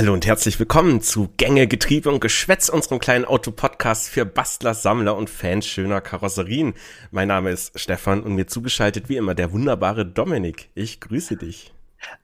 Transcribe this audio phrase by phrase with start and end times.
[0.00, 5.14] Hallo und herzlich willkommen zu Gänge, Getriebe und Geschwätz, unserem kleinen Autopodcast für Bastler, Sammler
[5.14, 6.72] und Fans schöner Karosserien.
[7.10, 10.70] Mein Name ist Stefan und mir zugeschaltet wie immer der wunderbare Dominik.
[10.74, 11.74] Ich grüße dich.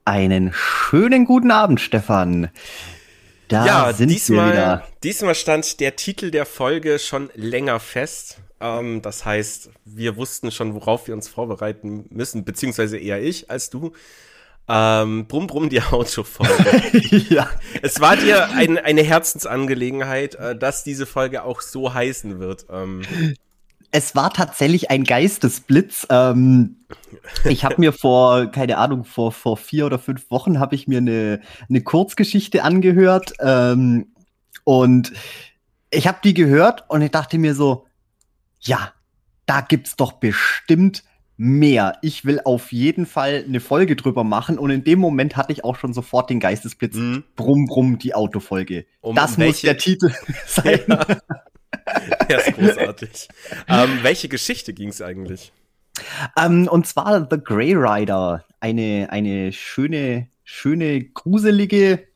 [0.06, 2.48] Einen schönen guten Abend, Stefan.
[3.48, 4.88] Da ja, sind diesmal, wir wieder.
[5.02, 8.38] diesmal stand der Titel der Folge schon länger fest.
[8.58, 13.68] Ähm, das heißt, wir wussten schon, worauf wir uns vorbereiten müssen, beziehungsweise eher ich als
[13.68, 13.92] du.
[14.68, 17.06] Ähm, brumm, brumm, die Autofolge.
[17.34, 17.48] ja.
[17.82, 22.66] Es war dir ein, eine Herzensangelegenheit, äh, dass diese Folge auch so heißen wird.
[22.70, 23.02] Ähm.
[23.92, 26.06] Es war tatsächlich ein Geistesblitz.
[26.10, 26.84] Ähm,
[27.44, 30.98] ich habe mir vor, keine Ahnung, vor, vor vier oder fünf Wochen habe ich mir
[30.98, 33.34] eine, eine Kurzgeschichte angehört.
[33.38, 34.08] Ähm,
[34.64, 35.12] und
[35.90, 37.86] ich habe die gehört und ich dachte mir so,
[38.60, 38.92] ja,
[39.46, 41.04] da gibt's doch bestimmt
[41.36, 41.98] mehr.
[42.02, 44.58] Ich will auf jeden Fall eine Folge drüber machen.
[44.58, 46.94] Und in dem Moment hatte ich auch schon sofort den Geistesblitz.
[46.94, 47.24] Mhm.
[47.36, 48.86] Brumm, brumm, die Autofolge.
[49.00, 49.50] Um das welche?
[49.50, 50.12] muss der Titel
[50.46, 50.80] sein.
[50.88, 51.06] Ja,
[52.30, 53.28] ja ist großartig.
[53.68, 55.52] ähm, welche Geschichte ging es eigentlich?
[56.38, 58.44] Ähm, und zwar The Grey Rider.
[58.60, 62.06] Eine, eine schöne, schöne, gruselige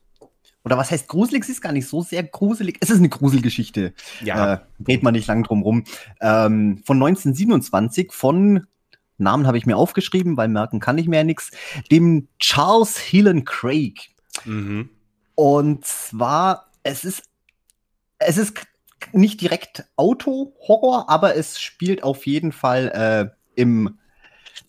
[0.63, 1.45] oder was heißt gruselig?
[1.45, 2.77] Sie ist gar nicht so sehr gruselig.
[2.81, 3.93] Es ist eine Gruselgeschichte.
[4.23, 4.53] Ja.
[4.53, 5.83] Äh, redet man nicht lang drum rum.
[6.21, 8.67] Ähm, von 1927 von
[9.21, 11.51] Namen habe ich mir aufgeschrieben, weil merken kann ich mir ja nichts,
[11.91, 14.09] dem Charles Hillen Craig.
[14.45, 14.89] Mhm.
[15.35, 17.23] Und zwar, es ist,
[18.19, 18.61] es ist
[19.13, 23.97] nicht direkt Auto-Horror, aber es spielt auf jeden Fall äh, im,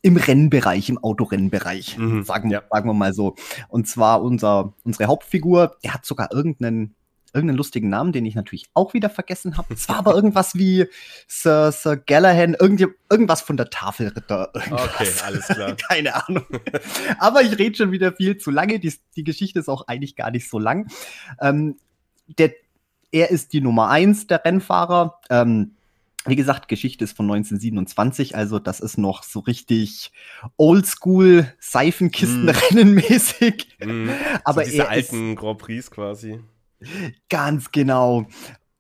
[0.01, 2.63] im Rennbereich, im Autorennbereich, mhm, sagen, ja.
[2.71, 3.37] sagen wir mal so.
[3.69, 6.95] Und zwar unser, unsere Hauptfigur, der hat sogar irgendeinen
[7.35, 9.75] irgendeinen lustigen Namen, den ich natürlich auch wieder vergessen habe.
[9.75, 10.87] Es war aber irgendwas wie
[11.27, 14.51] Sir, Sir Gallahan, irgend, irgendwas von der Tafelritter.
[14.55, 14.83] Irgendwas.
[14.83, 15.77] Okay, alles klar.
[15.89, 16.47] Keine Ahnung.
[17.19, 18.79] aber ich rede schon wieder viel zu lange.
[18.79, 20.89] Die, die Geschichte ist auch eigentlich gar nicht so lang.
[21.41, 21.77] Ähm,
[22.27, 22.53] der,
[23.11, 25.21] er ist die Nummer eins der Rennfahrer.
[25.31, 25.77] Ähm,
[26.25, 30.13] wie gesagt, Geschichte ist von 1927, also das ist noch so richtig
[30.57, 33.77] oldschool Seifenkistenrennen mäßig.
[33.85, 34.11] Mm.
[34.45, 36.39] Aber so diese alten Grand Prix quasi.
[37.29, 38.27] Ganz genau.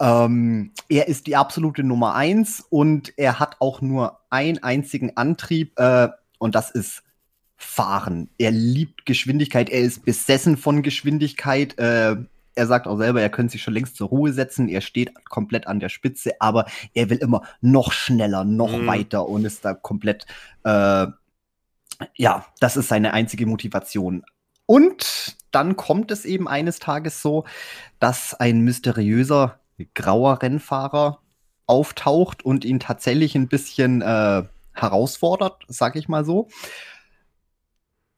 [0.00, 5.78] Ähm, er ist die absolute Nummer eins und er hat auch nur einen einzigen Antrieb
[5.78, 6.08] äh,
[6.38, 7.04] und das ist
[7.56, 8.28] Fahren.
[8.36, 11.78] Er liebt Geschwindigkeit, er ist besessen von Geschwindigkeit.
[11.78, 12.16] Äh,
[12.54, 14.68] er sagt auch selber, er könnte sich schon längst zur Ruhe setzen.
[14.68, 18.86] Er steht komplett an der Spitze, aber er will immer noch schneller, noch mhm.
[18.86, 20.26] weiter und ist da komplett,
[20.64, 21.06] äh,
[22.16, 24.24] ja, das ist seine einzige Motivation.
[24.66, 27.44] Und dann kommt es eben eines Tages so,
[27.98, 29.60] dass ein mysteriöser
[29.94, 31.18] grauer Rennfahrer
[31.66, 36.48] auftaucht und ihn tatsächlich ein bisschen äh, herausfordert, sag ich mal so.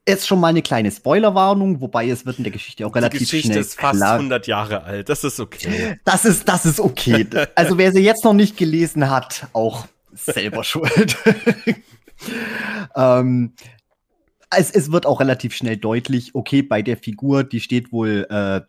[0.07, 3.41] Ist schon mal eine kleine Spoilerwarnung, wobei es wird in der Geschichte auch relativ schnell
[3.41, 4.15] Die Geschichte ist fast klar.
[4.15, 5.99] 100 Jahre alt, das ist okay.
[6.05, 7.27] Das ist, das ist okay.
[7.55, 11.17] also wer sie jetzt noch nicht gelesen hat, auch selber schuld.
[12.97, 13.55] ähm,
[14.51, 18.61] es, es wird auch relativ schnell deutlich, okay, bei der Figur, die steht wohl äh,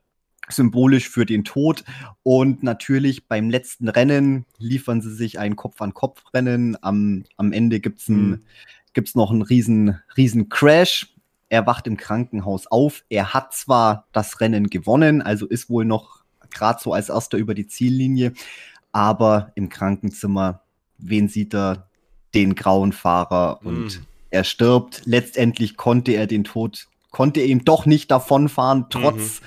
[0.49, 1.83] symbolisch für den Tod.
[2.23, 6.77] Und natürlich beim letzten Rennen liefern sie sich ein Kopf-an-Kopf-Rennen.
[6.81, 8.41] Am, am Ende gibt es mhm.
[9.13, 11.13] noch einen riesen, riesen Crash.
[11.49, 13.03] Er wacht im Krankenhaus auf.
[13.09, 17.53] Er hat zwar das Rennen gewonnen, also ist wohl noch gerade so als erster über
[17.53, 18.33] die Ziellinie,
[18.91, 20.61] aber im Krankenzimmer,
[20.97, 21.89] wen sieht er?
[22.33, 23.89] Den grauen Fahrer mhm.
[24.35, 25.01] Er stirbt.
[25.05, 29.45] Letztendlich konnte er den Tod, konnte er ihm doch nicht davonfahren, trotz, mhm.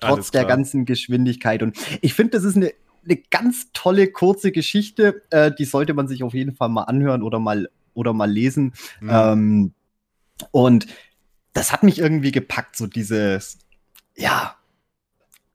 [0.00, 1.62] trotz der ganzen Geschwindigkeit.
[1.62, 2.72] Und ich finde, das ist eine,
[3.04, 5.22] eine ganz tolle, kurze Geschichte.
[5.30, 8.72] Äh, die sollte man sich auf jeden Fall mal anhören oder mal, oder mal lesen.
[9.00, 9.10] Mhm.
[9.10, 9.74] Ähm,
[10.50, 10.86] und
[11.52, 13.58] das hat mich irgendwie gepackt, so dieses,
[14.16, 14.56] ja,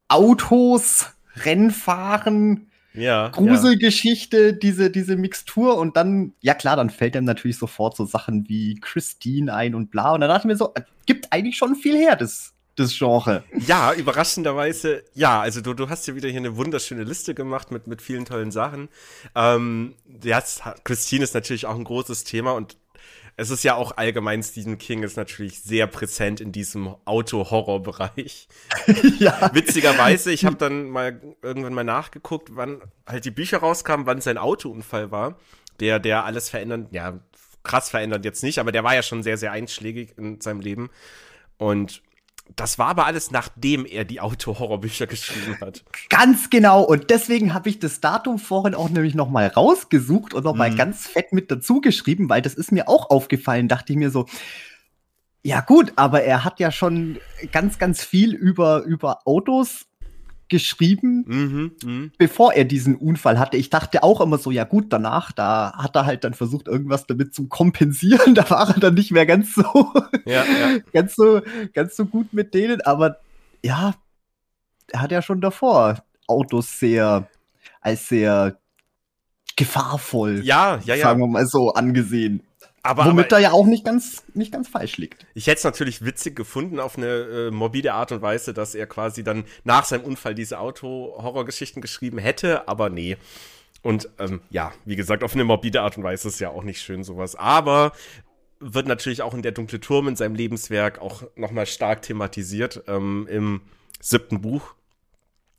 [0.08, 4.52] Autos, Rennfahren, ja, Gruselgeschichte, ja.
[4.52, 8.80] diese, diese Mixtur und dann, ja klar, dann fällt einem natürlich sofort so Sachen wie
[8.80, 10.14] Christine ein und bla.
[10.14, 10.74] Und dann dachte ich mir so,
[11.06, 13.44] gibt eigentlich schon viel her, das, das Genre.
[13.68, 17.88] Ja, überraschenderweise, ja, also du, du hast ja wieder hier eine wunderschöne Liste gemacht mit,
[17.88, 18.90] mit vielen tollen Sachen.
[19.36, 20.44] Ähm, ja,
[20.84, 22.78] Christine ist natürlich auch ein großes Thema und
[23.38, 28.48] es ist ja auch allgemein, Stephen King ist natürlich sehr präsent in diesem Auto-Horror-Bereich.
[29.20, 29.52] ja.
[29.54, 34.38] Witzigerweise, ich habe dann mal irgendwann mal nachgeguckt, wann halt die Bücher rauskamen, wann sein
[34.38, 35.38] Autounfall war,
[35.82, 37.20] der, der alles verändern, ja,
[37.64, 40.90] krass verändert jetzt nicht, aber der war ja schon sehr, sehr einschlägig in seinem Leben.
[41.58, 42.04] Und
[42.56, 45.84] das war aber alles, nachdem er die Auto-Horrorbücher geschrieben hat.
[46.10, 46.84] Ganz genau.
[46.84, 50.72] Und deswegen habe ich das Datum vorhin auch nämlich noch mal rausgesucht und noch mal
[50.72, 50.76] mhm.
[50.76, 53.68] ganz fett mit dazu geschrieben, weil das ist mir auch aufgefallen.
[53.68, 54.26] Dachte ich mir so,
[55.44, 57.20] Ja, gut, aber er hat ja schon
[57.52, 59.88] ganz, ganz viel über, über Autos
[60.50, 62.10] geschrieben, mhm, mh.
[62.18, 63.58] bevor er diesen Unfall hatte.
[63.58, 67.08] Ich dachte auch immer so, ja gut, danach, da hat er halt dann versucht, irgendwas
[67.08, 68.36] damit zu kompensieren.
[68.36, 69.64] Da war er dann nicht mehr ganz so,
[70.26, 70.80] ja, ja.
[70.94, 71.42] ganz so,
[71.74, 72.82] ganz so gut mit denen.
[72.82, 73.18] Aber
[73.64, 73.94] ja,
[74.92, 77.30] er hat ja schon davor Autos sehr
[77.82, 78.58] als sehr
[79.56, 81.04] gefahrvoll, ja, ja, ja.
[81.04, 82.42] sagen wir mal so, angesehen.
[82.86, 85.26] Aber, Womit aber, er ja auch nicht ganz, nicht ganz falsch liegt.
[85.34, 88.86] Ich hätte es natürlich witzig gefunden auf eine äh, morbide Art und Weise, dass er
[88.86, 93.18] quasi dann nach seinem Unfall diese Auto-Horrorgeschichten geschrieben hätte, aber nee.
[93.82, 96.80] Und ähm, ja, wie gesagt, auf eine morbide Art und Weise ist ja auch nicht
[96.80, 97.36] schön sowas.
[97.36, 97.92] Aber
[98.60, 103.26] wird natürlich auch in der dunkle Turm in seinem Lebenswerk auch nochmal stark thematisiert ähm,
[103.32, 103.62] im
[104.00, 104.76] siebten Buch,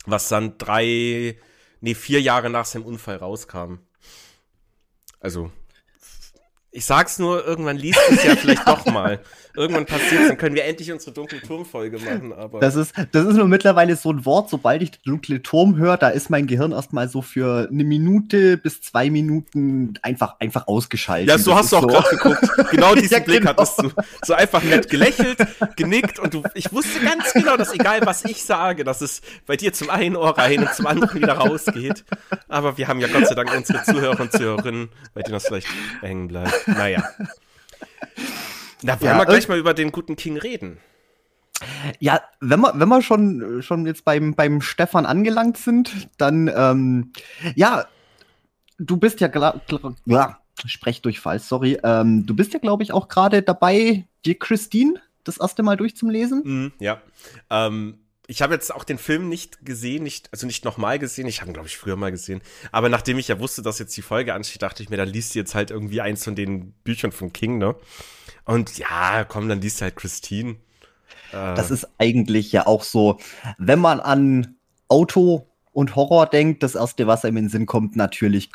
[0.04, 1.36] was dann drei,
[1.80, 3.78] nee, vier Jahre nach seinem Unfall rauskam.
[5.18, 5.50] Also
[6.76, 9.18] ich sag's nur, irgendwann liest es ja vielleicht doch mal.
[9.54, 12.34] Irgendwann passiert's, dann können wir endlich unsere dunkle Turm-Folge machen.
[12.34, 15.96] Aber das ist, das ist nur mittlerweile so ein Wort, sobald ich dunkle Turm höre,
[15.96, 21.30] da ist mein Gehirn erstmal so für eine Minute bis zwei Minuten einfach, einfach ausgeschaltet.
[21.30, 21.86] Ja, so das hast du auch so.
[21.86, 22.70] gerade geguckt.
[22.70, 23.52] Genau diesen ja, Blick genau.
[23.52, 23.90] hattest du.
[24.22, 25.38] So einfach nett gelächelt,
[25.76, 29.56] genickt und du, ich wusste ganz genau, dass egal was ich sage, dass es bei
[29.56, 32.04] dir zum einen Ohr rein und zum anderen wieder rausgeht.
[32.48, 35.68] Aber wir haben ja Gott sei Dank unsere Zuhörer und Zuhörerinnen, bei denen das vielleicht
[36.02, 36.65] hängen bleibt.
[36.66, 37.02] Naja.
[38.82, 40.78] Na, wollen ja, wir gleich mal über den guten King reden.
[41.98, 47.12] Ja, wenn wir, wenn wir schon, schon jetzt beim, beim Stefan angelangt sind, dann, ähm,
[47.54, 47.86] ja,
[48.78, 49.30] du bist ja,
[50.04, 51.78] ja Sprechdurchfall, sorry.
[51.82, 56.42] Ähm, du bist ja, glaube ich, auch gerade dabei, dir Christine das erste Mal durchzulesen.
[56.44, 57.00] Mm, ja.
[57.50, 57.98] Ähm,
[58.28, 61.26] ich habe jetzt auch den Film nicht gesehen, nicht, also nicht nochmal gesehen.
[61.26, 62.40] Ich habe ihn, glaube ich, früher mal gesehen.
[62.72, 65.34] Aber nachdem ich ja wusste, dass jetzt die Folge ansteht, dachte ich mir, dann liest
[65.34, 67.76] du jetzt halt irgendwie eins von den Büchern von King, ne?
[68.44, 70.56] Und ja, komm, dann liest du halt Christine.
[71.32, 73.18] Äh, das ist eigentlich ja auch so,
[73.58, 74.56] wenn man an
[74.88, 78.50] Auto und Horror denkt, das erste, was einem in den Sinn kommt, natürlich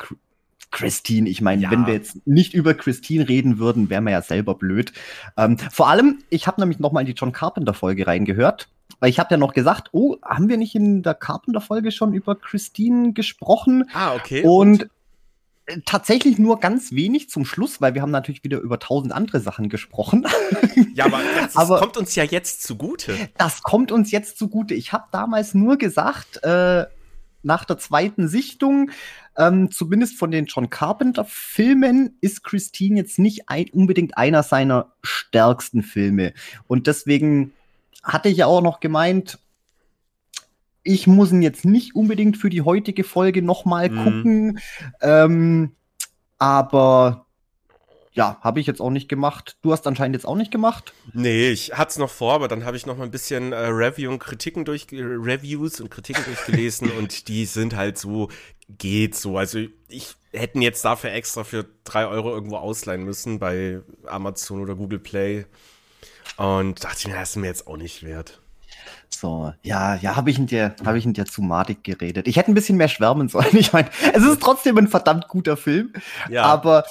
[0.70, 1.28] Christine.
[1.28, 1.70] Ich meine, ja.
[1.70, 4.92] wenn wir jetzt nicht über Christine reden würden, wären wir ja selber blöd.
[5.36, 8.68] Ähm, vor allem, ich habe nämlich noch mal in die John Carpenter Folge reingehört
[9.00, 12.34] weil ich habe ja noch gesagt, oh, haben wir nicht in der Carpenter-Folge schon über
[12.34, 13.88] Christine gesprochen?
[13.92, 14.42] Ah, okay.
[14.44, 14.88] Und
[15.66, 19.40] äh, tatsächlich nur ganz wenig zum Schluss, weil wir haben natürlich wieder über tausend andere
[19.40, 20.26] Sachen gesprochen.
[20.94, 23.16] Ja, aber das aber kommt uns ja jetzt zugute.
[23.38, 24.74] Das kommt uns jetzt zugute.
[24.74, 26.84] Ich habe damals nur gesagt, äh,
[27.42, 28.90] nach der zweiten Sichtung,
[29.36, 35.82] ähm, zumindest von den John Carpenter-Filmen, ist Christine jetzt nicht ein, unbedingt einer seiner stärksten
[35.82, 36.34] Filme.
[36.66, 37.52] Und deswegen
[38.02, 39.38] hatte ich ja auch noch gemeint,
[40.82, 44.04] ich muss ihn jetzt nicht unbedingt für die heutige Folge nochmal mhm.
[44.04, 44.58] gucken.
[45.00, 45.72] Ähm,
[46.38, 47.26] aber
[48.14, 49.56] ja, habe ich jetzt auch nicht gemacht.
[49.62, 50.92] Du hast anscheinend jetzt auch nicht gemacht.
[51.14, 53.56] Nee, ich hatte es noch vor, aber dann habe ich noch mal ein bisschen äh,
[53.56, 58.28] Review und Kritiken durch Reviews und Kritiken durchgelesen und die sind halt so
[58.68, 59.38] geht so.
[59.38, 64.74] Also ich hätten jetzt dafür extra für drei Euro irgendwo ausleihen müssen bei Amazon oder
[64.74, 65.46] Google Play.
[66.36, 68.40] Und dachte ich mir, das ist mir jetzt auch nicht wert.
[69.08, 72.26] So, ja, ja, habe ich in dir, habe ich in dir zu madig geredet.
[72.26, 73.46] Ich hätte ein bisschen mehr schwärmen sollen.
[73.52, 75.92] Ich meine, es ist trotzdem ein verdammt guter Film.
[76.28, 76.44] Ja.
[76.44, 76.84] Aber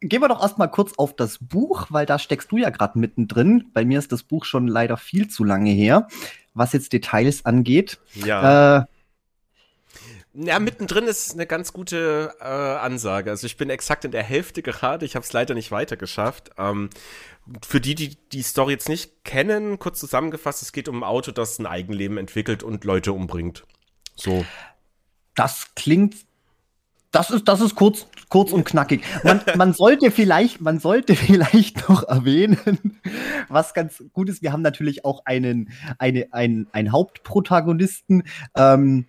[0.00, 3.70] gehen wir doch erstmal kurz auf das Buch, weil da steckst du ja gerade mittendrin.
[3.72, 6.08] Bei mir ist das Buch schon leider viel zu lange her,
[6.54, 7.98] was jetzt Details angeht.
[8.14, 8.80] Ja.
[8.80, 8.84] Äh,
[10.40, 13.30] ja, mittendrin ist eine ganz gute äh, Ansage.
[13.30, 15.04] Also ich bin exakt in der Hälfte gerade.
[15.04, 16.50] Ich habe es leider nicht weiter geschafft.
[16.56, 16.90] Ähm,
[17.66, 21.32] für die, die die Story jetzt nicht kennen, kurz zusammengefasst, es geht um ein Auto,
[21.32, 23.64] das ein Eigenleben entwickelt und Leute umbringt.
[24.14, 24.44] So.
[25.34, 26.14] Das klingt
[27.10, 29.02] das ist, das ist kurz, kurz und knackig.
[29.24, 33.00] Man, man sollte vielleicht, man sollte vielleicht noch erwähnen,
[33.48, 34.42] was ganz gut ist.
[34.42, 38.24] Wir haben natürlich auch einen, eine, einen, einen Hauptprotagonisten.
[38.54, 39.06] Ähm,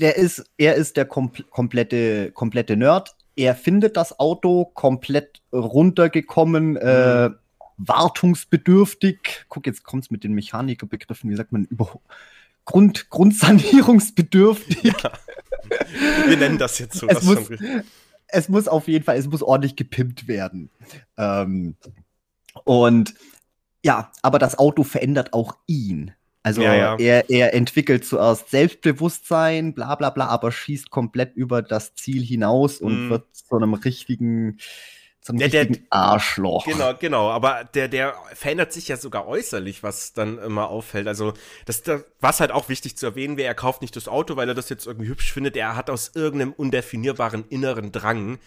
[0.00, 6.70] der ist, er ist der kom komplette, komplette Nerd er findet das Auto komplett runtergekommen,
[6.70, 6.76] mhm.
[6.76, 7.30] äh,
[7.76, 9.46] wartungsbedürftig.
[9.48, 12.00] Guck, jetzt kommt es mit den Mechanikerbegriffen, wie sagt man, über
[12.64, 14.82] Grund, Grundsanierungsbedürftig.
[14.82, 15.12] Ja.
[16.26, 17.06] Wir nennen das jetzt so.
[17.06, 17.38] Es muss,
[18.26, 20.70] es muss auf jeden Fall, es muss ordentlich gepimpt werden.
[21.16, 21.76] Ähm,
[22.64, 23.14] und
[23.84, 26.12] ja, aber das Auto verändert auch ihn.
[26.42, 26.96] Also ja, ja.
[26.96, 32.78] Er, er entwickelt zuerst Selbstbewusstsein, bla bla bla, aber schießt komplett über das Ziel hinaus
[32.78, 33.10] und mm.
[33.10, 34.58] wird zu einem richtigen,
[35.20, 36.64] zu einem der, richtigen der, Arschloch.
[36.64, 37.30] Genau, genau.
[37.30, 41.08] Aber der, der verändert sich ja sogar äußerlich, was dann immer auffällt.
[41.08, 41.34] Also,
[41.66, 44.48] das, das was halt auch wichtig zu erwähnen wäre, er kauft nicht das Auto, weil
[44.48, 45.56] er das jetzt irgendwie hübsch findet.
[45.56, 48.38] Er hat aus irgendeinem undefinierbaren inneren Drang,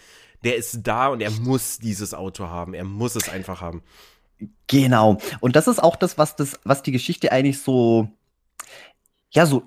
[0.44, 2.74] der ist da und er muss dieses Auto haben.
[2.74, 3.82] Er muss es einfach haben.
[4.66, 5.18] Genau.
[5.40, 8.08] Und das ist auch das, was das, was die Geschichte eigentlich so,
[9.30, 9.64] ja, so,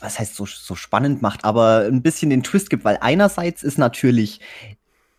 [0.00, 3.78] was heißt so, so spannend macht, aber ein bisschen den Twist gibt, weil einerseits ist
[3.78, 4.40] natürlich,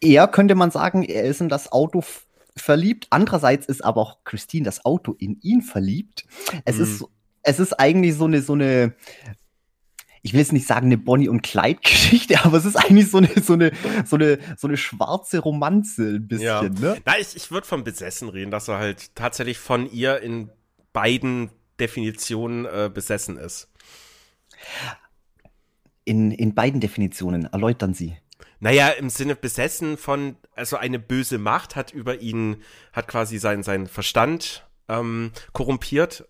[0.02, 2.04] er könnte man sagen, er ist in das Auto
[2.56, 3.08] verliebt.
[3.10, 6.26] Andererseits ist aber auch Christine das Auto in ihn verliebt.
[6.64, 6.84] Es mhm.
[6.84, 7.06] ist,
[7.44, 8.96] es ist eigentlich so eine, so eine,
[10.26, 13.20] ich will jetzt nicht sagen eine Bonnie und Clyde Geschichte, aber es ist eigentlich so
[13.20, 13.72] eine so eine
[14.06, 16.64] so eine so eine schwarze Romanze ein bisschen, ja.
[16.64, 16.98] ne?
[17.06, 20.50] Na, ich, ich würde von besessen reden, dass er halt tatsächlich von ihr in
[20.94, 23.70] beiden Definitionen äh, besessen ist.
[26.06, 28.18] In, in beiden Definitionen erläutern Sie.
[28.60, 32.64] Naja, im Sinne besessen von, also eine böse Macht hat über ihn,
[32.94, 36.28] hat quasi seinen, seinen Verstand ähm, korrumpiert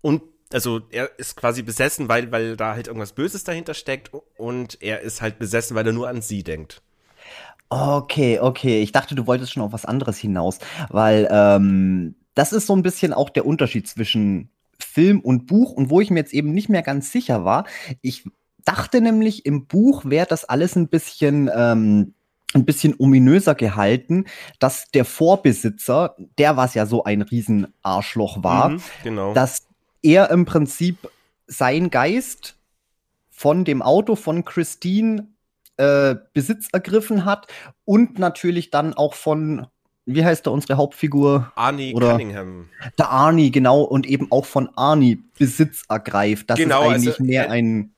[0.00, 4.82] und also er ist quasi besessen, weil, weil da halt irgendwas Böses dahinter steckt und
[4.82, 6.82] er ist halt besessen, weil er nur an sie denkt.
[7.68, 8.82] Okay, okay.
[8.82, 12.82] Ich dachte, du wolltest schon auf was anderes hinaus, weil ähm, das ist so ein
[12.82, 16.68] bisschen auch der Unterschied zwischen Film und Buch und wo ich mir jetzt eben nicht
[16.68, 17.64] mehr ganz sicher war.
[18.00, 18.24] Ich
[18.64, 21.50] dachte nämlich, im Buch wäre das alles ein bisschen.
[21.54, 22.14] Ähm,
[22.52, 24.24] ein bisschen ominöser gehalten,
[24.58, 29.34] dass der Vorbesitzer, der was ja so ein Riesenarschloch war, mhm, genau.
[29.34, 29.69] dass
[30.02, 31.10] er im Prinzip
[31.46, 32.56] sein Geist
[33.30, 35.28] von dem Auto von Christine
[35.76, 37.46] äh, Besitz ergriffen hat
[37.84, 39.66] und natürlich dann auch von,
[40.04, 41.50] wie heißt da unsere Hauptfigur?
[41.54, 42.68] Arnie Oder Cunningham.
[42.98, 46.50] Der Arnie, genau, und eben auch von Arnie Besitz ergreift.
[46.50, 47.94] Das genau, ist eigentlich also, mehr er, ein.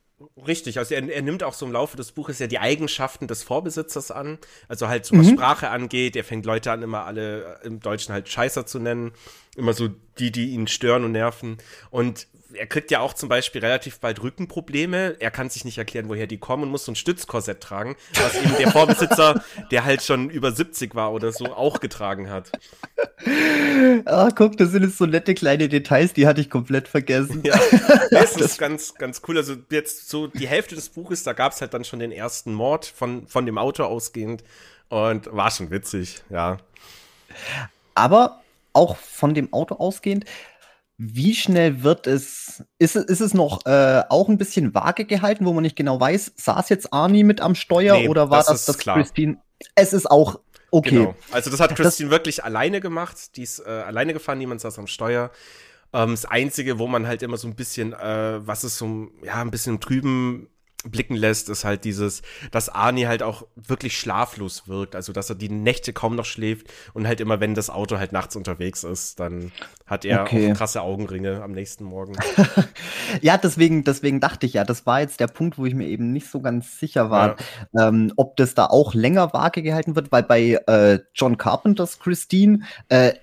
[0.47, 3.43] Richtig, also er, er, nimmt auch so im Laufe des Buches ja die Eigenschaften des
[3.43, 4.39] Vorbesitzers an.
[4.69, 5.35] Also halt so was mhm.
[5.35, 9.13] Sprache angeht, er fängt Leute an, immer alle im Deutschen halt Scheißer zu nennen
[9.57, 11.59] immer so die, die ihn stören und nerven.
[11.91, 15.17] Und er kriegt ja auch zum Beispiel relativ bald Rückenprobleme.
[15.21, 18.35] Er kann sich nicht erklären, woher die kommen und muss so ein Stützkorsett tragen, was
[18.35, 22.53] eben der Vorbesitzer, der halt schon über 70 war oder so, auch getragen hat.
[24.05, 27.43] Ah, guck, das sind jetzt so nette kleine Details, die hatte ich komplett vergessen.
[27.45, 27.59] Ja,
[28.11, 29.37] das ist ganz, ganz cool.
[29.37, 32.53] Also jetzt so die Hälfte des Buches, da gab es halt dann schon den ersten
[32.53, 34.43] Mord von, von dem Auto ausgehend
[34.89, 36.59] und war schon witzig, ja.
[37.95, 38.43] Aber
[38.73, 40.25] auch von dem Auto ausgehend,
[40.99, 45.53] wie schnell wird es, ist, ist es noch äh, auch ein bisschen vage gehalten, wo
[45.53, 48.67] man nicht genau weiß, saß jetzt Arnie mit am Steuer nee, oder war das, das,
[48.67, 48.97] das klar.
[48.97, 49.39] Christine?
[49.75, 50.91] Es ist auch okay.
[50.91, 51.15] Genau.
[51.33, 54.79] Also das hat Christine das, wirklich alleine gemacht, die ist äh, alleine gefahren, niemand saß
[54.79, 55.31] am Steuer.
[55.93, 59.41] Ähm, das Einzige, wo man halt immer so ein bisschen, äh, was ist so, ja,
[59.41, 60.49] ein bisschen Trüben
[60.85, 64.95] blicken lässt, ist halt dieses, dass Arnie halt auch wirklich schlaflos wirkt.
[64.95, 68.13] Also, dass er die Nächte kaum noch schläft und halt immer, wenn das Auto halt
[68.13, 69.53] nachts unterwegs ist, dann
[69.87, 70.53] hat er okay.
[70.53, 72.17] auch krasse Augenringe am nächsten Morgen.
[73.21, 76.13] ja, deswegen, deswegen dachte ich ja, das war jetzt der Punkt, wo ich mir eben
[76.13, 77.37] nicht so ganz sicher war,
[77.75, 77.89] ja.
[77.89, 82.61] ähm, ob das da auch länger vage gehalten wird, weil bei äh, John Carpenters Christine,
[82.89, 83.15] äh,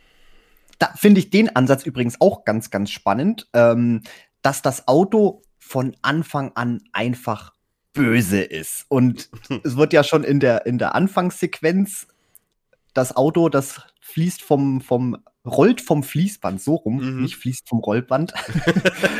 [0.77, 4.01] da finde ich den Ansatz übrigens auch ganz, ganz spannend, ähm,
[4.41, 7.53] dass das Auto von Anfang an einfach
[7.93, 8.85] böse ist.
[8.89, 9.29] Und
[9.63, 12.07] es wird ja schon in der, in der Anfangssequenz
[12.95, 17.21] das Auto, das fließt vom, vom rollt vom Fließband, so rum, mhm.
[17.21, 18.33] nicht fließt vom Rollband.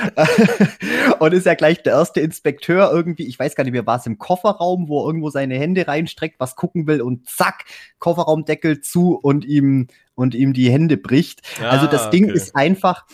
[1.20, 4.08] und ist ja gleich der erste Inspekteur irgendwie, ich weiß gar nicht mehr, war es
[4.08, 7.65] im Kofferraum, wo er irgendwo seine Hände reinstreckt, was gucken will und zack,
[8.00, 11.44] Kofferraumdeckel zu und ihm, und ihm die Hände bricht.
[11.62, 12.34] Ah, also das Ding okay.
[12.34, 13.06] ist einfach,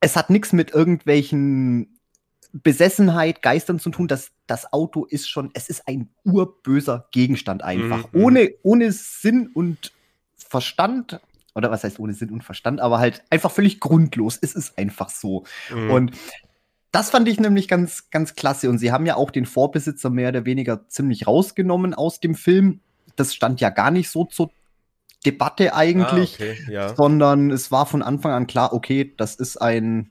[0.00, 1.91] es hat nichts mit irgendwelchen
[2.52, 8.12] Besessenheit, Geistern zu tun, dass das Auto ist schon, es ist ein urböser Gegenstand einfach.
[8.12, 8.22] Mhm.
[8.22, 9.92] Ohne, ohne Sinn und
[10.36, 11.20] Verstand,
[11.54, 14.38] oder was heißt ohne Sinn und Verstand, aber halt einfach völlig grundlos.
[14.40, 15.44] Es ist einfach so.
[15.74, 15.90] Mhm.
[15.90, 16.12] Und
[16.90, 18.68] das fand ich nämlich ganz, ganz klasse.
[18.68, 22.80] Und sie haben ja auch den Vorbesitzer mehr oder weniger ziemlich rausgenommen aus dem Film.
[23.16, 24.50] Das stand ja gar nicht so zur
[25.24, 26.94] Debatte eigentlich, ah, okay, ja.
[26.94, 30.10] sondern es war von Anfang an klar, okay, das ist ein,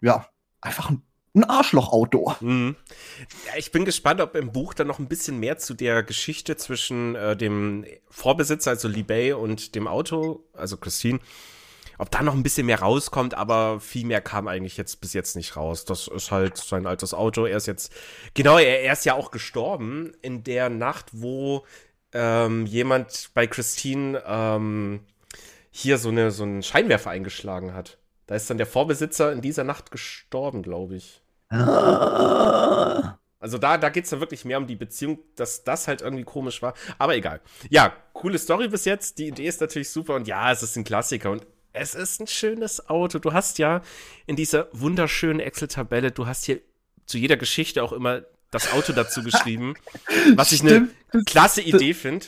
[0.00, 0.26] ja,
[0.60, 1.02] einfach ein
[1.34, 2.34] ein Arschlochauto.
[2.40, 2.76] Mhm.
[3.46, 6.56] Ja, ich bin gespannt, ob im Buch dann noch ein bisschen mehr zu der Geschichte
[6.56, 11.20] zwischen äh, dem Vorbesitzer, also Libay, und dem Auto, also Christine,
[11.98, 15.36] ob da noch ein bisschen mehr rauskommt, aber viel mehr kam eigentlich jetzt bis jetzt
[15.36, 15.84] nicht raus.
[15.84, 17.44] Das ist halt sein altes Auto.
[17.44, 17.92] Er ist jetzt,
[18.34, 21.64] genau, er, er ist ja auch gestorben in der Nacht, wo
[22.12, 25.00] ähm, jemand bei Christine ähm,
[25.70, 27.98] hier so, eine, so einen Scheinwerfer eingeschlagen hat.
[28.26, 31.19] Da ist dann der Vorbesitzer in dieser Nacht gestorben, glaube ich.
[31.50, 36.24] Also da, da geht es dann wirklich mehr um die Beziehung, dass das halt irgendwie
[36.24, 36.74] komisch war.
[36.98, 37.40] Aber egal.
[37.70, 39.18] Ja, coole Story bis jetzt.
[39.18, 42.26] Die Idee ist natürlich super und ja, es ist ein Klassiker und es ist ein
[42.26, 43.18] schönes Auto.
[43.18, 43.82] Du hast ja
[44.26, 46.60] in dieser wunderschönen Excel-Tabelle, du hast hier
[47.06, 49.74] zu jeder Geschichte auch immer das Auto dazu geschrieben,
[50.34, 50.88] was ich eine
[51.24, 52.26] klasse Idee finde.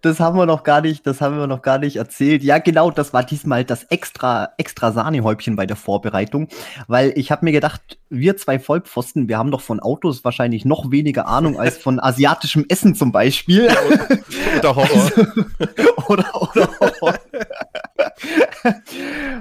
[0.00, 2.44] Das haben wir noch gar nicht, das haben wir noch gar nicht erzählt.
[2.44, 6.48] Ja, genau, das war diesmal das extra extra Sahnehäubchen bei der Vorbereitung,
[6.86, 10.90] weil ich habe mir gedacht, wir zwei Vollpfosten, wir haben doch von Autos wahrscheinlich noch
[10.92, 13.66] weniger Ahnung als von asiatischem Essen zum Beispiel.
[13.66, 13.76] Ja,
[14.58, 15.02] oder Horror.
[15.02, 15.26] Also,
[16.08, 17.18] oder, oder Horror.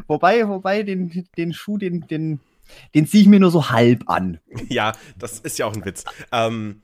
[0.07, 2.39] wobei, wobei den, den Schuh, den, den
[2.93, 4.39] den ziehe ich mir nur so halb an.
[4.69, 6.03] Ja, das ist ja auch ein Witz.
[6.31, 6.81] Ähm,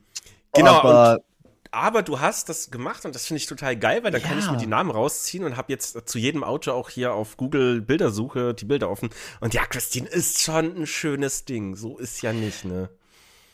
[0.53, 0.71] genau.
[0.71, 1.23] Aber, und,
[1.71, 4.27] aber, du hast das gemacht und das finde ich total geil, weil da ja.
[4.27, 7.37] kann ich mir die Namen rausziehen und habe jetzt zu jedem Auto auch hier auf
[7.37, 9.09] Google Bildersuche die Bilder offen.
[9.39, 11.75] Und ja, Christine ist schon ein schönes Ding.
[11.75, 12.89] So ist ja nicht, ne?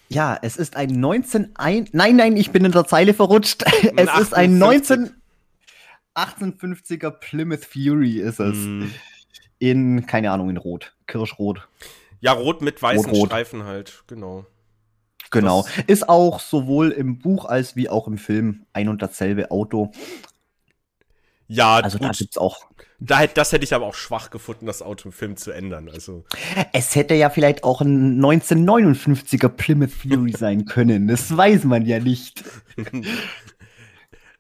[0.10, 3.63] Ja, es ist ein 19 ein Nein, nein, ich bin in der Zeile verrutscht.
[3.98, 5.13] es ist ein 19
[6.17, 8.57] 1850er Plymouth Fury ist es.
[8.57, 8.86] Mm.
[9.60, 11.67] In keine Ahnung, in rot, kirschrot.
[12.19, 14.45] Ja, rot mit weißen rot, Streifen halt, genau.
[15.31, 15.65] Genau.
[15.75, 19.91] Das ist auch sowohl im Buch als wie auch im Film ein und dasselbe Auto.
[21.47, 22.07] Ja, also gut.
[22.07, 22.67] da gibt's auch.
[23.00, 25.89] Da, das hätte ich aber auch schwach gefunden, das Auto im Film zu ändern.
[25.89, 26.25] Also.
[26.74, 31.07] Es hätte ja vielleicht auch ein 1959er Plymouth Fury sein können.
[31.07, 32.43] Das weiß man ja nicht.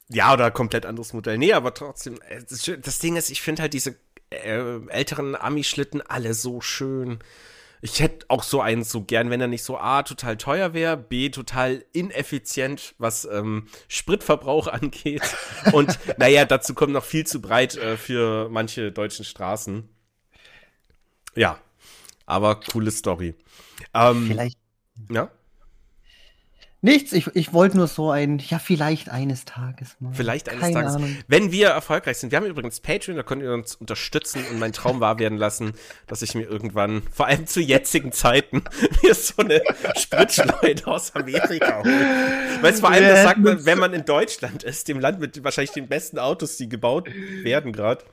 [0.09, 1.37] ja, oder komplett anderes Modell.
[1.37, 2.41] Nee, aber trotzdem, äh,
[2.81, 3.95] das Ding ist, ich finde halt diese
[4.29, 7.19] äh, älteren Ami-Schlitten alle so schön.
[7.81, 10.97] Ich hätte auch so einen so gern, wenn er nicht so A, total teuer wäre,
[10.97, 15.23] B, total ineffizient, was ähm, Spritverbrauch angeht.
[15.73, 19.87] Und naja, dazu kommt noch viel zu breit äh, für manche deutschen Straßen.
[21.35, 21.59] Ja,
[22.25, 23.35] aber coole Story.
[23.93, 24.57] Ähm, Vielleicht.
[25.11, 25.31] Ja?
[26.81, 30.13] Nichts, ich, ich wollte nur so ein, ja, vielleicht eines Tages mal.
[30.13, 30.95] Vielleicht eines Keine Tages.
[30.95, 31.17] Ahnung.
[31.27, 32.31] Wenn wir erfolgreich sind.
[32.31, 35.73] Wir haben übrigens Patreon, da könnt ihr uns unterstützen und mein Traum wahr werden lassen,
[36.05, 38.63] dass ich mir irgendwann, vor allem zu jetzigen Zeiten,
[39.03, 39.63] mir so eine
[39.97, 42.61] Spritschleute aus Amerika hole.
[42.61, 45.43] Weil es vor allem, das sagt man, wenn man in Deutschland ist, dem Land mit
[45.43, 47.09] wahrscheinlich den besten Autos, die gebaut
[47.41, 48.05] werden gerade.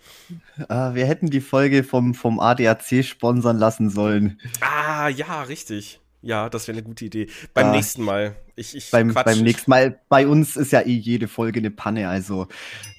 [0.59, 4.41] Uh, wir hätten die Folge vom, vom ADAC sponsern lassen sollen.
[4.61, 6.01] Ah, ja, richtig.
[6.25, 7.29] Ja, das wäre eine gute Idee.
[7.53, 7.73] Beim ja.
[7.73, 8.35] nächsten Mal.
[8.57, 10.01] Ich, ich beim, beim nächsten Mal.
[10.09, 12.49] Bei uns ist ja eh jede Folge eine Panne, also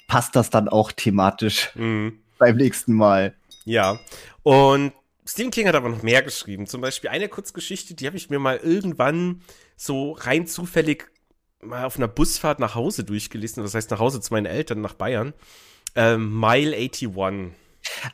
[0.08, 2.20] passt das dann auch thematisch mhm.
[2.38, 3.34] beim nächsten Mal.
[3.66, 4.00] Ja.
[4.44, 4.94] Und
[5.26, 6.68] Stephen King hat aber noch mehr geschrieben.
[6.68, 9.42] Zum Beispiel eine Kurzgeschichte, die habe ich mir mal irgendwann
[9.76, 11.10] so rein zufällig
[11.64, 13.64] mal auf einer Busfahrt nach Hause durchgelesen.
[13.64, 15.34] Das heißt, nach Hause zu meinen Eltern nach Bayern.
[15.96, 17.10] Ähm, Mile 81.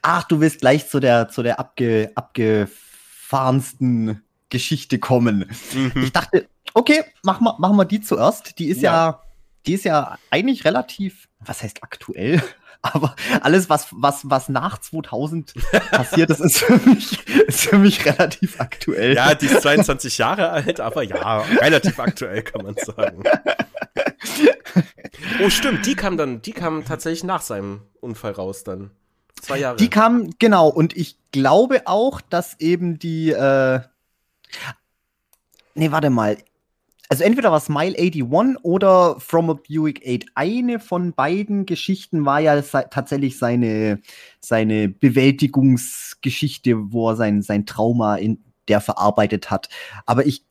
[0.02, 5.50] Ach, du willst gleich zu der, zu der abge, abgefahrensten Geschichte kommen.
[5.74, 6.04] Mhm.
[6.04, 8.60] Ich dachte, okay, machen wir, machen wir die zuerst.
[8.60, 8.94] Die ist ja.
[8.94, 9.22] ja,
[9.66, 12.44] die ist ja eigentlich relativ, was heißt aktuell?
[12.84, 15.54] Aber alles, was, was, was nach 2000
[15.92, 19.16] passiert ist, ist für, mich, ist für mich relativ aktuell.
[19.16, 23.24] Ja, die ist 22 Jahre alt, aber ja, relativ aktuell kann man sagen.
[25.44, 28.92] Oh, stimmt, die kam dann, die kam tatsächlich nach seinem Unfall raus dann.
[29.42, 29.76] Zwei Jahre.
[29.76, 33.82] Die kam, genau, und ich glaube auch, dass eben die, äh,
[35.76, 36.38] Nee, warte mal.
[37.10, 40.32] Also entweder war Smile 81 oder From a Buick 8.
[40.34, 44.02] Eine von beiden Geschichten war ja tatsächlich seine,
[44.40, 49.68] seine Bewältigungsgeschichte, wo er sein, sein Trauma in der verarbeitet hat.
[50.06, 50.46] Aber ich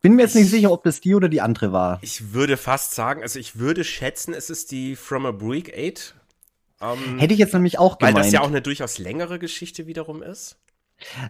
[0.00, 1.98] bin mir jetzt nicht sicher, ob das die oder die andere war.
[2.00, 6.14] Ich würde fast sagen, also ich würde schätzen, es ist die From a Buick 8.
[6.80, 8.16] Ähm, Hätte ich jetzt nämlich auch gemeint.
[8.16, 10.58] Weil das ja auch eine durchaus längere Geschichte wiederum ist.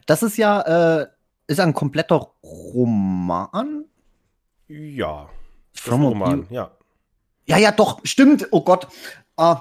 [0.06, 1.06] Das ist ja, äh,
[1.46, 3.84] ist ein kompletter Roman?
[4.68, 5.28] Ja.
[5.72, 6.70] From Roman, ja.
[7.46, 8.48] Ja, ja, doch, stimmt.
[8.50, 8.88] Oh Gott.
[9.38, 9.56] Uh,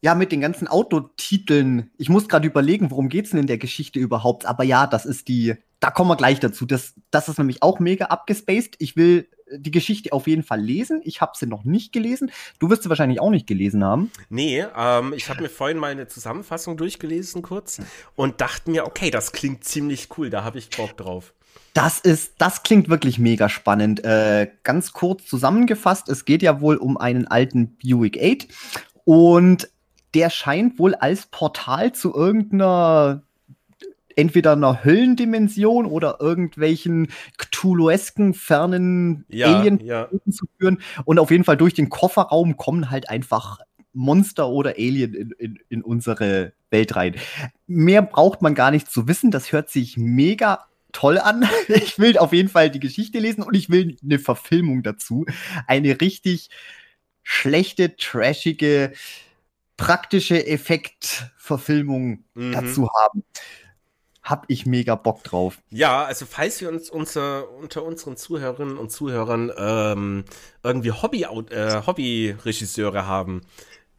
[0.00, 1.90] ja, mit den ganzen Autotiteln.
[1.96, 4.46] Ich muss gerade überlegen, worum geht's denn in der Geschichte überhaupt?
[4.46, 5.54] Aber ja, das ist die.
[5.80, 6.66] Da kommen wir gleich dazu.
[6.66, 8.76] Das, das ist nämlich auch mega abgespaced.
[8.78, 11.00] Ich will die Geschichte auf jeden Fall lesen.
[11.04, 12.30] Ich habe sie noch nicht gelesen.
[12.58, 14.10] Du wirst sie wahrscheinlich auch nicht gelesen haben.
[14.28, 17.80] Nee, ähm, ich habe mir vorhin mal eine Zusammenfassung durchgelesen kurz
[18.16, 21.32] und dachte mir, okay, das klingt ziemlich cool, da habe ich Bock drauf.
[21.72, 24.04] Das ist, das klingt wirklich mega spannend.
[24.04, 28.48] Äh, ganz kurz zusammengefasst, es geht ja wohl um einen alten Buick 8
[29.04, 29.68] und
[30.14, 33.22] der scheint wohl als Portal zu irgendeiner
[34.16, 40.08] entweder einer Höllendimension oder irgendwelchen Cthulhuesken fernen ja, Alien ja.
[40.30, 40.80] zu führen.
[41.04, 43.58] Und auf jeden Fall durch den Kofferraum kommen halt einfach
[43.92, 47.14] Monster oder Alien in, in, in unsere Welt rein.
[47.66, 49.30] Mehr braucht man gar nicht zu wissen.
[49.30, 51.48] Das hört sich mega toll an.
[51.68, 55.26] Ich will auf jeden Fall die Geschichte lesen und ich will eine Verfilmung dazu.
[55.66, 56.50] Eine richtig
[57.22, 58.92] schlechte, trashige,
[59.76, 62.52] praktische Effektverfilmung mhm.
[62.52, 63.24] dazu haben.
[64.24, 65.58] Hab ich mega Bock drauf.
[65.68, 70.24] Ja, also falls wir uns unter, unter unseren Zuhörerinnen und Zuhörern ähm,
[70.62, 73.42] irgendwie Hobby, äh, Hobbyregisseure haben,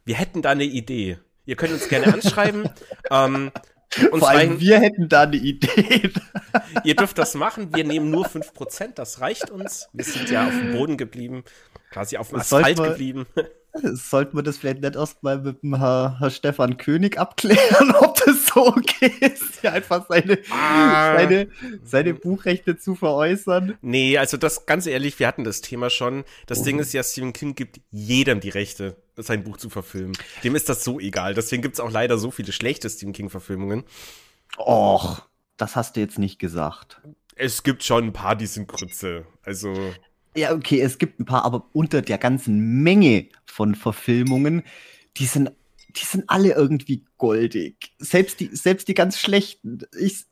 [0.04, 1.18] wir hätten da eine Idee.
[1.44, 2.68] Ihr könnt uns gerne anschreiben.
[3.10, 3.52] ähm,
[4.10, 6.10] und Vor allem wir hätten da eine Idee.
[6.84, 7.74] ihr dürft das machen.
[7.74, 8.94] Wir nehmen nur 5%.
[8.94, 9.88] Das reicht uns.
[9.92, 11.44] Wir sind ja auf dem Boden geblieben.
[11.90, 13.26] Quasi auf dem Asphalt geblieben.
[13.94, 18.46] Sollten wir das vielleicht nicht erstmal mit dem Herr, Herr, Stefan König abklären, ob das
[18.46, 21.16] so okay ist, ja einfach seine, ah.
[21.16, 21.48] seine,
[21.84, 23.78] seine Buchrechte zu veräußern?
[23.82, 26.24] Nee, also das ganz ehrlich, wir hatten das Thema schon.
[26.46, 26.64] Das oh.
[26.64, 30.16] Ding ist ja, Stephen King gibt jedem die Rechte, sein Buch zu verfilmen.
[30.44, 31.34] Dem ist das so egal.
[31.34, 33.84] Deswegen gibt es auch leider so viele schlechte Stephen King-Verfilmungen.
[34.58, 35.22] Och,
[35.56, 37.00] das hast du jetzt nicht gesagt.
[37.34, 39.26] Es gibt schon ein paar, die sind Grütze.
[39.42, 39.74] Also.
[40.36, 44.62] Ja, okay, es gibt ein paar, aber unter der ganzen Menge von Verfilmungen,
[45.16, 45.50] die sind,
[45.88, 47.94] die sind alle irgendwie goldig.
[47.98, 49.78] Selbst die, selbst die ganz schlechten.
[49.98, 50.26] Ich,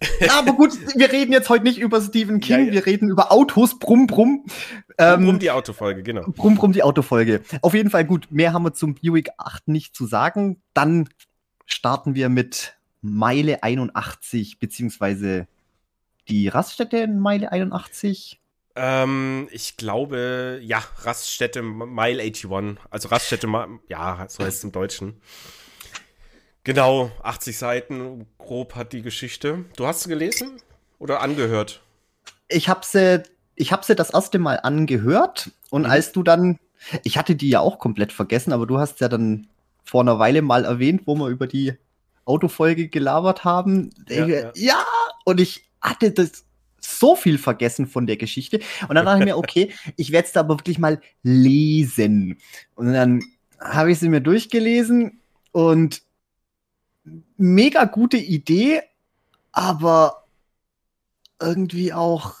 [0.30, 2.72] aber gut, wir reden jetzt heute nicht über Stephen King, ja, ja.
[2.72, 4.46] wir reden über Autos, Brumm, Brumm.
[4.96, 6.22] Ähm, brumm, die Autofolge, genau.
[6.30, 7.42] Brumm, Brumm, die Autofolge.
[7.60, 10.62] Auf jeden Fall gut, mehr haben wir zum Buick 8 nicht zu sagen.
[10.72, 11.10] Dann
[11.66, 15.46] starten wir mit Meile 81, beziehungsweise
[16.28, 18.40] die Raststätte in Meile 81.
[18.76, 22.78] Ähm, ich glaube, ja, Raststätte Mile 81.
[22.90, 23.48] Also Raststätte,
[23.88, 25.20] ja, so heißt es im Deutschen.
[26.64, 29.64] Genau, 80 Seiten grob hat die Geschichte.
[29.76, 30.60] Du hast sie gelesen
[30.98, 31.82] oder angehört?
[32.48, 33.22] Ich habe sie,
[33.54, 35.90] ich habe sie das erste Mal angehört und mhm.
[35.90, 36.58] als du dann,
[37.02, 39.46] ich hatte die ja auch komplett vergessen, aber du hast ja dann
[39.84, 41.74] vor einer Weile mal erwähnt, wo wir über die
[42.24, 43.90] Autofolge gelabert haben.
[44.08, 44.52] Ja, ja.
[44.54, 44.84] ja
[45.24, 46.44] und ich hatte das
[46.84, 48.60] so viel vergessen von der Geschichte.
[48.88, 52.38] Und dann dachte ich mir, okay, ich werde es da aber wirklich mal lesen.
[52.74, 53.22] Und dann
[53.60, 55.20] habe ich sie mir durchgelesen
[55.52, 56.02] und
[57.36, 58.82] mega gute Idee,
[59.52, 60.24] aber
[61.40, 62.36] irgendwie auch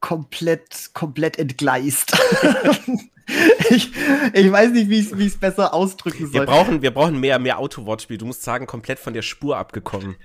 [0.00, 2.16] komplett, komplett entgleist.
[3.70, 3.90] ich,
[4.32, 6.42] ich weiß nicht, wie ich es besser ausdrücken soll.
[6.42, 8.18] Wir brauchen, wir brauchen mehr, mehr Autowortspiel.
[8.18, 10.16] Du musst sagen, komplett von der Spur abgekommen.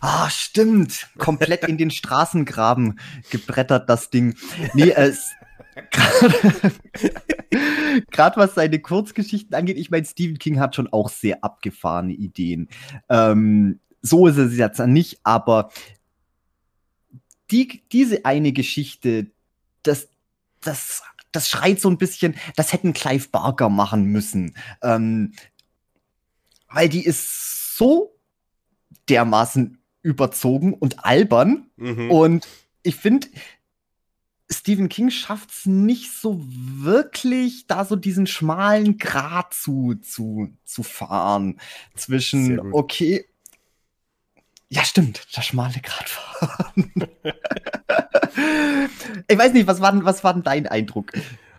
[0.00, 1.08] Ah, stimmt.
[1.18, 2.98] Komplett in den Straßengraben
[3.30, 4.36] gebrettert, das Ding.
[4.74, 5.30] Nee, es.
[8.10, 12.68] Gerade was seine Kurzgeschichten angeht, ich meine, Stephen King hat schon auch sehr abgefahrene Ideen.
[13.08, 15.70] Ähm, so ist es jetzt nicht, aber
[17.50, 19.30] die, diese eine Geschichte,
[19.82, 20.08] das,
[20.60, 24.56] das, das schreit so ein bisschen, das hätten Clive Barker machen müssen.
[24.82, 25.32] Ähm,
[26.68, 28.11] weil die ist so
[29.08, 31.70] dermaßen überzogen und albern.
[31.76, 32.10] Mhm.
[32.10, 32.48] Und
[32.82, 33.28] ich finde,
[34.50, 40.82] Stephen King schafft es nicht so wirklich, da so diesen schmalen Grat zu, zu, zu
[40.82, 41.60] fahren.
[41.94, 43.24] Zwischen, okay,
[44.68, 46.92] ja, stimmt, der schmale Grat fahren.
[49.28, 51.12] ich weiß nicht, was war, denn, was war denn dein Eindruck?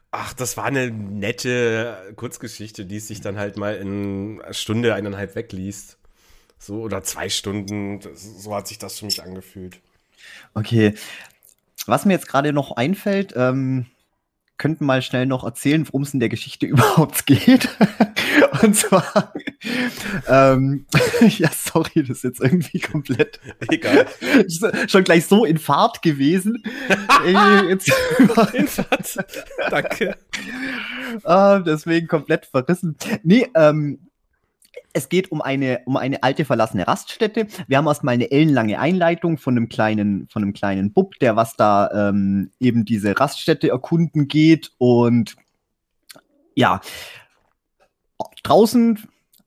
[0.10, 5.36] Ach, das war eine nette Kurzgeschichte, die sich dann halt mal in einer Stunde, eineinhalb
[5.36, 5.97] wegliest.
[6.63, 7.99] So, oder zwei Stunden.
[8.15, 9.80] So hat sich das für mich angefühlt.
[10.54, 10.93] Okay.
[11.88, 13.88] Was mir jetzt gerade noch einfällt, ähm,
[14.58, 17.67] könnten mal schnell noch erzählen, worum es in der Geschichte überhaupt geht.
[18.62, 19.34] Und zwar,
[20.30, 20.86] ähm,
[21.38, 24.08] ja, sorry, das ist jetzt irgendwie komplett egal.
[24.88, 26.63] Schon gleich so in Fahrt gewesen.
[27.67, 29.17] jetzt in Fahrt.
[29.69, 30.15] Danke.
[31.26, 32.95] Äh, deswegen komplett verrissen.
[33.23, 33.99] Nee, ähm,
[34.93, 37.47] es geht um eine, um eine alte verlassene Raststätte.
[37.67, 41.56] Wir haben erstmal eine ellenlange Einleitung von einem kleinen, von einem kleinen Bub, der was
[41.56, 44.71] da ähm, eben diese Raststätte erkunden geht.
[44.77, 45.36] Und
[46.53, 46.79] ja,
[48.43, 48.99] draußen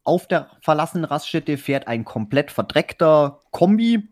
[0.03, 4.09] auf der verlassenen Raststätte fährt ein komplett verdreckter Kombi.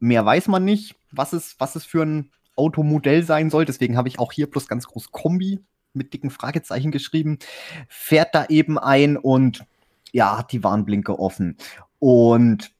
[0.00, 3.64] Mehr weiß man nicht, was es, was es für ein Automodell sein soll.
[3.64, 5.60] Deswegen habe ich auch hier bloß ganz groß Kombi
[5.94, 7.38] mit dicken Fragezeichen geschrieben.
[7.88, 9.64] Fährt da eben ein und
[10.14, 11.56] ja, hat die Warnblinker offen.
[11.98, 12.72] Und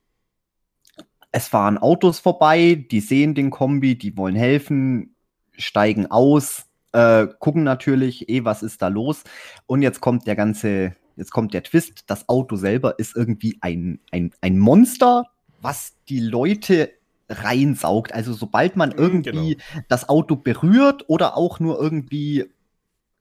[1.33, 5.16] es fahren Autos vorbei, die sehen den Kombi, die wollen helfen,
[5.53, 9.25] steigen aus, äh, gucken natürlich, eh, was ist da los.
[9.66, 13.99] Und jetzt kommt der ganze, jetzt kommt der Twist, das Auto selber ist irgendwie ein,
[14.12, 15.25] ein, ein Monster,
[15.61, 16.92] was die Leute
[17.29, 18.14] reinsaugt.
[18.14, 19.85] Also sobald man mhm, irgendwie genau.
[19.88, 22.44] das Auto berührt oder auch nur irgendwie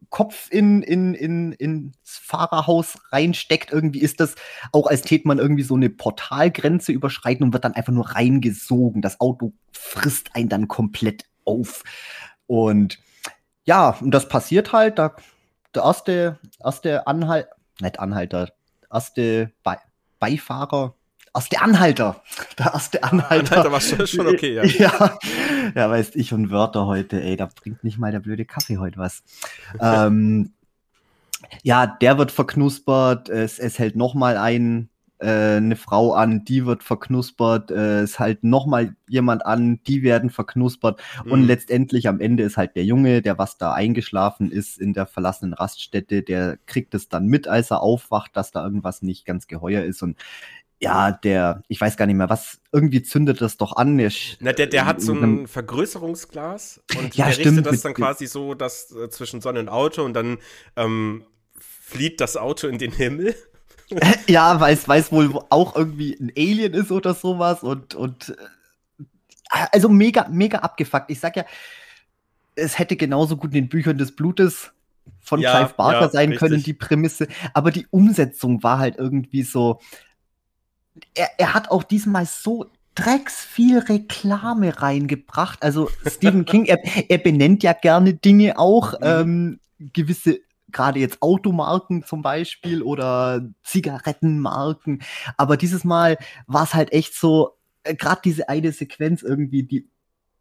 [0.09, 3.71] Kopf in, in, in, ins Fahrerhaus reinsteckt.
[3.71, 4.35] Irgendwie ist das
[4.71, 9.01] auch, als täte man irgendwie so eine Portalgrenze überschreiten und wird dann einfach nur reingesogen.
[9.01, 11.83] Das Auto frisst einen dann komplett auf.
[12.47, 12.99] Und
[13.65, 14.99] ja, und das passiert halt.
[14.99, 15.15] Da,
[15.73, 17.47] der erste, erste Anhalt,
[17.79, 18.51] nicht Anhalter,
[18.91, 19.77] erste Be
[20.19, 20.95] Beifahrer
[21.33, 22.21] aus der Anhalter.
[22.55, 23.57] Da aus der Anhalter.
[23.57, 24.63] Anhalter war schon, schon okay, ja.
[24.65, 25.17] ja.
[25.75, 28.99] Ja, weißt ich und Wörter heute, ey, da bringt nicht mal der blöde Kaffee heute
[28.99, 29.23] was.
[29.81, 30.53] ähm,
[31.63, 34.89] ja, der wird verknuspert, es, es hält noch mal ein
[35.23, 40.29] äh, eine Frau an, die wird verknuspert, äh, es halt nochmal jemand an, die werden
[40.29, 41.31] verknuspert mhm.
[41.31, 45.05] und letztendlich am Ende ist halt der Junge, der was da eingeschlafen ist in der
[45.05, 49.47] verlassenen Raststätte, der kriegt es dann mit, als er aufwacht, dass da irgendwas nicht ganz
[49.47, 50.17] geheuer ist und
[50.83, 53.97] ja, der, ich weiß gar nicht mehr, was, irgendwie zündet das doch an.
[53.97, 57.93] Der, Na, der, der hat so ein Vergrößerungsglas und ja, der stimmt, richtet das dann
[57.93, 60.37] quasi so, dass äh, zwischen Sonne und Auto und dann
[60.75, 61.23] ähm,
[61.59, 63.35] flieht das Auto in den Himmel.
[64.27, 69.89] ja, weil es wohl auch irgendwie ein Alien ist oder sowas und, und äh, also
[69.89, 71.09] mega, mega abgefuckt.
[71.11, 71.45] Ich sag ja,
[72.55, 74.71] es hätte genauso gut in den Büchern des Blutes
[75.19, 76.39] von ja, Clive Barker ja, sein richtig.
[76.39, 77.27] können, die Prämisse.
[77.53, 79.79] Aber die Umsetzung war halt irgendwie so.
[81.13, 85.63] Er, er hat auch diesmal so drecks viel Reklame reingebracht.
[85.63, 86.79] Also Stephen King, er,
[87.09, 89.05] er benennt ja gerne Dinge auch, mhm.
[89.05, 89.59] ähm,
[89.93, 90.39] gewisse
[90.71, 95.03] gerade jetzt Automarken zum Beispiel oder Zigarettenmarken.
[95.37, 97.51] Aber dieses Mal war es halt echt so,
[97.83, 99.87] äh, gerade diese eine Sequenz irgendwie, die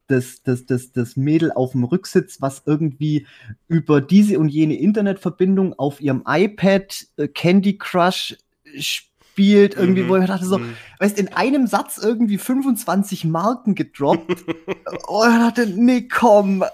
[0.09, 3.27] das, das, das, das Mädel auf dem Rücksitz, was irgendwie
[3.69, 8.37] über diese und jene Internetverbindung auf ihrem iPad äh, Candy Crush
[8.79, 10.09] spielt gespielt, irgendwie, mhm.
[10.09, 10.77] wo ich dachte so, mhm.
[10.99, 14.45] weißt, in einem Satz irgendwie 25 Marken gedroppt.
[15.07, 16.65] oh, ich dachte, nee, komm.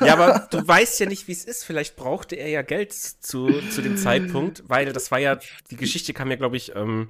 [0.00, 1.64] ja, aber du weißt ja nicht, wie es ist.
[1.64, 5.38] Vielleicht brauchte er ja Geld zu, zu dem Zeitpunkt, weil das war ja,
[5.70, 7.08] die Geschichte kam ja, glaube ich, ähm,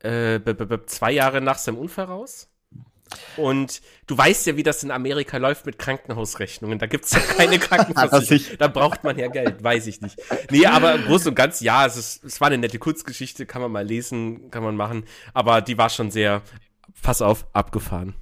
[0.00, 0.40] äh,
[0.86, 2.48] zwei Jahre nach seinem Unfall raus.
[3.36, 6.78] Und du weißt ja, wie das in Amerika läuft mit Krankenhausrechnungen.
[6.78, 8.58] Da gibt es ja keine Krankenversicherung.
[8.58, 10.20] da braucht man ja Geld, weiß ich nicht.
[10.50, 13.62] Nee, aber im Großen und Ganzen, ja, es, ist, es war eine nette Kurzgeschichte, kann
[13.62, 15.04] man mal lesen, kann man machen.
[15.34, 16.42] Aber die war schon sehr,
[17.02, 18.14] pass auf, abgefahren.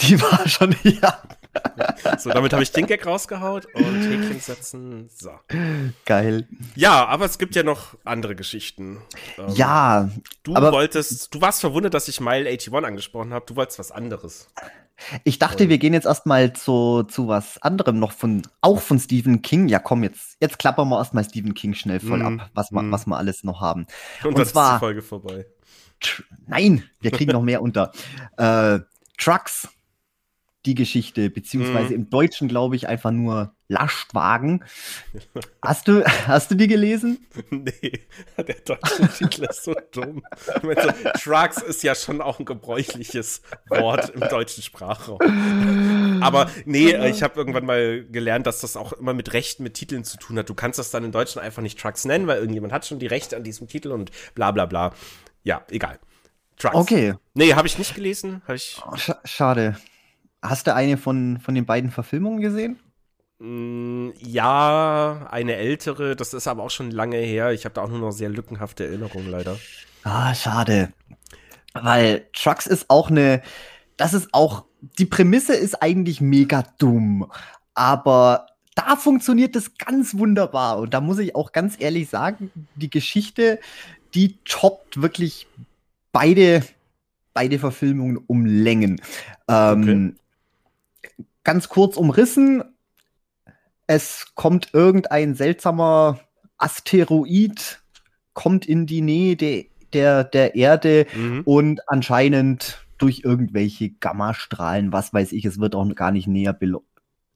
[0.00, 1.22] Die war schon, ja.
[2.18, 5.08] So, damit habe ich den Gag rausgehaut und Häkchen setzen.
[5.14, 5.30] So.
[6.04, 6.48] Geil.
[6.74, 8.98] Ja, aber es gibt ja noch andere Geschichten.
[9.38, 10.10] Ähm, ja.
[10.42, 13.46] Du wolltest, du warst verwundert, dass ich Mile 81 angesprochen habe.
[13.46, 14.48] Du wolltest was anderes.
[15.22, 18.98] Ich dachte, und wir gehen jetzt erstmal zu, zu was anderem noch von, auch von
[18.98, 19.68] Stephen King.
[19.68, 22.90] Ja, komm, jetzt, jetzt klappern wir erstmal Stephen King schnell voll mm, ab, was, mm.
[22.90, 23.86] was wir alles noch haben.
[24.24, 24.74] Und, und zwar.
[24.74, 25.46] Ist die Folge vorbei.
[26.46, 27.92] Nein, wir kriegen noch mehr unter.
[28.36, 28.80] Äh,
[29.18, 29.68] Trucks
[30.68, 31.94] die Geschichte, beziehungsweise mhm.
[31.94, 34.64] im Deutschen glaube ich einfach nur Lastwagen.
[35.62, 37.26] Hast du, hast du die gelesen?
[37.50, 38.02] Nee,
[38.36, 40.22] der deutsche Titel ist so dumm.
[40.62, 40.90] So,
[41.22, 45.18] Trucks ist ja schon auch ein gebräuchliches Wort im deutschen Sprachraum.
[46.20, 50.04] Aber nee, ich habe irgendwann mal gelernt, dass das auch immer mit Rechten, mit Titeln
[50.04, 50.48] zu tun hat.
[50.48, 53.06] Du kannst das dann in Deutschen einfach nicht Trucks nennen, weil irgendjemand hat schon die
[53.06, 54.92] Rechte an diesem Titel und bla bla bla.
[55.44, 55.98] Ja, egal.
[56.58, 56.74] Trucks.
[56.74, 57.14] Okay.
[57.34, 58.42] Nee, habe ich nicht gelesen.
[58.52, 59.76] ich oh, schade.
[60.42, 62.78] Hast du eine von, von den beiden Verfilmungen gesehen?
[63.40, 67.52] Mm, ja, eine ältere, das ist aber auch schon lange her.
[67.52, 69.56] Ich habe da auch nur noch sehr lückenhafte Erinnerungen leider.
[70.04, 70.92] Ah, schade.
[71.74, 73.42] Weil Trucks ist auch eine,
[73.96, 74.64] das ist auch,
[74.98, 77.30] die Prämisse ist eigentlich mega dumm,
[77.74, 80.78] aber da funktioniert es ganz wunderbar.
[80.78, 83.58] Und da muss ich auch ganz ehrlich sagen, die Geschichte,
[84.14, 85.48] die toppt wirklich
[86.12, 86.64] beide,
[87.34, 89.00] beide Verfilmungen um Längen.
[89.48, 90.14] Ähm, okay
[91.44, 92.62] ganz kurz umrissen.
[93.86, 96.20] Es kommt irgendein seltsamer
[96.58, 97.80] Asteroid,
[98.34, 101.42] kommt in die Nähe de, der, der Erde mhm.
[101.44, 106.58] und anscheinend durch irgendwelche Gammastrahlen, was weiß ich, es wird auch gar nicht näher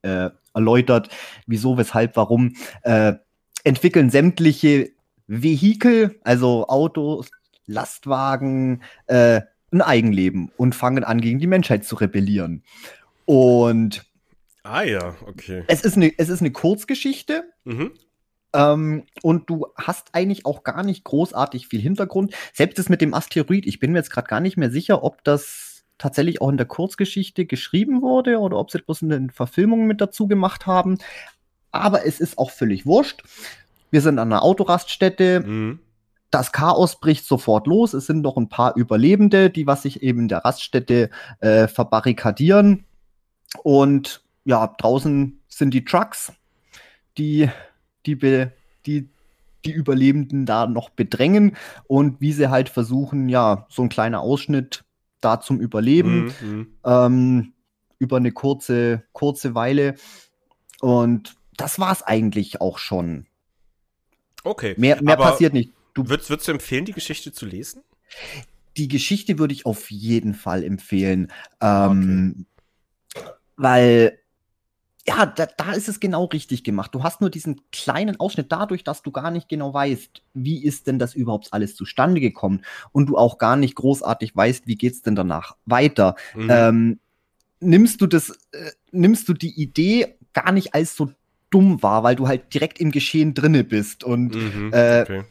[0.02, 1.08] äh, erläutert,
[1.46, 3.14] wieso, weshalb, warum, äh,
[3.64, 4.90] entwickeln sämtliche
[5.26, 7.30] Vehikel, also Autos,
[7.66, 9.40] Lastwagen, äh,
[9.72, 12.62] ein Eigenleben und fangen an, gegen die Menschheit zu rebellieren.
[13.24, 14.04] Und
[14.64, 15.64] Ah ja, okay.
[15.66, 17.44] Es ist eine, es ist eine Kurzgeschichte.
[17.64, 17.92] Mhm.
[18.54, 22.34] Ähm, und du hast eigentlich auch gar nicht großartig viel Hintergrund.
[22.52, 25.24] Selbst das mit dem Asteroid, ich bin mir jetzt gerade gar nicht mehr sicher, ob
[25.24, 29.86] das tatsächlich auch in der Kurzgeschichte geschrieben wurde oder ob sie bloß in den Verfilmungen
[29.86, 30.98] mit dazu gemacht haben.
[31.70, 33.22] Aber es ist auch völlig wurscht.
[33.90, 35.40] Wir sind an einer Autoraststätte.
[35.40, 35.80] Mhm.
[36.30, 37.94] Das Chaos bricht sofort los.
[37.94, 42.84] Es sind noch ein paar Überlebende, die was sich eben in der Raststätte äh, verbarrikadieren.
[43.62, 46.32] Und ja, draußen sind die Trucks,
[47.18, 47.48] die,
[48.06, 48.16] die,
[48.86, 49.08] die,
[49.64, 54.84] die Überlebenden da noch bedrängen und wie sie halt versuchen, ja, so ein kleiner Ausschnitt
[55.20, 56.74] da zum Überleben mhm, mhm.
[56.84, 57.52] ähm,
[57.98, 59.94] über eine kurze, kurze Weile.
[60.80, 63.26] Und das war es eigentlich auch schon.
[64.42, 64.74] Okay.
[64.76, 65.70] Mehr, mehr passiert nicht.
[65.94, 67.82] Du würdest, würdest du empfehlen, die Geschichte zu lesen?
[68.76, 71.30] die Geschichte würde ich auf jeden Fall empfehlen.
[71.60, 72.46] Ähm, okay.
[73.56, 74.18] Weil,
[75.06, 76.94] ja, da, da ist es genau richtig gemacht.
[76.94, 80.86] Du hast nur diesen kleinen Ausschnitt dadurch, dass du gar nicht genau weißt, wie ist
[80.86, 82.62] denn das überhaupt alles zustande gekommen
[82.92, 86.14] und du auch gar nicht großartig weißt, wie geht's denn danach weiter.
[86.34, 86.48] Mhm.
[86.50, 86.98] Ähm,
[87.60, 91.10] nimmst du das, äh, nimmst du die Idee gar nicht als so
[91.50, 95.24] dumm wahr, weil du halt direkt im Geschehen drinne bist und mhm, äh, okay.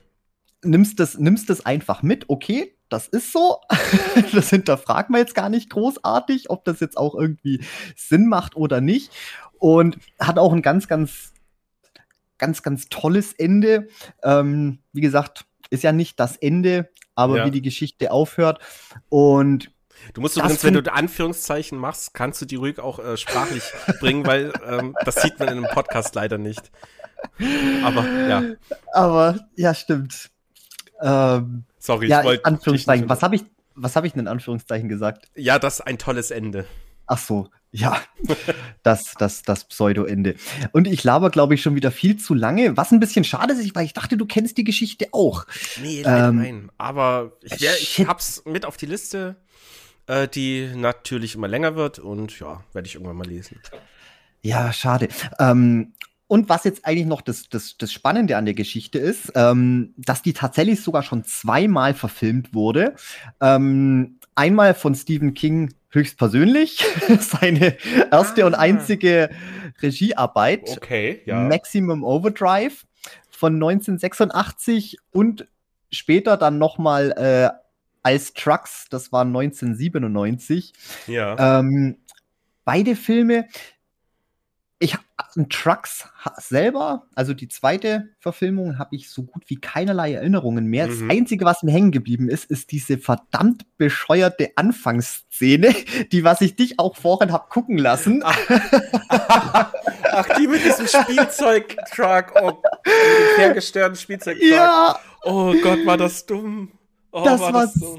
[0.64, 3.62] nimmst das, nimmst das einfach mit, okay, das ist so.
[4.34, 7.64] das hinterfragen wir jetzt gar nicht großartig, ob das jetzt auch irgendwie
[7.96, 9.12] Sinn macht oder nicht.
[9.58, 11.34] Und hat auch ein ganz, ganz,
[12.38, 13.88] ganz, ganz tolles Ende.
[14.24, 17.46] Ähm, wie gesagt, ist ja nicht das Ende, aber ja.
[17.46, 18.60] wie die Geschichte aufhört.
[19.10, 19.72] Und
[20.14, 23.62] Du musst übrigens, wenn du Anführungszeichen machst, kannst du die ruhig auch äh, sprachlich
[24.00, 26.72] bringen, weil ähm, das sieht man in einem Podcast leider nicht.
[27.84, 28.44] Aber ja.
[28.94, 30.32] Aber ja, stimmt.
[31.02, 32.46] Ähm, Sorry, ja, ich wollte.
[32.46, 33.10] Anführungszeichen.
[33.10, 33.44] Was habe ich,
[33.76, 35.30] was habe ich denn in Anführungszeichen gesagt?
[35.36, 36.66] Ja, das ist ein tolles Ende.
[37.08, 37.98] Ach so, ja,
[38.84, 40.36] das, das, das Pseudo-Ende.
[40.72, 43.76] Und ich laber, glaube ich, schon wieder viel zu lange, was ein bisschen schade ist,
[43.76, 45.46] weil ich dachte, du kennst die Geschichte auch.
[45.82, 46.72] Nee, leider ähm, nein.
[46.78, 49.36] Aber ich, wär, ich hab's mit auf die Liste
[50.08, 53.60] äh, die natürlich immer länger wird und ja, werde ich irgendwann mal lesen.
[54.42, 55.08] Ja, schade.
[55.40, 55.94] Ähm,
[56.32, 60.22] und was jetzt eigentlich noch das, das, das Spannende an der Geschichte ist, ähm, dass
[60.22, 62.96] die tatsächlich sogar schon zweimal verfilmt wurde.
[63.42, 66.86] Ähm, einmal von Stephen King höchstpersönlich,
[67.20, 67.76] seine
[68.14, 68.48] erste ah.
[68.48, 69.30] und einzige
[69.82, 70.70] Regiearbeit.
[70.78, 71.42] Okay, ja.
[71.42, 72.86] Maximum Overdrive
[73.30, 75.50] von 1986 und
[75.92, 77.50] später dann noch mal äh,
[78.04, 80.72] als Trucks, das war 1997.
[81.08, 81.60] Ja.
[81.60, 81.98] Ähm,
[82.64, 83.48] beide Filme,
[85.50, 86.08] Trucks
[86.38, 90.88] selber, also die zweite Verfilmung, habe ich so gut wie keinerlei Erinnerungen mehr.
[90.88, 91.08] Mhm.
[91.08, 95.74] Das Einzige, was mir hängen geblieben ist, ist diese verdammt bescheuerte Anfangsszene,
[96.12, 98.22] die, was ich dich auch vorhin habe gucken lassen.
[98.24, 98.38] Ach,
[100.14, 102.56] Ach die mit diesem Spielzeugtruck, oh, mit
[102.86, 104.50] dem hergestörten Spielzeugtruck.
[104.50, 105.00] Ja.
[105.24, 106.72] Oh Gott, war das dumm.
[107.12, 107.98] Oh, das war, das so?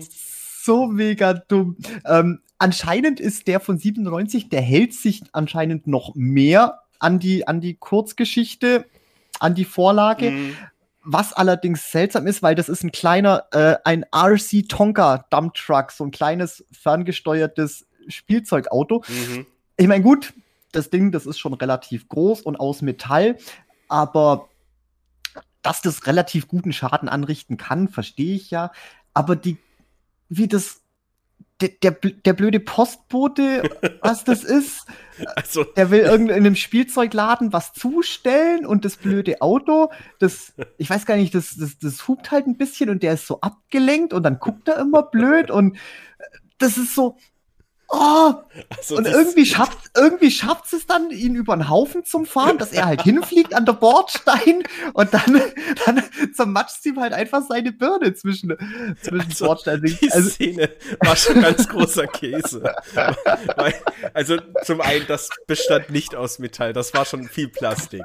[0.63, 1.77] so mega dumm.
[2.05, 7.61] Ähm, anscheinend ist der von 97, der hält sich anscheinend noch mehr an die, an
[7.61, 8.87] die Kurzgeschichte,
[9.39, 10.31] an die Vorlage.
[10.31, 10.57] Mhm.
[11.05, 15.91] Was allerdings seltsam ist, weil das ist ein kleiner, äh, ein RC Tonka Dump Truck,
[15.91, 19.03] so ein kleines ferngesteuertes Spielzeugauto.
[19.09, 19.47] Mhm.
[19.77, 20.33] Ich meine, gut,
[20.71, 23.37] das Ding, das ist schon relativ groß und aus Metall,
[23.89, 24.49] aber
[25.63, 28.71] dass das relativ guten Schaden anrichten kann, verstehe ich ja
[29.15, 29.59] aber die,
[30.29, 30.82] wie das,
[31.63, 33.63] der, der, der blöde Postbote,
[34.03, 34.87] was das ist,
[35.37, 35.65] also.
[35.65, 41.17] der will in einem Spielzeugladen was zustellen und das blöde Auto, das, ich weiß gar
[41.17, 44.39] nicht, das, das, das hupt halt ein bisschen und der ist so abgelenkt und dann
[44.39, 45.79] guckt er immer blöd und
[46.59, 47.17] das ist so,
[47.95, 48.33] Oh,
[48.75, 52.73] also und irgendwie schafft, irgendwie schafft es dann, ihn über den Haufen zum Fahren, dass
[52.73, 54.63] er halt hinfliegt an der Bordstein
[54.95, 55.43] und dann,
[55.85, 56.03] dann
[56.33, 58.57] zermatscht ihm halt einfach seine Birne zwischen,
[59.03, 59.83] zwischen also, Bordstein.
[59.83, 62.75] Die also, Szene war schon ganz großer Käse.
[63.57, 63.75] Weil,
[64.15, 68.05] also zum einen, das bestand nicht aus Metall, das war schon viel Plastik.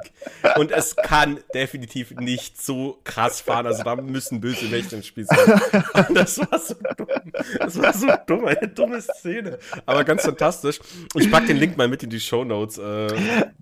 [0.56, 5.24] Und es kann definitiv nicht so krass fahren, also da müssen böse Mächte im Spiel
[5.24, 5.62] sein.
[6.08, 7.32] Und das war so dumm.
[7.58, 9.58] Das war so dumm, eine dumme Szene.
[9.86, 10.80] Aber ganz fantastisch.
[11.14, 12.78] Ich pack den Link mal mit in die Show Notes.
[12.78, 13.08] Äh,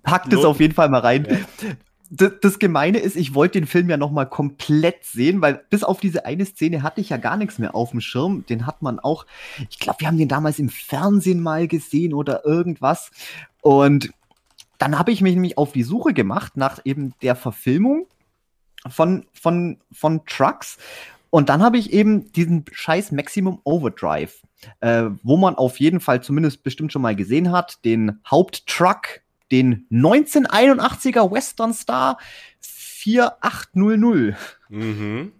[0.03, 1.27] Packt es auf jeden Fall mal rein.
[1.29, 1.69] Ja.
[2.09, 5.83] Das, das Gemeine ist, ich wollte den Film ja noch mal komplett sehen, weil bis
[5.83, 8.45] auf diese eine Szene hatte ich ja gar nichts mehr auf dem Schirm.
[8.47, 9.25] Den hat man auch,
[9.69, 13.11] ich glaube, wir haben den damals im Fernsehen mal gesehen oder irgendwas.
[13.61, 14.11] Und
[14.77, 18.07] dann habe ich mich nämlich auf die Suche gemacht nach eben der Verfilmung
[18.87, 20.77] von, von, von Trucks.
[21.29, 24.41] Und dann habe ich eben diesen scheiß Maximum Overdrive
[24.79, 29.87] äh, wo man auf jeden Fall zumindest bestimmt schon mal gesehen hat, den Haupttruck, den
[29.91, 32.17] 1981er Western Star
[32.59, 34.35] 4800.
[34.69, 35.31] Mhm.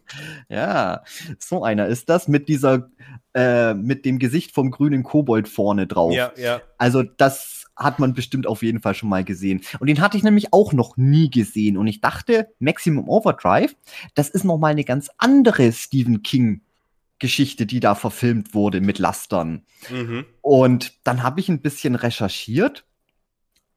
[0.47, 1.03] Ja,
[1.39, 2.89] so einer ist das mit dieser,
[3.33, 6.13] äh, mit dem Gesicht vom grünen Kobold vorne drauf.
[6.13, 6.61] Ja, ja.
[6.77, 9.61] Also das hat man bestimmt auf jeden Fall schon mal gesehen.
[9.79, 11.77] Und den hatte ich nämlich auch noch nie gesehen.
[11.77, 13.75] Und ich dachte, Maximum Overdrive,
[14.15, 16.61] das ist noch mal eine ganz andere Stephen King
[17.19, 19.65] Geschichte, die da verfilmt wurde mit Lastern.
[19.89, 20.25] Mhm.
[20.41, 22.85] Und dann habe ich ein bisschen recherchiert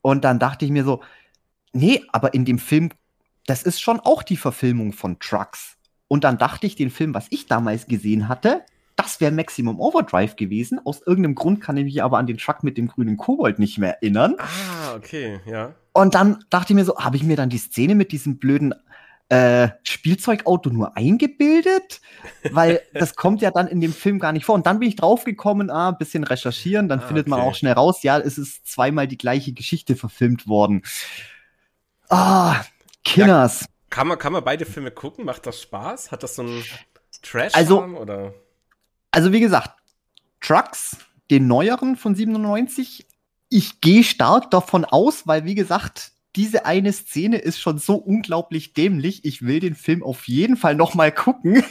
[0.03, 1.03] und dann dachte ich mir so,
[1.73, 2.91] nee, aber in dem Film,
[3.47, 5.77] das ist schon auch die Verfilmung von Trucks.
[6.09, 8.65] Und dann dachte ich, den Film, was ich damals gesehen hatte,
[8.97, 10.79] das wäre Maximum Overdrive gewesen.
[10.85, 13.79] Aus irgendeinem Grund kann ich mich aber an den Truck mit dem grünen Kobold nicht
[13.79, 14.35] mehr erinnern.
[14.39, 15.75] Ah, okay, ja.
[15.93, 18.75] Und dann dachte ich mir so, habe ich mir dann die Szene mit diesem blöden
[19.31, 22.01] äh, Spielzeugauto nur eingebildet?
[22.51, 24.55] Weil das kommt ja dann in dem Film gar nicht vor.
[24.55, 27.31] Und dann bin ich draufgekommen, ah, bisschen recherchieren, dann ah, findet okay.
[27.31, 30.83] man auch schnell raus, ja, es ist zweimal die gleiche Geschichte verfilmt worden.
[32.09, 32.63] Ah,
[33.05, 33.61] Killers.
[33.63, 35.25] Ja, kann, man, kann man beide Filme gucken?
[35.25, 36.11] Macht das Spaß?
[36.11, 36.65] Hat das so ein
[37.23, 38.35] trash also, oder?
[39.13, 39.71] Also, wie gesagt,
[40.41, 40.97] Trucks,
[41.31, 43.07] den neueren von 97,
[43.49, 48.73] ich gehe stark davon aus, weil, wie gesagt, diese eine Szene ist schon so unglaublich
[48.73, 49.25] dämlich.
[49.25, 51.65] Ich will den Film auf jeden Fall noch mal gucken.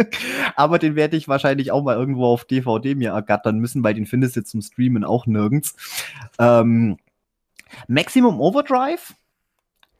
[0.56, 4.06] Aber den werde ich wahrscheinlich auch mal irgendwo auf DVD mir ergattern müssen, weil den
[4.06, 5.74] findest du zum Streamen auch nirgends.
[6.38, 6.98] Ähm,
[7.88, 9.14] Maximum Overdrive.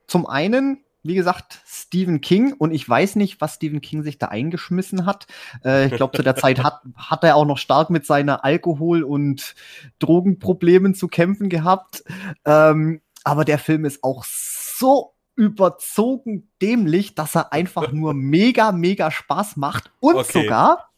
[0.07, 2.53] Zum einen, wie gesagt, Stephen King.
[2.53, 5.27] Und ich weiß nicht, was Stephen King sich da eingeschmissen hat.
[5.65, 9.05] Äh, ich glaube, zu der Zeit hat, hat er auch noch stark mit seiner Alkohol-
[9.05, 9.55] und
[10.01, 12.05] Drogenproblemen zu kämpfen gehabt.
[12.45, 19.11] Ähm, aber der Film ist auch so überzogen dämlich, dass er einfach nur mega, mega
[19.11, 19.91] Spaß macht.
[20.01, 20.43] Und okay.
[20.43, 20.91] sogar,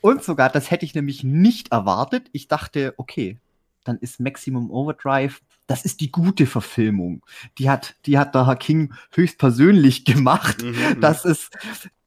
[0.00, 2.28] und sogar, das hätte ich nämlich nicht erwartet.
[2.32, 3.38] Ich dachte, okay,
[3.84, 7.24] dann ist Maximum Overdrive, das ist die gute Verfilmung.
[7.58, 10.62] Die hat, die hat der Herr King höchstpersönlich gemacht.
[10.62, 11.56] Mhm, das ist,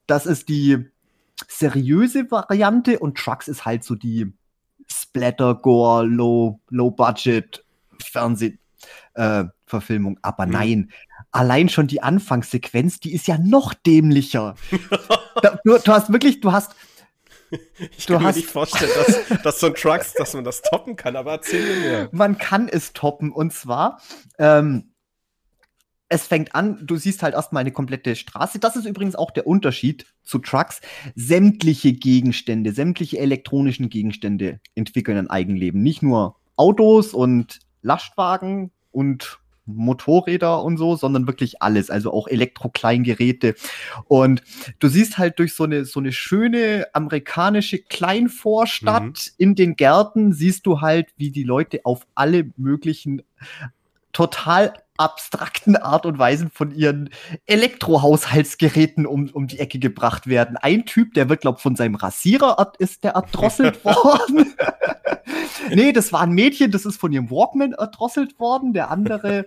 [0.07, 0.85] das ist die
[1.47, 4.31] seriöse Variante und Trucks ist halt so die
[4.91, 7.63] Splatter, Gore, Low, Low Budget
[8.01, 8.57] Fernseh,
[9.13, 10.19] äh, Verfilmung.
[10.21, 10.51] Aber mhm.
[10.51, 10.91] nein,
[11.31, 14.55] allein schon die Anfangssequenz, die ist ja noch dämlicher.
[15.63, 16.75] du, du, hast wirklich, du hast.
[17.97, 20.61] Ich du kann hast, mir nicht vorstellen, dass, dass so ein Trucks, dass man das
[20.61, 22.09] toppen kann, aber erzähl mir.
[22.11, 24.01] Man kann es toppen und zwar.
[24.37, 24.89] Ähm,
[26.09, 28.57] es fängt an, du siehst halt erstmal eine komplette Straße.
[28.59, 30.81] Das ist übrigens auch der Unterschied zu Trucks.
[31.15, 35.83] Sämtliche Gegenstände, sämtliche elektronischen Gegenstände entwickeln ein Eigenleben.
[35.83, 43.55] Nicht nur Autos und Lastwagen und Motorräder und so, sondern wirklich alles, also auch Elektrokleingeräte.
[44.05, 44.41] Und
[44.79, 49.33] du siehst halt durch so eine, so eine schöne amerikanische Kleinvorstadt mhm.
[49.37, 53.21] in den Gärten, siehst du halt, wie die Leute auf alle möglichen
[54.11, 57.09] total abstrakten Art und Weisen von ihren
[57.45, 60.57] Elektrohaushaltsgeräten um, um die Ecke gebracht werden.
[60.57, 64.53] Ein Typ, der wird, glaub, von seinem Rasierer ist der erdrosselt worden.
[65.69, 68.73] nee, das war ein Mädchen, das ist von ihrem Walkman erdrosselt worden.
[68.73, 69.45] Der andere,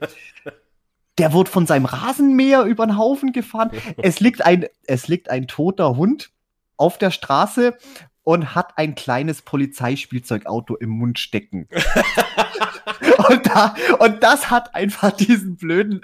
[1.19, 3.71] der wurde von seinem Rasenmäher über den Haufen gefahren.
[3.99, 6.31] Es liegt ein, es liegt ein toter Hund
[6.77, 7.77] auf der Straße
[8.25, 11.69] und hat ein kleines Polizeispielzeugauto im Mund stecken.
[13.29, 16.01] und, da, und das hat einfach diesen blöden,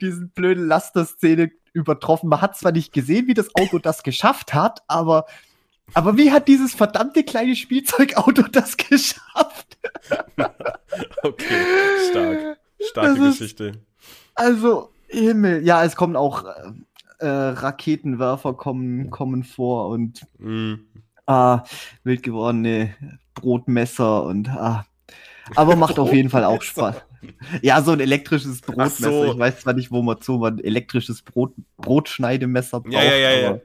[0.00, 2.28] diesen blöden Laster-Szene übertroffen.
[2.28, 5.26] Man hat zwar nicht gesehen, wie das Auto das geschafft hat, aber
[5.92, 9.78] aber wie hat dieses verdammte kleine Spielzeugauto das geschafft?
[11.22, 11.60] okay,
[12.10, 12.58] stark.
[12.80, 13.72] Starke ist, Geschichte.
[14.34, 15.64] Also, Himmel.
[15.64, 16.44] Ja, es kommen auch
[17.18, 20.74] äh, Raketenwerfer kommen, kommen vor und mm.
[21.26, 21.64] Ah,
[22.02, 22.94] wild gewordene
[23.34, 24.86] Brotmesser und ah.
[25.54, 26.96] Aber macht auf jeden Fall auch Spaß.
[27.62, 29.10] Ja, so ein elektrisches Brotmesser.
[29.10, 29.32] So.
[29.32, 32.92] Ich weiß zwar nicht, wo man so ein elektrisches Brot, Brotschneidemesser braucht.
[32.92, 33.60] Ja, ja, ja, ja.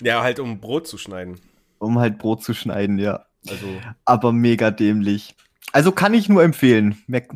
[0.00, 1.40] Ja, halt um Brot zu schneiden.
[1.78, 3.26] Um halt Brot zu schneiden, ja.
[3.48, 3.66] Also.
[4.04, 5.34] Aber mega dämlich.
[5.72, 7.02] Also kann ich nur empfehlen.
[7.06, 7.28] Mac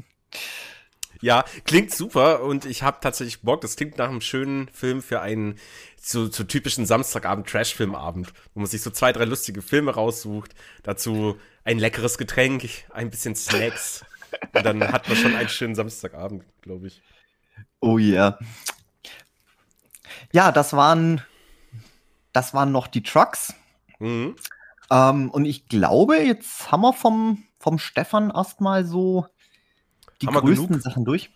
[1.20, 3.60] ja, klingt super und ich habe tatsächlich Bock.
[3.60, 5.58] Das klingt nach einem schönen Film für einen
[5.96, 11.78] so, so typischen Samstagabend-Trash-Filmabend, wo man sich so zwei, drei lustige Filme raussucht, dazu ein
[11.78, 14.04] leckeres Getränk, ein bisschen Snacks
[14.52, 17.02] und dann hat man schon einen schönen Samstagabend, glaube ich.
[17.80, 18.14] Oh ja.
[18.14, 18.38] Yeah.
[20.32, 21.22] Ja, das waren
[22.32, 23.54] das waren noch die Trucks.
[23.98, 24.36] Mhm.
[24.90, 29.26] Ähm, und ich glaube, jetzt haben wir vom, vom Stefan erstmal so
[30.22, 31.30] die haben größten Sachen durch.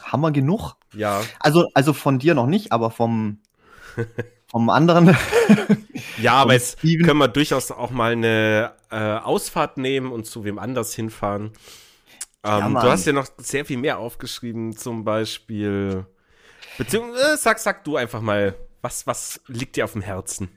[0.00, 0.74] Haben wir genug?
[0.94, 1.22] Ja.
[1.40, 3.38] Also, also von dir noch nicht, aber vom,
[4.46, 5.16] vom anderen.
[6.22, 7.06] ja, aber jetzt Steven.
[7.06, 11.52] können wir durchaus auch mal eine äh, Ausfahrt nehmen und zu wem anders hinfahren.
[12.42, 16.06] Ähm, ja, du hast ja noch sehr viel mehr aufgeschrieben, zum Beispiel.
[16.78, 20.48] Beziehungsweise, äh, sag, sag du einfach mal, was, was liegt dir auf dem Herzen?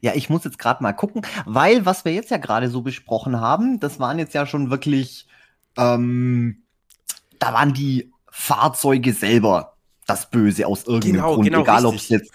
[0.00, 3.40] Ja, ich muss jetzt gerade mal gucken, weil was wir jetzt ja gerade so besprochen
[3.40, 5.26] haben, das waren jetzt ja schon wirklich,
[5.76, 6.63] ähm,
[7.38, 9.74] da waren die Fahrzeuge selber
[10.06, 12.32] das Böse aus irgendeinem genau, Grund, genau, egal ob es jetzt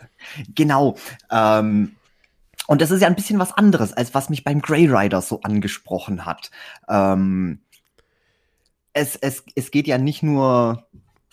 [0.56, 0.96] genau.
[1.30, 1.96] Ähm,
[2.68, 5.42] und das ist ja ein bisschen was anderes, als was mich beim Grey Rider so
[5.42, 6.52] angesprochen hat.
[6.88, 7.60] Ähm,
[8.94, 10.86] es, es, es geht ja nicht nur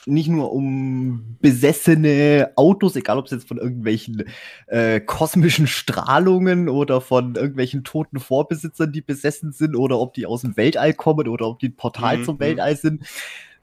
[0.08, 4.22] nicht nur um besessene Autos, egal ob es jetzt von irgendwelchen
[4.68, 10.42] äh, kosmischen Strahlungen oder von irgendwelchen toten Vorbesitzern, die besessen sind, oder ob die aus
[10.42, 12.24] dem Weltall kommen oder ob die ein Portal mhm.
[12.24, 13.04] zum Weltall sind,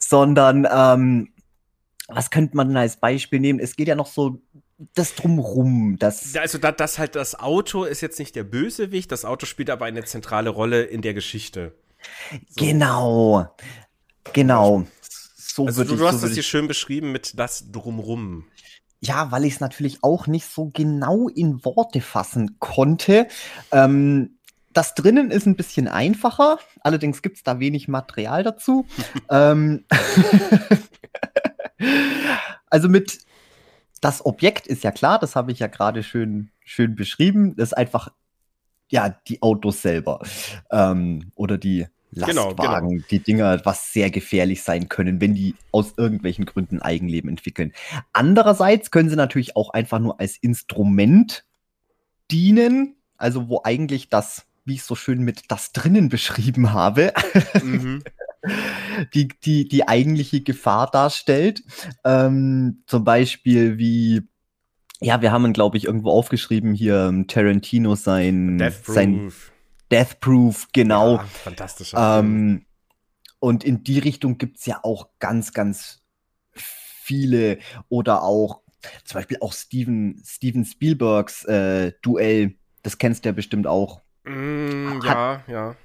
[0.09, 1.29] sondern ähm,
[2.07, 3.59] was könnte man als Beispiel nehmen?
[3.59, 4.41] Es geht ja noch so
[4.93, 6.35] das drumrum, das.
[6.35, 9.85] Also da, das halt das Auto ist jetzt nicht der Bösewicht, das Auto spielt aber
[9.85, 11.73] eine zentrale Rolle in der Geschichte.
[12.31, 12.65] So.
[12.65, 13.55] Genau,
[14.33, 14.85] genau.
[15.37, 18.45] So also du, hast so das hier schön beschrieben mit das drumrum.
[18.99, 23.27] Ja, weil ich es natürlich auch nicht so genau in Worte fassen konnte.
[23.71, 24.37] Ähm,
[24.73, 28.85] das drinnen ist ein bisschen einfacher, allerdings gibt es da wenig Material dazu.
[29.29, 29.85] ähm,
[32.69, 33.19] also mit
[34.01, 37.55] das Objekt ist ja klar, das habe ich ja gerade schön, schön beschrieben.
[37.55, 38.09] Das ist einfach
[38.89, 40.19] ja die Autos selber
[40.71, 43.03] ähm, oder die Lastwagen, genau, genau.
[43.09, 47.73] die Dinger, was sehr gefährlich sein können, wenn die aus irgendwelchen Gründen Eigenleben entwickeln.
[48.11, 51.45] Andererseits können sie natürlich auch einfach nur als Instrument
[52.29, 57.13] dienen, also wo eigentlich das, wie ich so schön mit das drinnen beschrieben habe,
[57.61, 58.03] mhm.
[59.13, 61.63] die, die, die eigentliche Gefahr darstellt.
[62.03, 64.23] Ähm, zum Beispiel wie
[65.01, 69.33] ja, wir haben, glaube ich, irgendwo aufgeschrieben hier ähm, Tarantino sein Death sein
[69.91, 71.17] Death Proof, genau.
[71.17, 71.93] Ja, fantastisch.
[71.95, 72.65] Ähm,
[73.39, 76.01] und in die Richtung gibt es ja auch ganz, ganz
[76.53, 77.59] viele
[77.89, 78.61] oder auch
[79.03, 84.01] zum Beispiel auch Steven, Steven Spielbergs äh, Duell, das kennst du ja bestimmt auch.
[84.23, 85.75] Mm, ja, ja.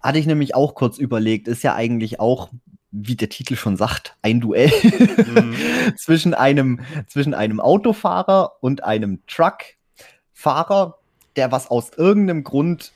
[0.00, 2.50] Hatte ich nämlich auch kurz überlegt, ist ja eigentlich auch,
[2.90, 5.54] wie der Titel schon sagt, ein Duell mhm.
[5.96, 10.98] zwischen, einem, zwischen einem Autofahrer und einem Truckfahrer,
[11.36, 12.92] der was aus irgendeinem Grund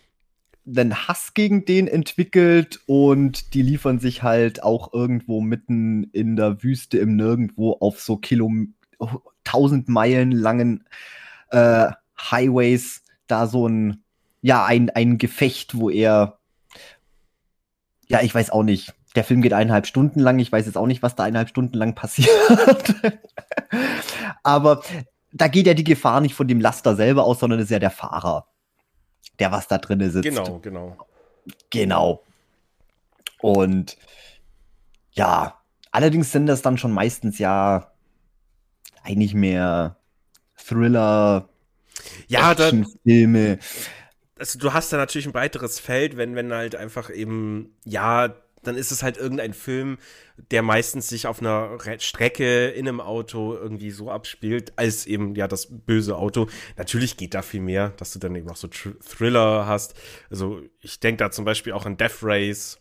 [0.66, 6.62] einen Hass gegen den entwickelt und die liefern sich halt auch irgendwo mitten in der
[6.62, 8.50] Wüste im Nirgendwo auf so Kilo
[9.44, 10.84] tausend Meilen langen
[11.50, 11.90] äh,
[12.30, 14.01] Highways da so ein
[14.42, 16.38] ja ein, ein Gefecht, wo er
[18.08, 18.94] ja ich weiß auch nicht.
[19.14, 20.38] Der Film geht eineinhalb Stunden lang.
[20.38, 22.28] Ich weiß jetzt auch nicht, was da eineinhalb Stunden lang passiert.
[24.42, 24.82] Aber
[25.32, 27.90] da geht ja die Gefahr nicht von dem Laster selber aus, sondern ist ja der
[27.90, 28.46] Fahrer
[29.38, 30.22] der was da drin sitzt.
[30.22, 30.96] Genau, genau.
[31.70, 32.22] Genau.
[33.40, 33.96] Und
[35.12, 35.58] ja,
[35.90, 37.90] allerdings sind das dann schon meistens ja
[39.02, 39.96] eigentlich mehr
[40.56, 41.48] Thriller,
[42.28, 42.54] ja,
[43.04, 43.58] Filme.
[44.38, 48.76] Also du hast da natürlich ein breiteres Feld, wenn, wenn halt einfach eben, ja, dann
[48.76, 49.98] ist es halt irgendein Film,
[50.50, 55.48] der meistens sich auf einer Strecke in einem Auto irgendwie so abspielt, als eben ja
[55.48, 56.48] das böse Auto.
[56.76, 59.94] Natürlich geht da viel mehr, dass du dann eben auch so Tr Thriller hast.
[60.30, 62.78] Also ich denke da zum Beispiel auch an Death Race.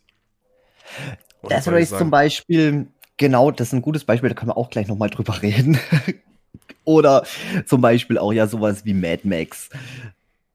[1.50, 2.88] Death Race zum Beispiel,
[3.18, 5.80] genau, das ist ein gutes Beispiel, da können wir auch gleich nochmal drüber reden.
[6.84, 7.26] Oder
[7.66, 9.70] zum Beispiel auch ja sowas wie Mad Max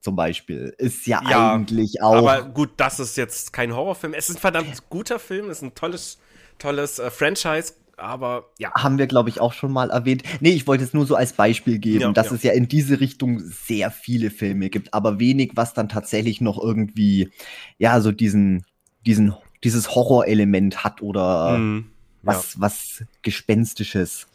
[0.06, 0.72] zum Beispiel.
[0.78, 2.14] Ist ja, ja, eigentlich auch.
[2.14, 4.14] Aber gut, das ist jetzt kein Horrorfilm.
[4.14, 6.18] Es ist ein verdammt guter Film, es ist ein tolles,
[6.60, 7.72] tolles äh, Franchise.
[7.96, 8.70] Aber ja.
[8.72, 10.22] Haben wir, glaube ich, auch schon mal erwähnt.
[10.38, 12.36] Nee, ich wollte es nur so als Beispiel geben, ja, dass ja.
[12.36, 16.62] es ja in diese Richtung sehr viele Filme gibt, aber wenig, was dann tatsächlich noch
[16.62, 17.32] irgendwie,
[17.78, 18.64] ja, so diesen,
[19.04, 19.34] diesen,
[19.64, 21.86] dieses Horrorelement hat oder mhm,
[22.22, 24.28] was, was Gespenstisches.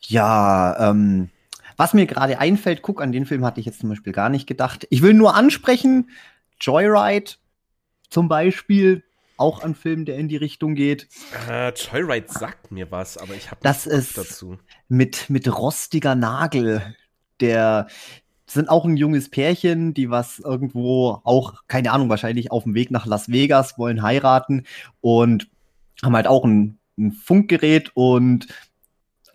[0.00, 1.30] Ja, ähm,
[1.78, 4.46] was mir gerade einfällt, guck, an den Film hatte ich jetzt zum Beispiel gar nicht
[4.46, 4.86] gedacht.
[4.90, 6.10] Ich will nur ansprechen,
[6.60, 7.32] Joyride
[8.10, 9.04] zum Beispiel,
[9.36, 11.08] auch ein Film, der in die Richtung geht.
[11.48, 14.58] Äh, Joyride sagt mir was, aber ich habe das ist dazu.
[14.88, 16.96] Mit, mit rostiger Nagel.
[17.38, 17.86] Der
[18.46, 22.90] sind auch ein junges Pärchen, die was irgendwo auch, keine Ahnung, wahrscheinlich auf dem Weg
[22.90, 24.64] nach Las Vegas wollen heiraten
[25.00, 25.48] und
[26.02, 28.48] haben halt auch ein, ein Funkgerät und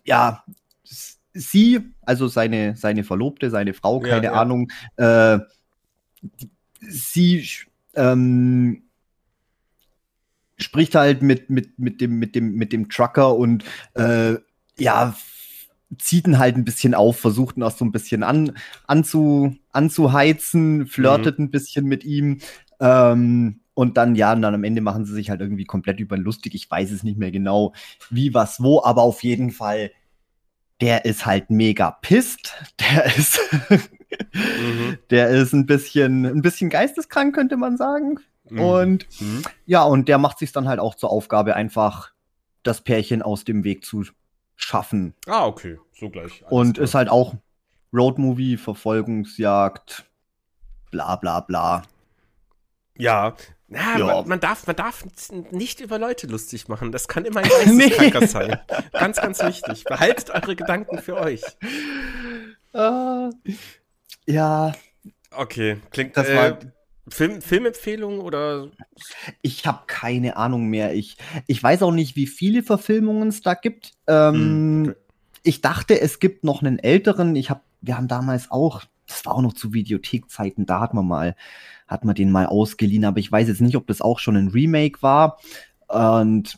[0.04, 0.44] ja,
[1.34, 4.42] sie, also seine, seine Verlobte, seine Frau, keine ja, ja.
[4.42, 5.40] Ahnung, äh,
[6.80, 7.48] sie
[7.96, 8.84] ähm,
[10.58, 13.64] spricht halt mit, mit, mit, dem, mit, dem, mit dem Trucker und
[13.96, 14.36] äh,
[14.78, 15.16] ja,
[16.00, 18.54] zieht ihn halt ein bisschen auf, versucht ihn auch so ein bisschen an,
[18.88, 21.46] anzu, anzuheizen, flirtet mhm.
[21.46, 22.40] ein bisschen mit ihm.
[22.80, 26.18] Ähm, und dann, ja, und dann am Ende machen sie sich halt irgendwie komplett über
[26.18, 26.54] lustig.
[26.54, 27.74] Ich weiß es nicht mehr genau,
[28.10, 29.92] wie, was, wo, aber auf jeden Fall
[30.82, 32.54] der ist halt mega pisst.
[32.80, 34.98] Der ist, mhm.
[35.10, 38.20] der ist ein bisschen, ein bisschen geisteskrank, könnte man sagen.
[38.50, 38.60] Mhm.
[38.60, 39.44] Und mhm.
[39.66, 42.12] ja, und der macht sich dann halt auch zur Aufgabe, einfach
[42.64, 44.06] das Pärchen aus dem Weg zu
[44.56, 45.14] schaffen.
[45.28, 46.44] Ah, okay, so gleich.
[46.50, 46.84] Und klar.
[46.84, 47.36] ist halt auch
[47.94, 50.06] Roadmovie, Verfolgungsjagd,
[50.92, 51.84] bla bla bla.
[52.98, 53.36] Ja,
[53.70, 54.06] ja, ja.
[54.06, 55.04] Man, man, darf, man darf
[55.52, 56.92] nicht über Leute lustig machen.
[56.92, 58.26] Das kann immer ein Geisteskranker nee.
[58.28, 58.60] sein.
[58.92, 59.84] Ganz, ganz wichtig.
[59.86, 61.42] Behaltet eure Gedanken für euch.
[62.74, 63.32] Uh,
[64.26, 64.74] ja.
[65.32, 66.16] Okay, klingt.
[66.18, 66.60] Das äh, war
[67.08, 68.70] Film, Filmempfehlung oder?
[69.42, 70.94] Ich habe keine Ahnung mehr.
[70.94, 73.94] Ich, ich weiß auch nicht, wie viele Verfilmungen es da gibt.
[74.08, 74.98] Ähm, okay.
[75.44, 77.36] Ich dachte, es gibt noch einen älteren.
[77.36, 78.84] Ich hab, wir haben damals auch,
[79.14, 81.36] das war auch noch zu Videothekzeiten, da hat man mal,
[81.88, 84.50] hat man den mal ausgeliehen, aber ich weiß jetzt nicht, ob das auch schon ein
[84.50, 85.40] Remake war.
[85.88, 86.58] Und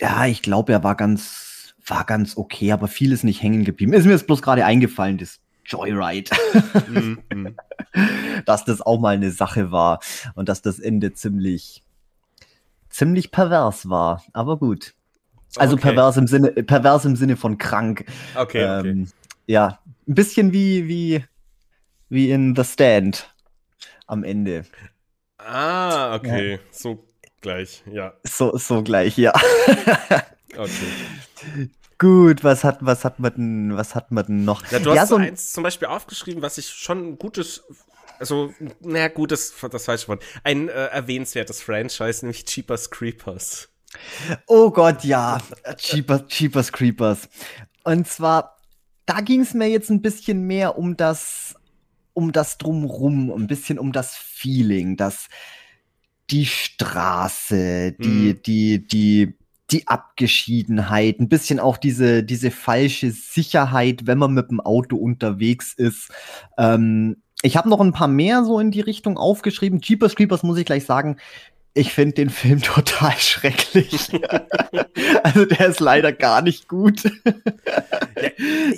[0.00, 3.92] ja, ich glaube, er war ganz, war ganz okay, aber vieles nicht hängen geblieben.
[3.92, 6.30] Ist mir jetzt bloß gerade eingefallen, das Joyride.
[6.88, 7.56] mm, mm.
[8.46, 10.00] Dass das auch mal eine Sache war
[10.34, 11.82] und dass das Ende ziemlich,
[12.88, 14.22] ziemlich pervers war.
[14.32, 14.94] Aber gut.
[15.56, 15.82] Also okay.
[15.82, 18.04] pervers im Sinne, pervers im Sinne von krank.
[18.34, 19.06] Okay, ähm, okay.
[19.46, 21.24] Ja, ein bisschen wie, wie,
[22.08, 23.34] wie in The Stand
[24.06, 24.64] am Ende.
[25.38, 26.52] Ah, okay.
[26.52, 26.58] Ja.
[26.70, 27.08] So
[27.40, 28.14] gleich, ja.
[28.24, 29.32] So, so gleich, ja.
[30.56, 31.70] okay.
[31.98, 34.62] Gut, was hat, was hat man denn, was hat man denn noch?
[34.70, 37.64] Ja, du ja, hast so eins zum Beispiel aufgeschrieben, was ich schon ein gutes,
[38.18, 43.68] also, naja, gutes, das falsche Wort, ein äh, erwähnenswertes Franchise, nämlich Cheapers Creepers.
[44.46, 45.38] Oh Gott, ja,
[45.76, 47.28] Cheapers, Cheapers Creepers.
[47.84, 48.55] Und zwar,
[49.06, 51.54] da ging es mir jetzt ein bisschen mehr um das,
[52.12, 55.28] um das drumrum, ein bisschen um das Feeling, das,
[56.30, 58.42] die Straße, die, mm.
[58.44, 59.34] die, die,
[59.70, 65.72] die Abgeschiedenheit, ein bisschen auch diese, diese falsche Sicherheit, wenn man mit dem Auto unterwegs
[65.72, 66.10] ist.
[66.58, 69.80] Ähm, ich habe noch ein paar mehr so in die Richtung aufgeschrieben.
[69.80, 71.16] Jeepers Creepers muss ich gleich sagen,
[71.76, 74.10] ich finde den Film total schrecklich.
[75.22, 77.04] also der ist leider gar nicht gut.
[77.04, 78.30] ja,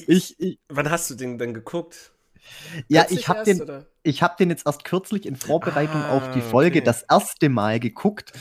[0.07, 2.13] ich, ich, wann hast du den denn geguckt?
[2.89, 6.41] Ja, ich habe den, ich habe den jetzt erst kürzlich in Vorbereitung ah, auf die
[6.41, 6.85] Folge okay.
[6.85, 8.33] das erste Mal geguckt.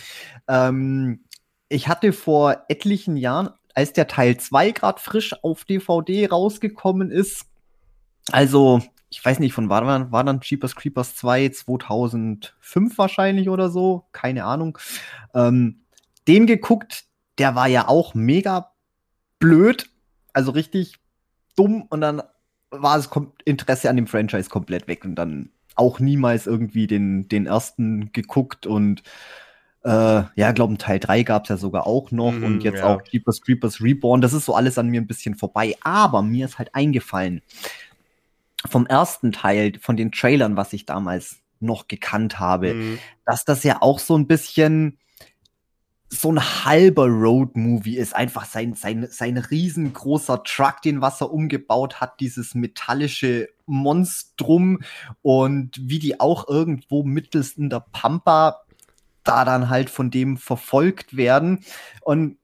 [0.48, 1.26] Ähm,
[1.70, 7.46] ich hatte vor etlichen Jahren, als der Teil 2 gerade frisch auf DVD rausgekommen ist,
[8.32, 8.82] also
[9.18, 14.46] ich weiß nicht, von wann war dann Jeepers Creepers 2, 2005 wahrscheinlich oder so, keine
[14.46, 14.78] Ahnung.
[15.34, 15.82] Ähm,
[16.28, 17.06] den geguckt,
[17.40, 18.74] der war ja auch mega
[19.40, 19.90] blöd,
[20.34, 21.00] also richtig
[21.56, 22.22] dumm und dann
[22.70, 23.10] war das
[23.44, 28.68] Interesse an dem Franchise komplett weg und dann auch niemals irgendwie den, den ersten geguckt
[28.68, 29.02] und
[29.84, 32.86] äh, ja, glaube Teil 3 gab es ja sogar auch noch mm, und jetzt ja.
[32.86, 34.22] auch Jeepers Creepers Reborn.
[34.22, 35.76] Das ist so alles an mir ein bisschen vorbei.
[35.82, 37.42] Aber mir ist halt eingefallen,
[38.68, 43.00] vom ersten Teil, von den Trailern, was ich damals noch gekannt habe, mm.
[43.26, 44.98] dass das ja auch so ein bisschen
[46.10, 48.16] so ein halber Road-Movie ist.
[48.16, 54.80] Einfach sein, sein, sein riesengroßer Truck, den was er umgebaut hat, dieses metallische Monstrum
[55.22, 58.62] und wie die auch irgendwo mittels in der Pampa
[59.24, 61.66] da dann halt von dem verfolgt werden.
[62.02, 62.38] Und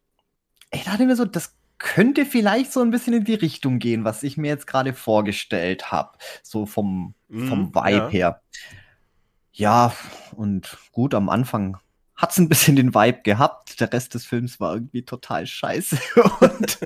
[0.72, 4.24] ich dachte mir so, das könnte vielleicht so ein bisschen in die Richtung gehen, was
[4.24, 6.18] ich mir jetzt gerade vorgestellt habe.
[6.42, 8.10] So vom, vom mm, Vibe ja.
[8.10, 8.42] her.
[9.52, 9.94] Ja,
[10.32, 11.78] und gut, am Anfang
[12.16, 13.82] hat es ein bisschen den Vibe gehabt.
[13.82, 16.00] Der Rest des Films war irgendwie total scheiße.
[16.40, 16.80] Und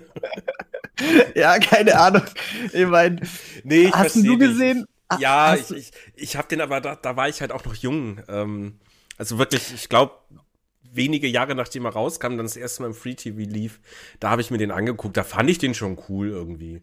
[1.36, 2.24] ja, keine Ahnung.
[2.74, 3.22] Ich meine,
[3.64, 4.88] nee, hast du gesehen?
[5.12, 5.22] Nicht.
[5.22, 8.20] Ja, ich, ich, ich habe den aber, da, da war ich halt auch noch jung.
[8.28, 8.80] Ähm,
[9.18, 10.16] also wirklich, ich glaube,
[10.94, 13.80] wenige Jahre nachdem er rauskam, dann das erste Mal im Free TV lief,
[14.20, 15.18] da habe ich mir den angeguckt.
[15.18, 16.82] Da fand ich den schon cool irgendwie.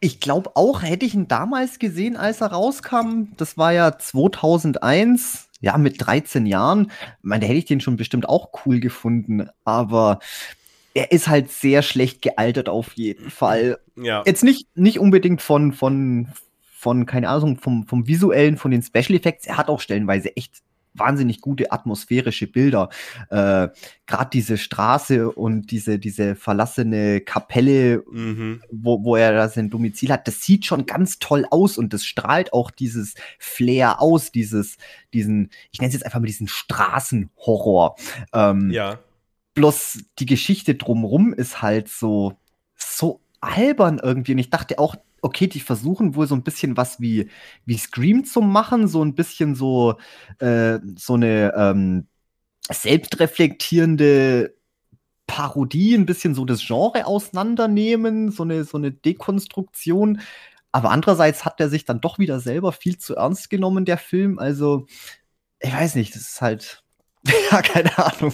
[0.00, 3.32] Ich glaube auch, hätte ich ihn damals gesehen, als er rauskam.
[3.36, 6.90] Das war ja 2001, ja, mit 13 Jahren.
[6.90, 9.48] Ich meine, da hätte ich den schon bestimmt auch cool gefunden.
[9.64, 10.20] Aber
[10.94, 13.78] er ist halt sehr schlecht gealtert auf jeden Fall.
[13.96, 14.22] Ja.
[14.26, 16.28] Jetzt nicht, nicht unbedingt von, von,
[16.74, 19.46] von, keine Ahnung, vom, vom visuellen, von den Special Effects.
[19.46, 20.62] Er hat auch stellenweise echt
[20.98, 22.88] wahnsinnig gute atmosphärische Bilder.
[23.30, 23.68] Äh,
[24.06, 28.62] Gerade diese Straße und diese, diese verlassene Kapelle, mhm.
[28.70, 32.04] wo, wo er da sein Domizil hat, das sieht schon ganz toll aus und das
[32.04, 34.78] strahlt auch dieses Flair aus, dieses,
[35.12, 37.96] diesen, ich nenne es jetzt einfach mal diesen Straßenhorror.
[38.32, 38.98] Ähm, ja.
[39.54, 42.36] Bloß die Geschichte drumrum ist halt so,
[42.76, 44.32] so albern irgendwie.
[44.32, 47.30] Und ich dachte auch, okay, die versuchen wohl so ein bisschen was wie,
[47.64, 49.96] wie Scream zu machen, so ein bisschen so,
[50.38, 52.06] äh, so eine ähm,
[52.70, 54.54] selbstreflektierende
[55.26, 60.20] Parodie, ein bisschen so das Genre auseinandernehmen, so eine, so eine Dekonstruktion.
[60.72, 64.38] Aber andererseits hat er sich dann doch wieder selber viel zu ernst genommen, der Film.
[64.38, 64.86] Also,
[65.60, 66.84] ich weiß nicht, das ist halt,
[67.50, 68.32] ja, keine Ahnung.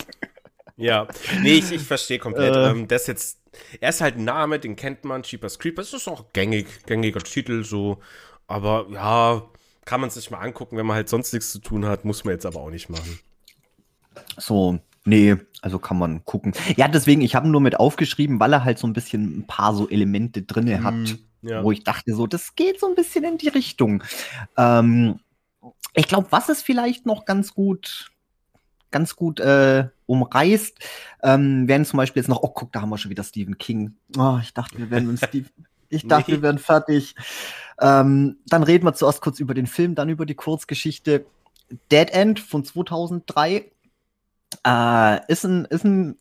[0.77, 1.07] Ja,
[1.43, 2.55] nee, ich, ich verstehe komplett.
[2.55, 3.39] Äh, ähm, das jetzt
[3.81, 7.64] er ist halt ein Name, den kennt man, Cheapers Creepers, ist auch gängig, gängiger Titel
[7.64, 7.99] so,
[8.47, 9.43] aber ja,
[9.85, 12.33] kann man sich mal angucken, wenn man halt sonst nichts zu tun hat, muss man
[12.33, 13.18] jetzt aber auch nicht machen.
[14.37, 16.53] So, nee, also kann man gucken.
[16.77, 19.75] Ja, deswegen, ich habe nur mit aufgeschrieben, weil er halt so ein bisschen ein paar
[19.75, 21.62] so Elemente drin hat, mm, ja.
[21.62, 24.03] wo ich dachte, so, das geht so ein bisschen in die Richtung.
[24.57, 25.20] Ähm,
[25.93, 28.11] ich glaube, was es vielleicht noch ganz gut,
[28.95, 30.78] ganz gut äh, umreißt,
[31.24, 33.97] ähm, wären zum Beispiel jetzt noch, oh guck, da haben wir schon wieder Stephen King.
[34.16, 35.49] Oh, ich dachte, wir wären mit Steve,
[35.88, 36.36] ich dachte, nee.
[36.36, 37.16] wir wären fertig.
[37.80, 41.26] Ähm, dann reden wir zuerst kurz über den Film, dann über die Kurzgeschichte.
[41.90, 43.64] Dead End von 2003
[44.64, 46.16] äh, ist ein, ist ein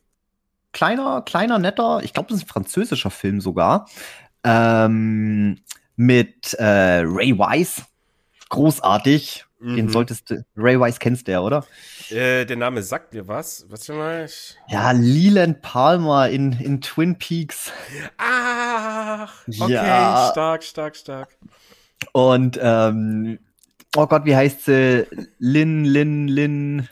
[0.72, 3.88] kleiner, kleiner, netter, ich glaube, das ist ein französischer Film sogar,
[4.42, 5.60] ähm,
[5.94, 7.82] mit äh, Ray Wise.
[8.48, 9.46] Großartig.
[9.64, 9.76] Mhm.
[9.76, 11.64] Den solltest du, Ray Wise kennst du ja, oder?
[12.10, 13.64] Äh, der Name sagt mir was.
[13.70, 14.28] Was du mal?
[14.68, 17.72] Ja, Leland Palmer in, in Twin Peaks.
[18.18, 20.28] Ach, okay, ja.
[20.30, 21.38] stark, stark, stark.
[22.12, 23.38] Und, ähm,
[23.96, 25.06] oh Gott, wie heißt sie?
[25.38, 26.88] Lin, Lin, Lin.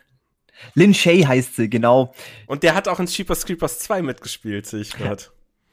[0.72, 2.14] Lin Shay heißt sie, genau.
[2.46, 5.24] Und der hat auch in Jeepers Creepers 2 mitgespielt, sehe ich gerade.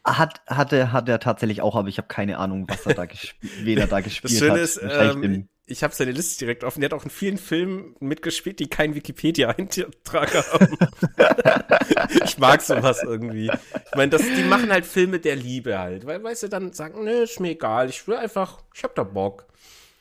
[0.03, 3.53] Hat, hatte, hat er tatsächlich auch, aber ich habe keine Ahnung, was er da gespielt,
[3.63, 6.81] wen er da gespielt das Schöne Ist, ähm, ich habe seine Liste direkt offen.
[6.81, 10.77] Der hat auch in vielen Filmen mitgespielt, die keinen Wikipedia-Eintrag haben.
[12.25, 13.47] ich mag sowas irgendwie.
[13.49, 16.05] Ich meine, die machen halt Filme der Liebe halt.
[16.05, 17.89] Weil, weißt du, dann sagen, nö, ist mir egal.
[17.89, 19.45] Ich will einfach, ich hab da Bock.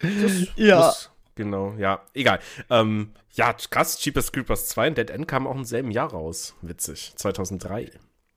[0.00, 0.78] Das, ja.
[0.78, 2.40] Das, genau, ja, egal.
[2.70, 6.54] Ähm, ja, krass, Cheapest Creepers 2 und Dead End kamen auch im selben Jahr raus.
[6.62, 7.90] Witzig, 2003.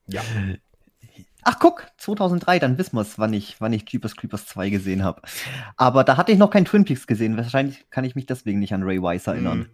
[0.08, 0.22] Ja.
[1.44, 5.04] Ach, guck, 2003, dann wissen wir es, wann ich, wann ich Jeepers Creepers 2 gesehen
[5.04, 5.22] habe.
[5.76, 7.36] Aber da hatte ich noch kein Twin Peaks gesehen.
[7.38, 9.58] Wahrscheinlich kann ich mich deswegen nicht an Ray Weiss erinnern.
[9.60, 9.70] Mhm.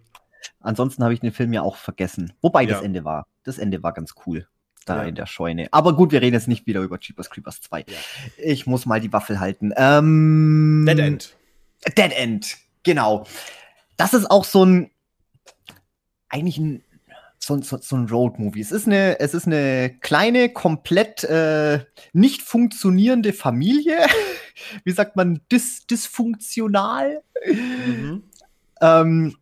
[0.60, 2.32] Ansonsten habe ich den Film ja auch vergessen.
[2.40, 2.70] Wobei ja.
[2.70, 3.26] das Ende war.
[3.44, 4.46] Das Ende war ganz cool.
[4.86, 5.08] Da ja.
[5.08, 5.68] in der Scheune.
[5.70, 7.80] Aber gut, wir reden jetzt nicht wieder über Jeepers Creepers 2.
[7.80, 7.84] Ja.
[8.38, 9.72] Ich muss mal die Waffel halten.
[9.76, 11.36] Ähm, Dead End.
[11.96, 13.26] Dead End, genau.
[13.96, 14.90] Das ist auch so ein,
[16.30, 16.82] eigentlich ein
[17.48, 18.60] so, so, so ein Road-Movie.
[18.60, 21.80] Es ist eine, es ist eine kleine, komplett äh,
[22.12, 23.98] nicht funktionierende Familie.
[24.84, 27.22] Wie sagt man, dis, dysfunktional.
[27.46, 28.22] Mhm.
[28.80, 29.36] Ähm,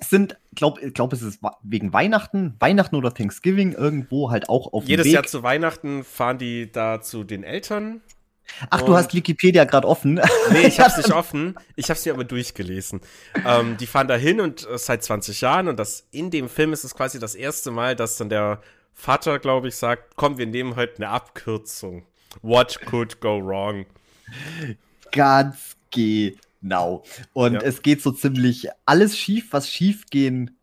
[0.00, 5.06] sind, glaube glaub, es ist wegen Weihnachten, Weihnachten oder Thanksgiving irgendwo halt auch auf Jedes
[5.06, 8.00] Jahr zu Weihnachten fahren die da zu den Eltern
[8.68, 10.20] Ach, du hast Wikipedia gerade offen.
[10.50, 11.54] Nee, ich hab's nicht offen.
[11.76, 13.00] Ich hab's mir aber durchgelesen.
[13.44, 16.72] Ähm, die fahren da hin und äh, seit 20 Jahren und das in dem Film
[16.72, 18.60] ist es quasi das erste Mal, dass dann der
[18.94, 22.04] Vater, glaube ich, sagt, komm, wir nehmen heute eine Abkürzung.
[22.42, 23.86] What could go wrong?
[25.10, 27.02] Ganz genau.
[27.32, 27.60] Und ja.
[27.60, 30.58] es geht so ziemlich alles schief, was schief gehen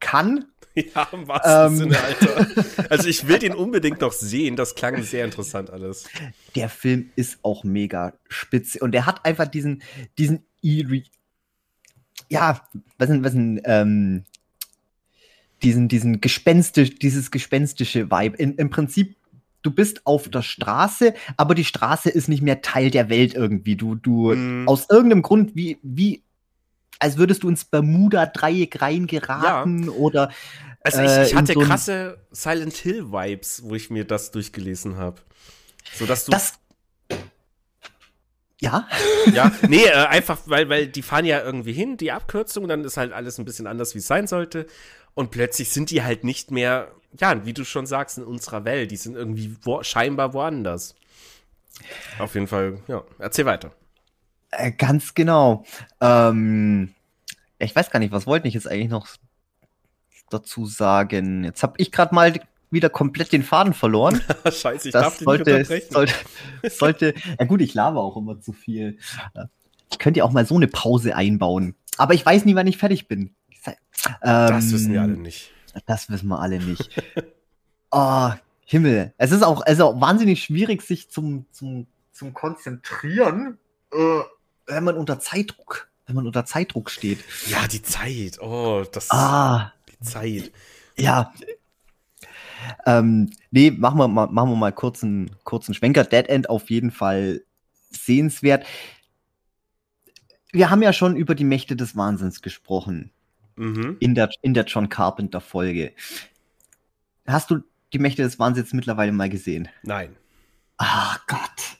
[0.00, 0.46] kann.
[0.94, 2.90] Ja, im wahrsten ähm, Sinne, Alter.
[2.90, 4.56] Also ich will den unbedingt noch sehen.
[4.56, 6.08] Das klang sehr interessant alles.
[6.54, 9.82] Der Film ist auch mega spitze und er hat einfach diesen,
[10.18, 11.04] diesen eerie,
[12.28, 12.62] ja,
[12.98, 14.24] was sind, was sind, ähm,
[15.62, 18.36] diesen, diesen gespenstisch, dieses gespenstische Vibe.
[18.36, 19.16] In, Im Prinzip,
[19.62, 23.76] du bist auf der Straße, aber die Straße ist nicht mehr Teil der Welt irgendwie.
[23.76, 24.66] Du, du, mm.
[24.66, 26.24] aus irgendeinem Grund, wie, wie
[27.02, 29.90] als würdest du ins Bermuda-Dreieck reingeraten ja.
[29.90, 30.30] oder.
[30.84, 35.20] Also ich, ich äh, hatte so krasse Silent Hill-Vibes, wo ich mir das durchgelesen habe.
[35.94, 36.32] So dass du.
[36.32, 36.54] Das
[38.60, 38.88] ja?
[39.32, 42.96] Ja, nee, äh, einfach, weil, weil die fahren ja irgendwie hin, die Abkürzung, dann ist
[42.96, 44.66] halt alles ein bisschen anders, wie es sein sollte.
[45.14, 46.90] Und plötzlich sind die halt nicht mehr,
[47.20, 48.90] ja, wie du schon sagst, in unserer Welt.
[48.90, 50.96] Die sind irgendwie wo, scheinbar woanders.
[52.18, 53.04] Auf jeden Fall, ja.
[53.18, 53.72] Erzähl weiter.
[54.52, 55.64] Äh, ganz genau.
[56.00, 56.94] Ähm,
[57.58, 59.08] ich weiß gar nicht, was wollte ich jetzt eigentlich noch
[60.30, 61.44] dazu sagen?
[61.44, 62.34] Jetzt habe ich gerade mal
[62.70, 64.20] wieder komplett den Faden verloren.
[64.44, 65.92] Scheiße, ich das darf sollte, nicht unterbrechen.
[65.92, 66.14] Sollte,
[66.70, 68.98] sollte, ja gut, ich laber auch immer zu viel.
[69.90, 71.74] Ich könnte ja auch mal so eine Pause einbauen.
[71.98, 73.34] Aber ich weiß nie, wann ich fertig bin.
[73.66, 75.50] Ähm, das wissen wir alle nicht.
[75.86, 77.02] Das wissen wir alle nicht.
[77.90, 78.30] oh,
[78.64, 79.12] Himmel.
[79.18, 83.58] Es ist auch also wahnsinnig schwierig, sich zum, zum, zum Konzentrieren.
[83.92, 84.20] Äh,
[84.66, 87.18] wenn man unter Zeitdruck, wenn man unter Zeitdruck steht.
[87.46, 88.40] Ja, die Zeit.
[88.40, 89.10] Oh, das.
[89.10, 89.72] Ah.
[89.88, 90.52] Die Zeit.
[90.96, 91.32] Ja.
[92.86, 96.04] Ähm, nee, machen wir mal, machen wir mal kurzen, kurzen Schwenker.
[96.04, 97.42] Dead End auf jeden Fall
[97.90, 98.66] sehenswert.
[100.52, 103.10] Wir haben ja schon über die Mächte des Wahnsinns gesprochen.
[103.56, 103.96] Mhm.
[104.00, 105.92] In, der, in der John Carpenter Folge.
[107.26, 107.60] Hast du
[107.92, 109.68] die Mächte des Wahnsinns mittlerweile mal gesehen?
[109.82, 110.16] Nein.
[110.76, 111.78] Ach Gott.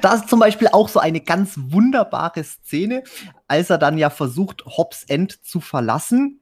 [0.00, 3.02] Da ist zum Beispiel auch so eine ganz wunderbare Szene,
[3.48, 6.40] als er dann ja versucht, Hobbs End zu verlassen.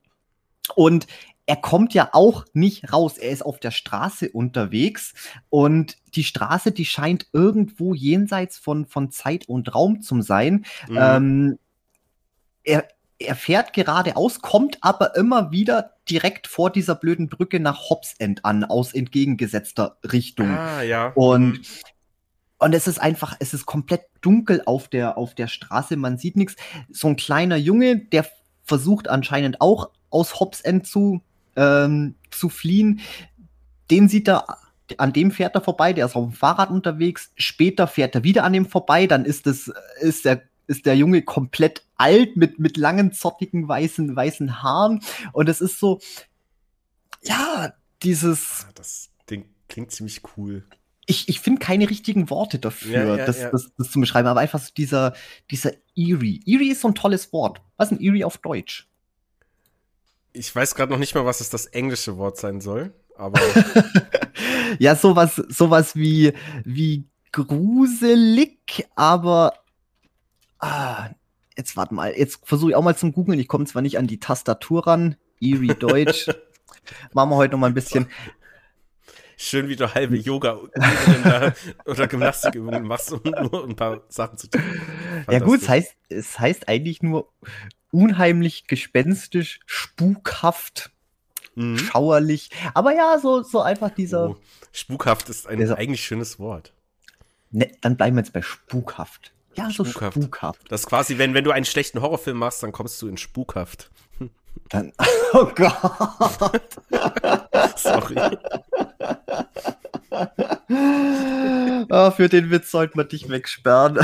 [0.74, 1.06] Und
[1.46, 3.18] er kommt ja auch nicht raus.
[3.18, 5.14] Er ist auf der Straße unterwegs
[5.48, 10.64] und die Straße, die scheint irgendwo jenseits von, von Zeit und Raum zu sein.
[10.88, 10.98] Mhm.
[10.98, 11.58] Ähm,
[12.62, 12.86] er,
[13.18, 18.44] er fährt geradeaus, kommt aber immer wieder direkt vor dieser blöden Brücke nach Hobbs End
[18.44, 20.50] an, aus entgegengesetzter Richtung.
[20.50, 21.08] Ah, ja.
[21.14, 21.62] Und mhm
[22.62, 26.36] Und es ist einfach, es ist komplett dunkel auf der, auf der Straße, man sieht
[26.36, 26.54] nichts.
[26.92, 28.24] So ein kleiner Junge, der
[28.62, 31.22] versucht anscheinend auch aus Hobbs End zu,
[31.56, 33.00] ähm, zu fliehen.
[33.90, 34.58] Den sieht er,
[34.96, 37.32] an dem fährt er vorbei, der ist auf dem Fahrrad unterwegs.
[37.34, 41.22] Später fährt er wieder an dem vorbei, dann ist es, ist der, ist der Junge
[41.22, 45.00] komplett alt mit, mit langen, zottigen, weißen, weißen Haaren.
[45.32, 45.98] Und es ist so,
[47.24, 47.72] ja,
[48.04, 48.68] dieses.
[48.76, 50.64] Das Ding klingt ziemlich cool.
[51.06, 53.50] Ich, ich finde keine richtigen Worte dafür, ja, ja, das, ja.
[53.50, 55.14] Das, das zu beschreiben, aber einfach so dieser,
[55.50, 56.40] dieser Eerie.
[56.46, 57.60] Eerie ist so ein tolles Wort.
[57.76, 58.88] Was ist ein Eerie auf Deutsch?
[60.32, 63.40] Ich weiß gerade noch nicht mal, was es das englische Wort sein soll, aber.
[64.78, 66.32] ja, sowas, sowas wie,
[66.64, 69.54] wie gruselig, aber.
[70.58, 71.10] Ah,
[71.56, 73.40] jetzt warte mal, jetzt versuche ich auch mal zum Googeln.
[73.40, 75.16] Ich komme zwar nicht an die Tastatur ran.
[75.40, 76.28] Eerie Deutsch.
[77.12, 78.06] Machen wir heute noch mal ein bisschen.
[79.36, 80.60] Schön, wie du halbe Yoga
[81.86, 84.62] oder Gymnastikübungen machst, um nur ein paar Sachen zu tun.
[85.30, 87.32] Ja gut, es heißt, es heißt eigentlich nur
[87.90, 90.90] unheimlich gespenstisch, spukhaft,
[91.54, 91.78] mhm.
[91.78, 92.50] schauerlich.
[92.74, 94.30] Aber ja, so, so einfach dieser.
[94.30, 94.36] Oh,
[94.72, 96.72] spukhaft ist ein dieser, eigentlich schönes Wort.
[97.50, 99.32] Ne, dann bleiben wir jetzt bei spukhaft.
[99.54, 100.16] Ja, so spukhaft.
[100.16, 100.72] spukhaft.
[100.72, 103.90] Das ist quasi, wenn, wenn du einen schlechten Horrorfilm machst, dann kommst du in spukhaft.
[104.68, 104.92] Dann,
[105.32, 106.78] oh Gott.
[107.76, 108.16] Sorry.
[111.90, 113.98] oh, für den Witz sollte man dich wegsperren.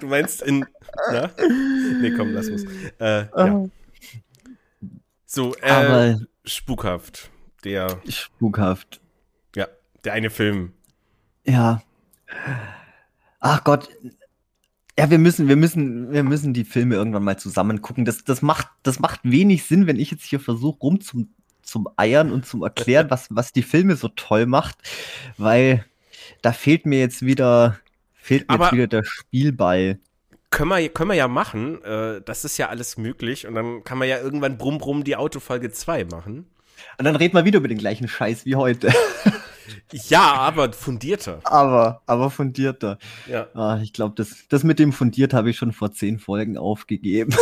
[0.00, 0.64] du meinst in.
[1.10, 1.30] Na?
[2.00, 2.64] Nee, komm, lass uns.
[2.98, 3.28] Äh, ja.
[3.34, 3.70] Oh.
[5.26, 7.30] So, äh, Aber spukhaft.
[7.64, 8.00] Der.
[8.08, 9.00] Spukhaft.
[9.54, 9.68] Ja,
[10.04, 10.72] der eine Film.
[11.44, 11.82] Ja.
[13.40, 13.88] Ach Gott,
[15.00, 18.04] ja, wir müssen, wir müssen, wir müssen die Filme irgendwann mal zusammen gucken.
[18.04, 21.32] Das, das macht, das macht wenig Sinn, wenn ich jetzt hier versuche, rum zum,
[21.62, 24.76] zum Eiern und zum Erklären, was, was die Filme so toll macht,
[25.38, 25.86] weil
[26.42, 27.78] da fehlt mir jetzt wieder,
[28.12, 29.98] fehlt mir jetzt wieder der Spielball.
[30.50, 31.82] Können wir, können wir ja machen.
[31.82, 33.46] Äh, das ist ja alles möglich.
[33.46, 36.44] Und dann kann man ja irgendwann Brumm Brumm die Autofolge 2 machen.
[36.98, 38.92] Und dann reden wir wieder über den gleichen Scheiß wie heute.
[40.08, 41.40] Ja, aber fundierter.
[41.44, 42.98] Aber, aber fundierter.
[43.28, 43.48] Ja.
[43.54, 47.34] Ah, ich glaube, das, das mit dem fundiert habe ich schon vor zehn Folgen aufgegeben.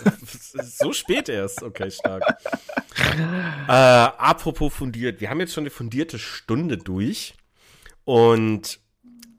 [0.62, 1.62] so spät erst.
[1.62, 2.22] Okay, stark.
[3.68, 5.20] äh, apropos fundiert.
[5.20, 7.34] Wir haben jetzt schon eine fundierte Stunde durch.
[8.04, 8.80] Und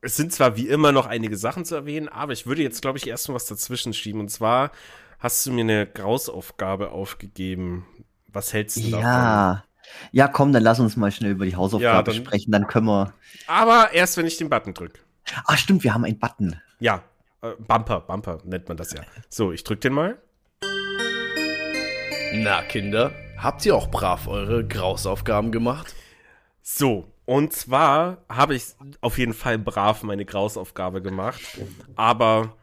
[0.01, 2.97] es sind zwar wie immer noch einige Sachen zu erwähnen, aber ich würde jetzt, glaube
[2.97, 4.19] ich, erst mal was dazwischen schieben.
[4.19, 4.71] Und zwar
[5.19, 7.86] hast du mir eine Grausaufgabe aufgegeben.
[8.27, 9.01] Was hältst du davon?
[9.01, 9.63] Ja,
[10.11, 12.88] ja, komm, dann lass uns mal schnell über die Hausaufgabe ja, dann, sprechen, dann können
[12.88, 13.13] wir.
[13.47, 14.99] Aber erst, wenn ich den Button drücke.
[15.45, 16.59] Ah, stimmt, wir haben einen Button.
[16.79, 17.03] Ja,
[17.41, 19.01] äh, Bumper, Bumper nennt man das ja.
[19.29, 20.17] So, ich drück den mal.
[22.34, 25.93] Na, Kinder, habt ihr auch brav eure Grausaufgaben gemacht?
[26.61, 28.63] So, und zwar habe ich
[29.01, 31.41] auf jeden Fall brav meine Grausaufgabe gemacht.
[31.95, 32.55] Aber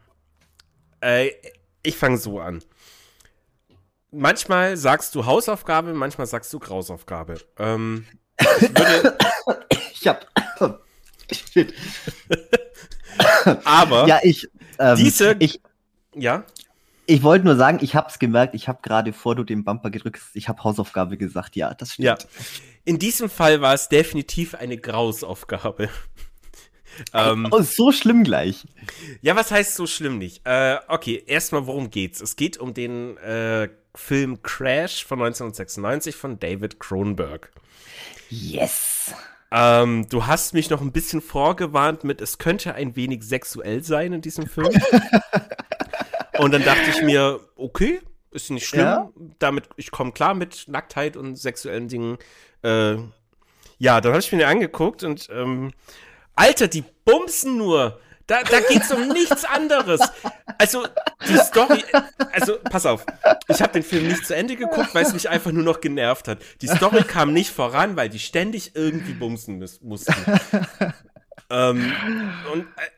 [0.99, 1.29] äh,
[1.83, 2.63] ich fange so an
[4.11, 7.39] manchmal sagst du Hausaufgabe, manchmal sagst du Grausaufgabe.
[7.57, 8.05] Ähm,
[8.39, 9.17] ich, würde
[9.93, 10.27] ich hab.
[13.65, 14.07] Aber.
[14.07, 14.47] Ja, ich.
[14.79, 15.35] Ähm, diese.
[15.39, 15.61] Ich,
[16.15, 16.45] ja.
[17.07, 20.21] Ich wollte nur sagen, ich hab's gemerkt, ich habe gerade, vor du den Bumper gedrückt
[20.33, 21.55] ich habe Hausaufgabe gesagt.
[21.55, 22.05] Ja, das stimmt.
[22.05, 22.17] Ja.
[22.85, 25.89] In diesem Fall war es definitiv eine Grausaufgabe.
[27.13, 28.65] ähm, oh, so schlimm gleich.
[29.21, 30.45] Ja, was heißt so schlimm nicht?
[30.45, 32.21] Äh, okay, erstmal, worum geht's?
[32.21, 37.51] Es geht um den äh, Film Crash von 1996 von David Cronenberg.
[38.29, 39.13] Yes.
[39.51, 44.13] Ähm, du hast mich noch ein bisschen vorgewarnt mit, es könnte ein wenig sexuell sein
[44.13, 44.69] in diesem Film.
[46.39, 47.99] und dann dachte ich mir, okay,
[48.31, 48.85] ist nicht schlimm.
[48.85, 49.09] Ja?
[49.39, 52.17] Damit, ich komme klar mit Nacktheit und sexuellen Dingen.
[52.63, 52.95] Äh,
[53.77, 55.73] ja, dann habe ich mir den angeguckt und ähm,
[56.35, 57.99] Alter, die bumsen nur.
[58.31, 59.99] Da, da geht es um nichts anderes.
[60.57, 60.87] Also,
[61.27, 61.83] die Story,
[62.31, 63.05] also, pass auf.
[63.49, 66.29] Ich habe den Film nicht zu Ende geguckt, weil es mich einfach nur noch genervt
[66.29, 66.41] hat.
[66.61, 70.15] Die Story kam nicht voran, weil die ständig irgendwie bumsen mussten.
[71.49, 71.93] ähm,
[72.53, 72.89] und, äh,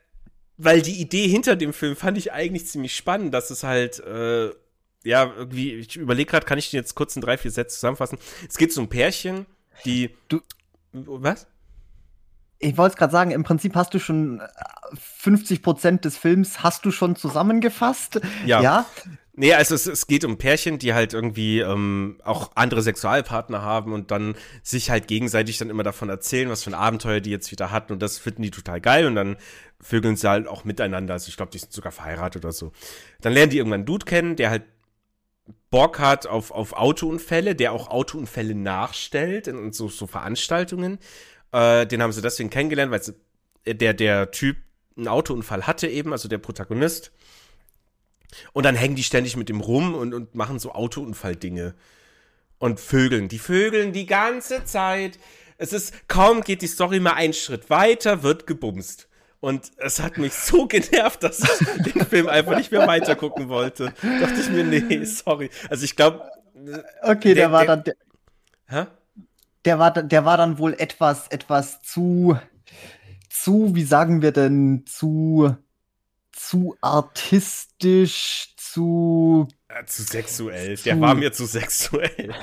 [0.57, 4.51] weil die Idee hinter dem Film fand ich eigentlich ziemlich spannend, dass es halt, äh,
[5.03, 8.19] ja, irgendwie, ich überlege gerade, kann ich den jetzt kurz in drei, vier Sätze zusammenfassen?
[8.47, 9.47] Es geht so um Pärchen,
[9.83, 10.15] die.
[10.27, 10.41] Du.
[10.91, 11.47] Was?
[12.63, 14.41] Ich wollte es gerade sagen, im Prinzip hast du schon
[14.95, 18.21] 50 äh, Prozent des Films hast du schon zusammengefasst.
[18.45, 18.61] Ja.
[18.61, 18.85] ja?
[19.35, 23.91] Nee, also es, es geht um Pärchen, die halt irgendwie ähm, auch andere Sexualpartner haben
[23.91, 27.51] und dann sich halt gegenseitig dann immer davon erzählen, was für ein Abenteuer die jetzt
[27.51, 29.37] wieder hatten und das finden die total geil und dann
[29.79, 31.15] vögeln sie halt auch miteinander.
[31.15, 32.73] Also ich glaube, die sind sogar verheiratet oder so.
[33.21, 34.63] Dann lernen die irgendwann einen Dude kennen, der halt
[35.71, 40.99] Bock hat auf, auf Autounfälle, der auch Autounfälle nachstellt in so, so Veranstaltungen.
[41.53, 43.13] Äh, den haben sie deswegen kennengelernt, weil sie
[43.65, 44.57] der, der Typ
[44.97, 47.11] einen Autounfall hatte eben, also der Protagonist.
[48.51, 51.75] Und dann hängen die ständig mit ihm rum und, und machen so Autounfall-Dinge.
[52.57, 53.27] Und vögeln.
[53.27, 55.19] Die vögeln die ganze Zeit.
[55.57, 59.07] Es ist, kaum geht die Story mal einen Schritt weiter, wird gebumst.
[59.39, 63.93] Und es hat mich so genervt, dass ich den Film einfach nicht mehr weitergucken wollte.
[64.01, 65.49] Da dachte ich mir, nee, sorry.
[65.69, 66.23] Also ich glaube.
[67.01, 67.83] Okay, der, der war dann.
[67.83, 67.95] Der,
[68.67, 68.85] hä?
[69.65, 72.37] Der war, der war dann wohl etwas, etwas zu,
[73.29, 75.55] zu, wie sagen wir denn, zu,
[76.31, 80.75] zu artistisch, zu ja, zu sexuell.
[80.85, 82.33] Der war mir zu sexuell.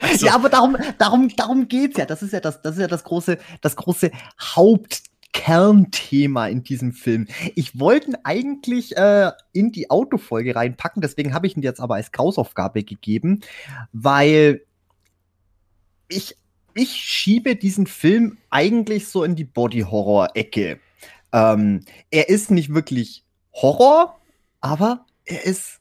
[0.00, 2.04] Also, ja, aber darum, darum, darum geht's ja.
[2.04, 4.10] Das ist ja das, das ist ja das große, das große
[4.40, 7.28] Hauptkernthema in diesem Film.
[7.54, 11.94] Ich wollte ihn eigentlich äh, in die Autofolge reinpacken, deswegen habe ich ihn jetzt aber
[11.94, 13.40] als Hausaufgabe gegeben,
[13.92, 14.66] weil
[16.08, 16.36] ich,
[16.76, 20.78] ich schiebe diesen Film eigentlich so in die Body-Horror-Ecke.
[21.32, 24.20] Ähm, er ist nicht wirklich Horror,
[24.60, 25.80] aber er ist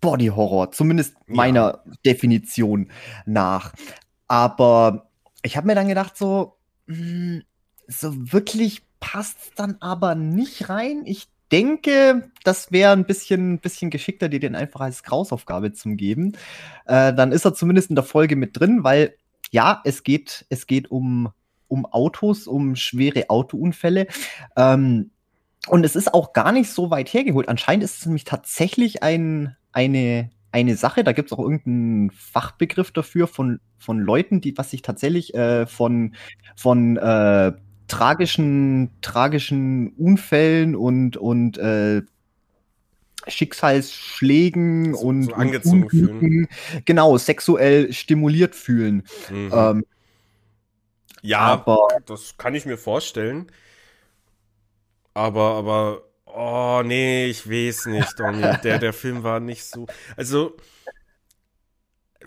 [0.00, 1.92] Body Horror, zumindest meiner ja.
[2.04, 2.90] Definition
[3.24, 3.72] nach.
[4.26, 5.10] Aber
[5.42, 6.56] ich habe mir dann gedacht, so,
[6.86, 7.42] mh, hm,
[7.86, 11.02] so wirklich passt dann aber nicht rein.
[11.04, 16.36] Ich denke, das wäre ein bisschen, bisschen geschickter, dir den einfach als Krausaufgabe zu geben.
[16.86, 19.14] Äh, dann ist er zumindest in der Folge mit drin, weil
[19.50, 21.30] ja, es geht, es geht um,
[21.68, 24.06] um Autos, um schwere Autounfälle.
[24.56, 25.10] Ähm,
[25.68, 27.48] und es ist auch gar nicht so weit hergeholt.
[27.48, 32.92] Anscheinend ist es nämlich tatsächlich ein, eine, eine Sache, da gibt es auch irgendeinen Fachbegriff
[32.92, 36.14] dafür von, von Leuten, die, was sich tatsächlich äh, von,
[36.56, 37.52] von äh,
[37.88, 42.02] tragischen, tragischen Unfällen und, und äh,
[43.26, 46.48] Schicksalsschlägen so, und, so angezogen und fühlen.
[46.84, 49.04] genau, sexuell stimuliert fühlen.
[49.30, 49.50] Mhm.
[49.52, 49.84] Ähm,
[51.22, 53.50] ja, aber das kann ich mir vorstellen.
[55.12, 56.02] Aber, aber
[56.34, 58.42] Oh, nee, ich weiß nicht, Donny.
[58.62, 59.86] Der, der Film war nicht so.
[60.16, 60.56] Also,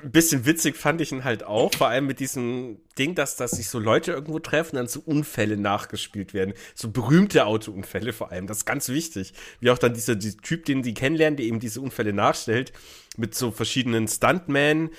[0.04, 3.52] ein bisschen witzig fand ich ihn halt auch, vor allem mit diesem Ding, dass, dass
[3.52, 6.54] sich so Leute irgendwo treffen, dann so Unfälle nachgespielt werden.
[6.76, 8.48] So berühmte Autounfälle vor allem.
[8.48, 9.34] Das ist ganz wichtig.
[9.60, 12.74] Wie auch dann dieser, dieser Typ, den die kennenlernen, der eben diese Unfälle nachstellt,
[13.18, 14.92] mit so verschiedenen Stuntmen,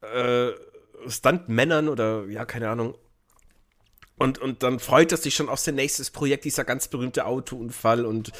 [0.00, 0.50] äh,
[1.06, 2.94] Stuntmännern oder ja, keine Ahnung,
[4.18, 8.04] und, und dann freut er sich schon auf sein nächstes Projekt, dieser ganz berühmte Autounfall
[8.04, 8.32] und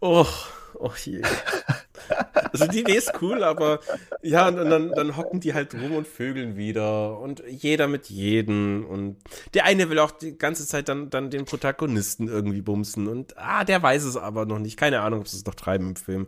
[0.00, 0.26] oh,
[0.74, 1.20] oh je.
[2.52, 3.80] Also die Idee ist cool, aber
[4.22, 8.86] ja, und dann, dann hocken die halt rum und vögeln wieder und jeder mit jedem
[8.86, 9.16] und
[9.54, 13.64] der eine will auch die ganze Zeit dann, dann den Protagonisten irgendwie bumsen und ah,
[13.64, 14.76] der weiß es aber noch nicht.
[14.76, 16.26] Keine Ahnung, ob sie es noch treiben im Film.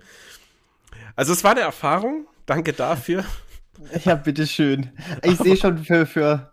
[1.17, 2.27] Also es war eine Erfahrung.
[2.47, 3.25] Danke dafür.
[4.05, 4.91] Ja, bitteschön.
[5.23, 6.53] Ich sehe schon für, für,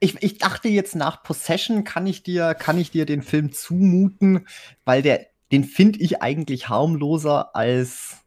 [0.00, 4.46] ich, ich dachte jetzt nach Possession kann ich dir, kann ich dir den Film zumuten,
[4.84, 8.18] weil der, den finde ich eigentlich harmloser als,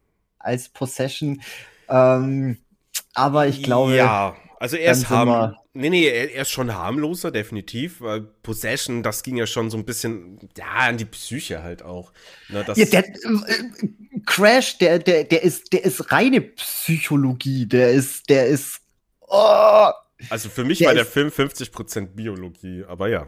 [0.42, 1.42] als Possession.
[1.88, 2.58] Ähm,
[3.14, 3.96] aber ich glaube.
[3.96, 5.56] Ja, also er ist harmlos.
[5.74, 9.86] Nee, nee, er, ist schon harmloser, definitiv, weil Possession, das ging ja schon so ein
[9.86, 12.12] bisschen, ja, an die Psyche halt auch.
[12.50, 13.14] Ne, ja, der, äh,
[14.26, 18.82] Crash, der, der, der ist, der ist reine Psychologie, der ist, der ist,
[19.20, 19.88] oh,
[20.28, 23.26] also für mich der war der Film 50% Biologie, aber ja.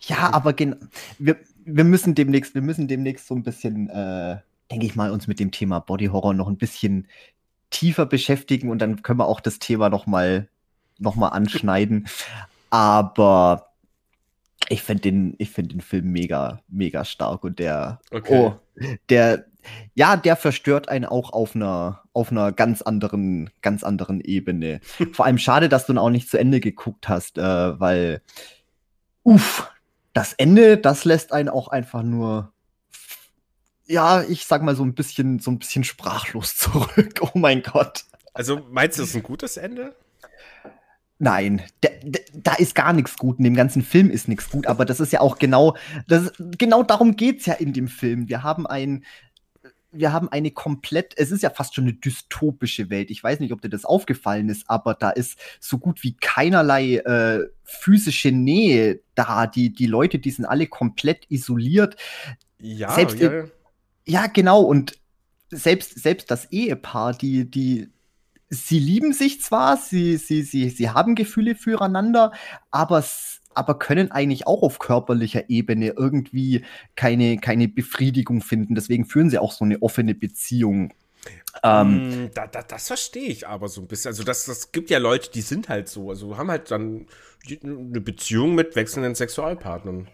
[0.00, 0.76] Ja, aber genau.
[1.18, 4.38] Wir, wir müssen demnächst, wir müssen demnächst so ein bisschen, äh,
[4.70, 7.08] denke ich mal, uns mit dem Thema Body Horror noch ein bisschen
[7.70, 10.48] tiefer beschäftigen und dann können wir auch das Thema noch mal,
[10.98, 12.06] noch mal anschneiden.
[12.70, 13.74] aber
[14.68, 18.34] ich finde den, ich finde den Film mega, mega stark und der, okay.
[18.34, 18.54] oh,
[19.08, 19.44] der,
[19.94, 24.80] ja, der verstört einen auch auf einer, auf einer ganz anderen, ganz anderen Ebene.
[25.12, 28.22] Vor allem schade, dass du ihn auch nicht zu Ende geguckt hast, äh, weil,
[29.22, 29.70] uff,
[30.12, 32.53] das Ende, das lässt einen auch einfach nur,
[33.86, 37.20] ja, ich sag mal so ein bisschen, so ein bisschen sprachlos zurück.
[37.20, 38.04] Oh mein Gott.
[38.32, 39.94] Also meinst du, es ist ein gutes Ende?
[41.18, 41.88] Nein, da,
[42.34, 43.38] da ist gar nichts gut.
[43.38, 45.76] In dem ganzen Film ist nichts gut, aber das ist ja auch genau,
[46.08, 48.28] das, genau darum geht's ja in dem Film.
[48.28, 49.04] Wir haben ein,
[49.92, 53.10] wir haben eine komplett, es ist ja fast schon eine dystopische Welt.
[53.10, 56.96] Ich weiß nicht, ob dir das aufgefallen ist, aber da ist so gut wie keinerlei
[56.96, 59.46] äh, physische Nähe da.
[59.46, 61.96] Die, die Leute, die sind alle komplett isoliert.
[62.58, 63.44] Ja, selbst ja, ja.
[64.06, 64.62] Ja, genau.
[64.62, 64.98] Und
[65.50, 67.88] selbst, selbst das Ehepaar, die, die,
[68.50, 72.32] sie lieben sich zwar, sie, sie, sie, sie haben Gefühle füreinander,
[72.70, 73.02] aber
[73.56, 76.64] aber können eigentlich auch auf körperlicher Ebene irgendwie
[76.96, 78.74] keine, keine Befriedigung finden.
[78.74, 80.92] Deswegen führen sie auch so eine offene Beziehung.
[81.62, 84.08] Ähm, mm, da, da, das verstehe ich aber so ein bisschen.
[84.08, 86.10] Also, das, das gibt ja Leute, die sind halt so.
[86.10, 87.06] Also, haben halt dann
[87.62, 90.08] eine Beziehung mit wechselnden Sexualpartnern.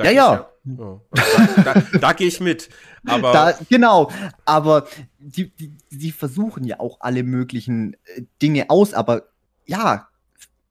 [0.00, 0.50] Da ja, ja.
[0.64, 1.00] ja.
[1.12, 2.70] Da, da, da gehe ich mit.
[3.06, 4.10] Aber da, genau,
[4.44, 4.86] aber
[5.18, 9.24] die, die, die versuchen ja auch alle möglichen äh, Dinge aus, aber
[9.66, 10.08] ja,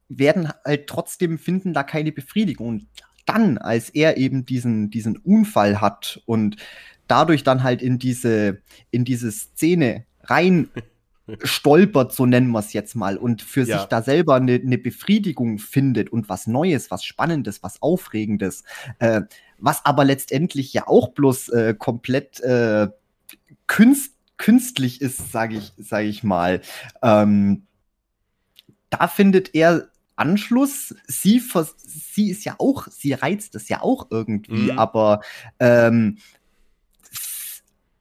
[0.07, 2.67] werden halt trotzdem finden da keine Befriedigung.
[2.67, 2.87] Und
[3.25, 6.55] dann, als er eben diesen, diesen Unfall hat und
[7.07, 10.69] dadurch dann halt in diese, in diese Szene rein
[11.43, 13.79] stolpert, so nennen wir es jetzt mal, und für ja.
[13.79, 18.63] sich da selber eine, eine Befriedigung findet und was Neues, was Spannendes, was Aufregendes,
[18.99, 19.21] äh,
[19.57, 22.87] was aber letztendlich ja auch bloß äh, komplett äh,
[23.67, 26.61] künst, künstlich ist, sage ich, sag ich mal.
[27.01, 27.63] Ähm,
[28.89, 30.95] da findet er Anschluss.
[31.07, 31.41] Sie,
[31.77, 34.79] sie ist ja auch, sie reizt es ja auch irgendwie, mhm.
[34.79, 35.21] aber
[35.59, 36.17] ähm,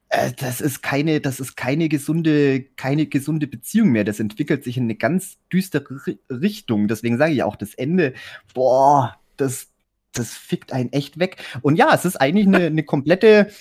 [0.09, 4.03] äh, das ist keine, das ist keine gesunde, keine gesunde Beziehung mehr.
[4.03, 6.87] Das entwickelt sich in eine ganz düstere Richtung.
[6.87, 8.13] Deswegen sage ich auch, das Ende,
[8.53, 9.67] boah, das,
[10.11, 11.37] das fickt einen echt weg.
[11.61, 13.51] Und ja, es ist eigentlich eine, eine komplette,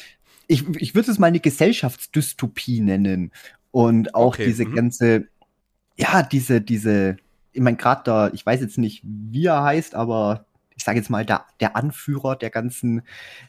[0.46, 3.30] ich, ich würde es mal eine Gesellschaftsdystopie nennen.
[3.70, 4.74] Und auch okay, diese mhm.
[4.74, 5.28] ganze,
[5.96, 7.18] ja, diese, diese,
[7.52, 10.46] ich meine, gerade da, ich weiß jetzt nicht, wie er heißt, aber
[10.78, 13.02] ich sage jetzt mal, der, der Anführer der ganzen,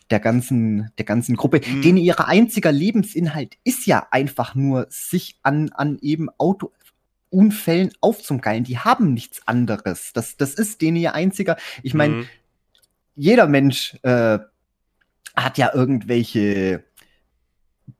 [0.09, 1.81] der ganzen, der ganzen Gruppe, mhm.
[1.83, 8.63] denen ihre einziger Lebensinhalt ist ja einfach nur, sich an, an eben Autounfällen aufzugeilen.
[8.63, 10.11] Die haben nichts anderes.
[10.13, 11.55] Das, das ist denen ihr einziger.
[11.83, 12.27] Ich meine, mhm.
[13.15, 14.39] jeder Mensch äh,
[15.35, 16.83] hat ja irgendwelche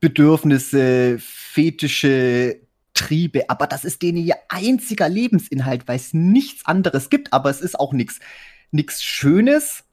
[0.00, 2.60] Bedürfnisse, Fetische,
[2.94, 7.60] Triebe, aber das ist denen ihr einziger Lebensinhalt, weil es nichts anderes gibt, aber es
[7.60, 8.18] ist auch nichts
[8.70, 9.84] nichts Schönes,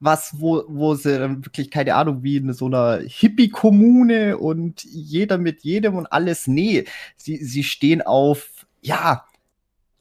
[0.00, 5.38] was, wo, wo sie dann wirklich, keine Ahnung, wie in so einer Hippie-Kommune und jeder
[5.38, 6.46] mit jedem und alles.
[6.46, 6.84] Nee,
[7.16, 9.24] sie, sie stehen auf, ja,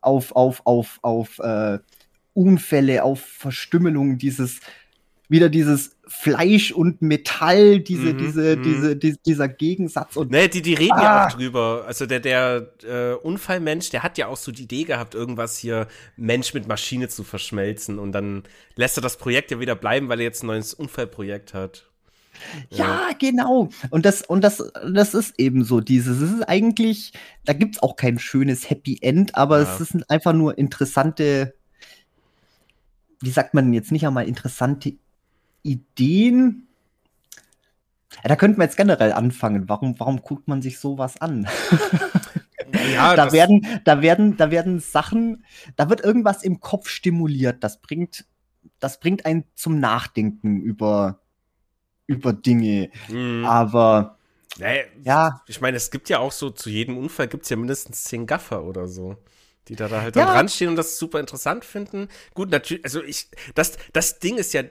[0.02, 1.80] auf, auf, auf, auf äh,
[2.34, 4.60] Unfälle, auf Verstümmelung, dieses,
[5.30, 8.64] wieder dieses Fleisch und Metall, diese, mhm, diese, mhm.
[8.64, 10.32] diese, die, dieser Gegensatz und.
[10.32, 11.04] Ne, die, die reden ah.
[11.04, 11.84] ja auch drüber.
[11.86, 15.88] Also der, der äh, Unfallmensch, der hat ja auch so die Idee gehabt, irgendwas hier
[16.16, 18.44] Mensch mit Maschine zu verschmelzen und dann
[18.76, 21.88] lässt er das Projekt ja wieder bleiben, weil er jetzt ein neues Unfallprojekt hat.
[22.70, 23.70] Ja, ja, genau.
[23.90, 24.64] Und das, und das,
[24.94, 26.22] das ist eben so dieses.
[26.22, 27.12] Es ist eigentlich,
[27.46, 29.78] da gibt es auch kein schönes Happy End, aber ja.
[29.80, 31.56] es sind einfach nur interessante,
[33.22, 34.94] wie sagt man jetzt nicht einmal interessante
[35.68, 36.68] Ideen.
[38.24, 39.70] Ja, da könnten wir jetzt generell anfangen.
[39.70, 41.48] Warum, warum guckt man sich sowas an?
[42.94, 45.46] Ja, da werden, da werden, da werden Sachen,
[45.76, 47.64] da wird irgendwas im Kopf stimuliert.
[47.64, 48.26] Das bringt,
[48.80, 51.22] das bringt einen zum Nachdenken über,
[52.08, 52.90] über Dinge.
[53.08, 53.46] Mhm.
[53.46, 54.18] Aber
[54.60, 55.42] nee, ja.
[55.48, 58.26] Ich meine, es gibt ja auch so, zu jedem Unfall gibt es ja mindestens zehn
[58.26, 59.16] Gaffer oder so
[59.68, 60.26] die da, da halt ja.
[60.26, 62.08] dran stehen und das super interessant finden.
[62.34, 64.64] Gut, natürlich, also ich, das, das Ding ist ja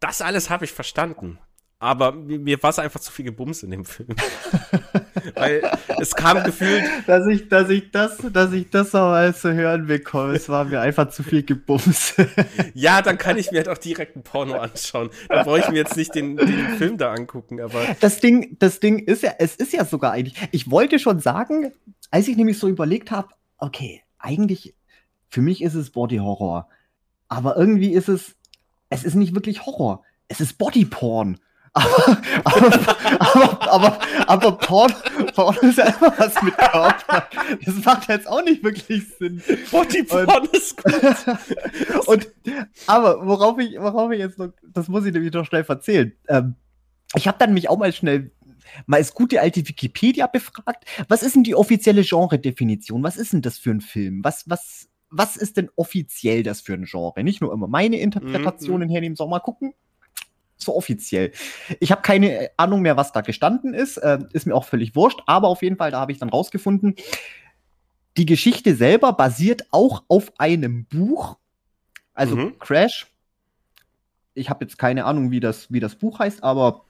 [0.00, 1.38] das alles habe ich verstanden.
[1.80, 4.08] Aber mir, mir war es einfach zu viel Gebums in dem Film.
[5.34, 5.62] Weil
[6.00, 6.82] es kam gefühlt.
[7.06, 10.34] Dass ich, dass ich das, dass ich das auch mal zu hören bekomme.
[10.34, 12.14] Es war mir einfach zu viel Gebums.
[12.74, 15.10] ja, dann kann ich mir halt auch direkt ein Porno anschauen.
[15.28, 17.86] Da brauche ich mir jetzt nicht den, den Film da angucken, aber.
[18.00, 20.36] Das Ding, das Ding ist ja, es ist ja sogar eigentlich.
[20.50, 21.72] Ich wollte schon sagen,
[22.10, 23.28] als ich nämlich so überlegt habe,
[23.58, 24.74] okay, eigentlich,
[25.28, 26.68] für mich ist es Body Horror.
[27.28, 28.34] Aber irgendwie ist es
[28.90, 30.04] es ist nicht wirklich Horror.
[30.28, 31.38] Es ist Bodyporn.
[31.74, 34.92] Aber, aber, aber, aber, Porn,
[35.34, 37.28] Porn ist ja immer was mit Körper.
[37.64, 39.40] Das macht jetzt auch nicht wirklich Sinn.
[39.70, 42.06] Bodyporn ist gut.
[42.06, 42.28] und,
[42.86, 46.12] aber worauf ich, worauf ich jetzt noch, das muss ich nämlich noch schnell erzählen.
[46.26, 46.56] Ähm,
[47.14, 48.32] ich habe dann mich auch mal schnell
[48.86, 50.84] mal ist gute alte Wikipedia befragt.
[51.08, 53.02] Was ist denn die offizielle Genre-Definition?
[53.02, 54.24] Was ist denn das für ein Film?
[54.24, 57.22] Was, was, was ist denn offiziell das für ein Genre?
[57.22, 58.92] Nicht nur immer meine Interpretationen mhm.
[58.92, 59.74] hernehmen, sondern mal gucken,
[60.56, 61.32] so offiziell.
[61.80, 63.96] Ich habe keine Ahnung mehr, was da gestanden ist.
[63.98, 65.20] Äh, ist mir auch völlig wurscht.
[65.26, 66.96] Aber auf jeden Fall, da habe ich dann rausgefunden,
[68.16, 71.38] die Geschichte selber basiert auch auf einem Buch.
[72.14, 72.58] Also mhm.
[72.58, 73.06] Crash.
[74.34, 76.84] Ich habe jetzt keine Ahnung, wie das, wie das Buch heißt, aber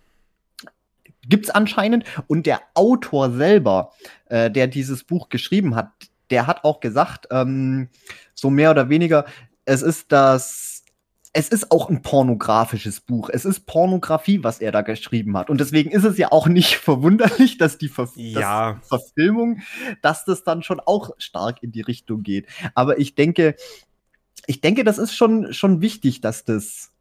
[1.28, 2.04] gibt's anscheinend.
[2.26, 3.92] Und der Autor selber,
[4.26, 5.92] äh, der dieses Buch geschrieben hat,
[6.30, 7.88] der hat auch gesagt, ähm,
[8.34, 9.24] so mehr oder weniger,
[9.64, 10.84] es ist das,
[11.32, 13.30] es ist auch ein pornografisches Buch.
[13.30, 15.50] Es ist Pornografie, was er da geschrieben hat.
[15.50, 18.74] Und deswegen ist es ja auch nicht verwunderlich, dass die Ver ja.
[18.74, 19.60] das Verfilmung,
[20.02, 22.46] dass das dann schon auch stark in die Richtung geht.
[22.74, 23.56] Aber ich denke,
[24.46, 26.92] ich denke, das ist schon, schon wichtig, dass das,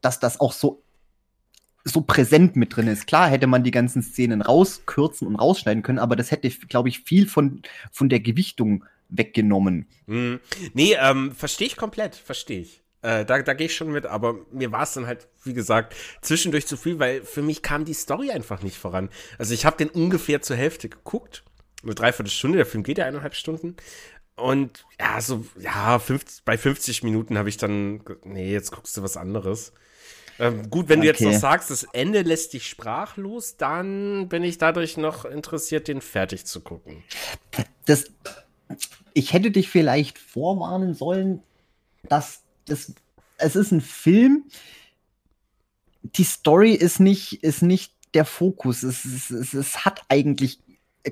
[0.00, 0.82] dass das auch so
[1.88, 3.06] so präsent mit drin ist.
[3.06, 7.00] Klar hätte man die ganzen Szenen rauskürzen und rausschneiden können, aber das hätte, glaube ich,
[7.00, 9.86] viel von, von der Gewichtung weggenommen.
[10.06, 10.40] Hm.
[10.74, 12.82] Nee, ähm, verstehe ich komplett, verstehe ich.
[13.02, 15.94] Äh, da da gehe ich schon mit, aber mir war es dann halt, wie gesagt,
[16.22, 19.10] zwischendurch zu viel, weil für mich kam die Story einfach nicht voran.
[19.38, 21.44] Also ich habe den ungefähr zur Hälfte geguckt,
[21.84, 23.76] eine Dreiviertelstunde, der Film geht ja eineinhalb Stunden.
[24.34, 29.02] Und ja, so, ja, 50, bei 50 Minuten habe ich dann, nee, jetzt guckst du
[29.02, 29.72] was anderes.
[30.38, 31.12] Ähm, gut, wenn okay.
[31.12, 35.88] du jetzt noch sagst, das Ende lässt dich sprachlos, dann bin ich dadurch noch interessiert,
[35.88, 37.02] den fertig zu gucken.
[37.86, 38.04] Das,
[39.14, 41.42] ich hätte dich vielleicht vorwarnen sollen,
[42.08, 42.94] dass das,
[43.38, 44.44] es ist ein Film.
[46.02, 48.82] Die Story ist nicht, ist nicht der Fokus.
[48.82, 50.60] Es, es, es, es hat eigentlich,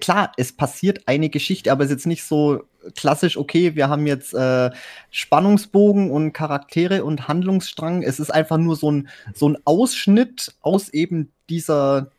[0.00, 2.64] klar, es passiert eine Geschichte, aber es ist jetzt nicht so
[2.94, 4.70] klassisch, okay, wir haben jetzt äh,
[5.10, 8.02] Spannungsbogen und Charaktere und Handlungsstrang.
[8.02, 12.10] Es ist einfach nur so ein, so ein Ausschnitt aus eben dieser,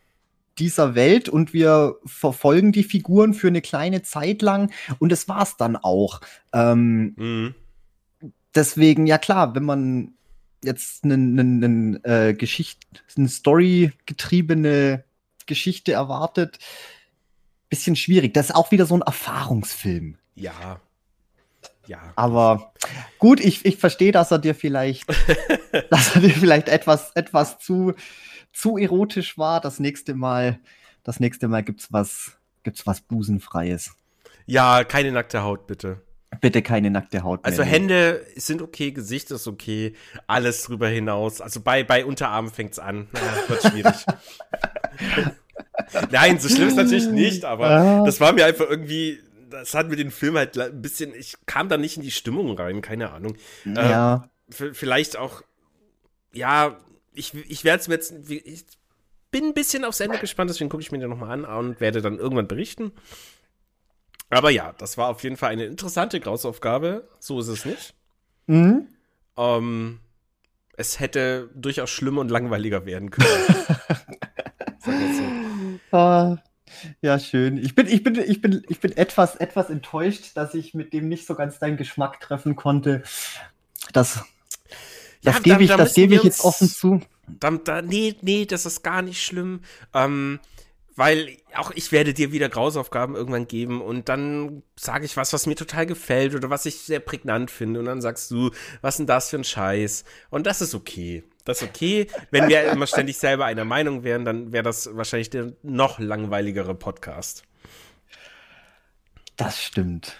[0.57, 5.57] dieser Welt und wir verfolgen die Figuren für eine kleine Zeit lang und das war's
[5.57, 6.21] dann auch.
[6.53, 7.55] Ähm, mhm.
[8.53, 10.13] Deswegen, ja klar, wenn man
[10.63, 12.87] jetzt eine, äh, Geschichte,
[13.17, 15.03] eine Story-getriebene
[15.45, 16.57] Geschichte erwartet,
[17.69, 18.33] bisschen schwierig.
[18.33, 20.17] Das ist auch wieder so ein Erfahrungsfilm.
[20.35, 20.81] Ja.
[21.87, 22.13] Ja.
[22.15, 22.73] Aber
[23.19, 25.05] gut, ich, ich verstehe, dass er dir vielleicht,
[25.89, 27.93] dass er dir vielleicht etwas, etwas zu,
[28.53, 29.61] zu erotisch war.
[29.61, 30.59] Das nächste Mal,
[31.03, 33.91] das nächste Mal gibt's was, gibt's was Busenfreies.
[34.45, 36.01] Ja, keine nackte Haut, bitte.
[36.41, 37.43] Bitte keine nackte Haut.
[37.43, 37.51] Mehr.
[37.51, 39.95] Also Hände sind okay, Gesicht ist okay,
[40.27, 41.39] alles drüber hinaus.
[41.39, 43.07] Also bei, bei Unterarmen fängt's an.
[43.13, 44.05] Ja, wird schwierig.
[46.11, 49.19] Nein, so schlimm ist natürlich nicht, aber das war mir einfach irgendwie,
[49.49, 52.57] das hat mir den Film halt ein bisschen, ich kam da nicht in die Stimmung
[52.57, 53.35] rein, keine Ahnung.
[53.65, 54.29] Ja.
[54.59, 55.41] Äh, vielleicht auch,
[56.33, 56.77] ja,
[57.13, 58.65] ich, ich werde es mir jetzt, ich
[59.31, 62.01] bin ein bisschen aufs Ende gespannt, deswegen gucke ich mir den nochmal an und werde
[62.01, 62.91] dann irgendwann berichten.
[64.29, 67.07] Aber ja, das war auf jeden Fall eine interessante Grausaufgabe.
[67.19, 67.93] So ist es nicht.
[68.47, 68.87] Mhm.
[69.37, 69.99] Ähm,
[70.77, 73.27] es hätte durchaus schlimmer und langweiliger werden können.
[74.79, 74.91] so.
[75.95, 76.43] Ah,
[77.01, 77.57] ja, schön.
[77.57, 81.07] Ich bin, ich bin, ich bin, ich bin etwas, etwas enttäuscht, dass ich mit dem
[81.07, 83.03] nicht so ganz deinen Geschmack treffen konnte.
[83.93, 84.23] Das,
[85.23, 87.01] das ja, gebe ich, da das gebe ich jetzt offen zu.
[87.39, 89.61] Da, da, nee, nee, das ist gar nicht schlimm.
[89.93, 90.39] Ähm,
[90.95, 95.45] weil auch ich werde dir wieder Grausaufgaben irgendwann geben und dann sage ich was, was
[95.45, 98.51] mir total gefällt oder was ich sehr prägnant finde und dann sagst du,
[98.81, 101.23] was denn das für ein Scheiß und das ist okay.
[101.45, 102.07] Das ist okay.
[102.31, 106.73] Wenn wir immer ständig selber einer Meinung wären, dann wäre das wahrscheinlich der noch langweiligere
[106.73, 107.43] Podcast.
[109.37, 110.15] Das stimmt.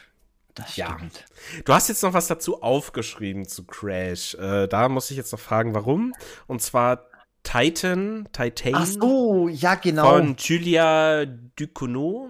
[0.54, 0.96] Das ja.
[0.96, 1.26] stimmt.
[1.66, 4.36] Du hast jetzt noch was dazu aufgeschrieben zu Crash.
[4.36, 6.14] Äh, da muss ich jetzt noch fragen, warum.
[6.48, 7.08] Und zwar
[7.44, 8.76] Titan, Titan.
[8.76, 10.10] Ach so, ja, genau.
[10.10, 12.30] Von Julia Ducournau.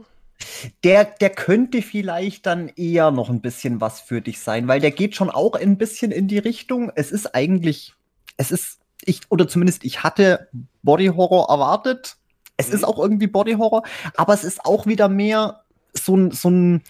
[0.84, 4.92] Der, der könnte vielleicht dann eher noch ein bisschen was für dich sein, weil der
[4.92, 6.92] geht schon auch ein bisschen in die Richtung.
[6.96, 7.94] Es ist eigentlich,
[8.38, 10.50] es ist, ich, oder zumindest ich hatte
[10.84, 12.18] Body Horror erwartet.
[12.58, 12.76] Es mhm.
[12.76, 13.84] ist auch irgendwie Body Horror,
[14.16, 15.64] aber es ist auch wieder mehr
[15.94, 16.84] so ein, so ein,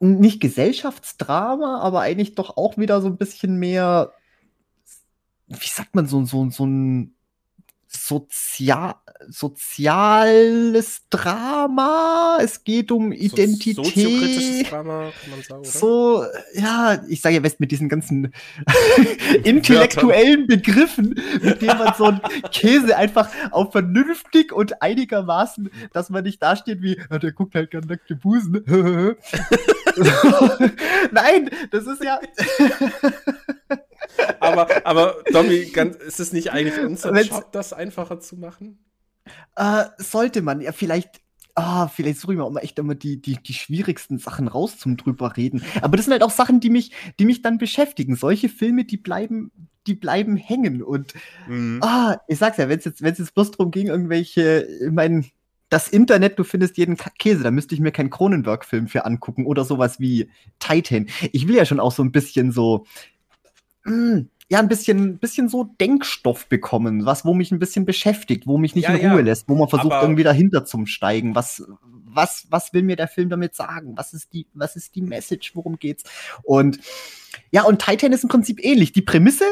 [0.00, 4.12] nicht Gesellschaftsdrama, aber eigentlich doch auch wieder so ein bisschen mehr
[5.48, 7.14] wie sagt man, so, so, so ein
[7.90, 8.96] Sozial,
[9.28, 12.38] soziales Drama.
[12.40, 13.76] Es geht um Identität.
[13.76, 15.70] So, soziokritisches Drama, kann man sagen, oder?
[15.70, 16.24] So,
[16.54, 18.32] ja, ich sage ja West mit diesen ganzen
[19.44, 22.20] intellektuellen Begriffen, mit denen man so einen
[22.52, 27.70] Käse einfach auf vernünftig und einigermaßen, dass man nicht dasteht wie, ja, der guckt halt
[27.70, 28.64] gerne nackte Busen.
[31.12, 32.20] Nein, das ist ja
[34.40, 38.78] aber, aber Domi, ganz, ist es nicht eigentlich unser Wenn's, Job, das einfacher zu machen?
[39.56, 40.60] Äh, sollte man.
[40.60, 41.20] Ja, vielleicht
[41.58, 44.78] ah, vielleicht suche ich mir auch mal echt immer die, die, die schwierigsten Sachen raus
[44.78, 45.62] zum drüber reden.
[45.82, 48.14] Aber das sind halt auch Sachen, die mich, die mich dann beschäftigen.
[48.14, 49.50] Solche Filme, die bleiben,
[49.88, 50.82] die bleiben hängen.
[50.82, 51.14] Und
[51.48, 51.80] mhm.
[51.82, 55.24] ah, ich sag's ja, wenn es jetzt, wenn's jetzt bloß darum ging, irgendwelche, ich meine,
[55.68, 59.64] das Internet, du findest jeden Käse, da müsste ich mir keinen Cronenberg-Film für angucken oder
[59.64, 60.30] sowas wie
[60.60, 61.08] Titan.
[61.32, 62.86] Ich will ja schon auch so ein bisschen so
[63.88, 68.56] mh, ja, ein bisschen, bisschen so Denkstoff bekommen, was, wo mich ein bisschen beschäftigt, wo
[68.56, 69.26] mich nicht ja, in Ruhe ja.
[69.26, 71.34] lässt, wo man versucht, Aber irgendwie dahinter zu steigen.
[71.34, 73.92] Was, was, was will mir der Film damit sagen?
[73.96, 75.54] Was ist die, was ist die Message?
[75.54, 76.04] Worum geht's?
[76.44, 76.80] Und
[77.50, 78.92] ja, und Titan ist im Prinzip ähnlich.
[78.92, 79.44] Die Prämisse,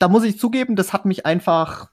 [0.00, 1.90] da muss ich zugeben, das hat mich einfach,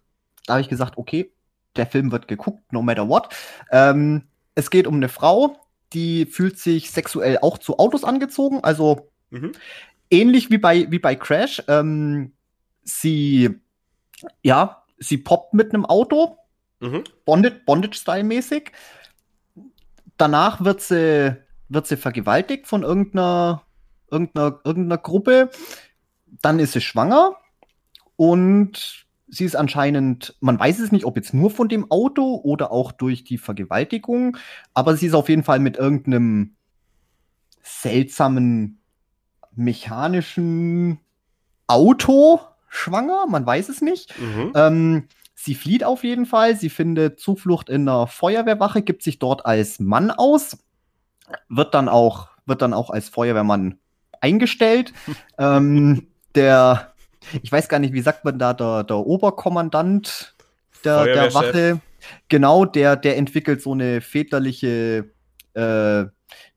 [0.48, 1.32] da habe ich gesagt, okay,
[1.76, 3.30] der Film wird geguckt, no matter what.
[3.72, 4.24] Ähm,
[4.56, 5.56] es geht um eine Frau,
[5.94, 9.52] die fühlt sich sexuell auch zu Autos angezogen, also mhm
[10.10, 11.64] ähnlich wie bei, wie bei Crash.
[11.68, 12.34] Ähm,
[12.84, 13.50] sie,
[14.42, 16.38] ja, sie poppt mit einem Auto,
[16.80, 17.04] mhm.
[17.26, 18.72] Bondage, Bondage-Style-mäßig.
[20.18, 21.36] Danach wird sie,
[21.70, 23.64] wird sie vergewaltigt von irgendeiner,
[24.12, 25.50] irgendeiner, irgendeiner Gruppe.
[26.42, 27.36] dann ist sie schwanger
[28.16, 32.72] und sie ist anscheinend, man weiß es nicht, ob jetzt nur von dem Auto oder
[32.72, 34.38] auch durch die Vergewaltigung,
[34.74, 36.56] aber sie ist auf jeden Fall mit irgendeinem
[37.62, 38.79] seltsamen
[39.60, 41.00] mechanischen
[41.68, 44.14] Auto schwanger, man weiß es nicht.
[44.20, 44.52] Mhm.
[44.56, 49.46] Ähm, sie flieht auf jeden Fall, sie findet Zuflucht in einer Feuerwehrwache, gibt sich dort
[49.46, 50.58] als Mann aus,
[51.48, 53.80] wird dann auch, wird dann auch als Feuerwehrmann
[54.22, 54.94] eingestellt.
[55.38, 56.94] ähm, der,
[57.42, 60.36] ich weiß gar nicht, wie sagt man da, der, der Oberkommandant
[60.86, 61.82] der, der Wache,
[62.30, 65.12] genau, der, der entwickelt so eine väterliche
[65.54, 66.06] äh,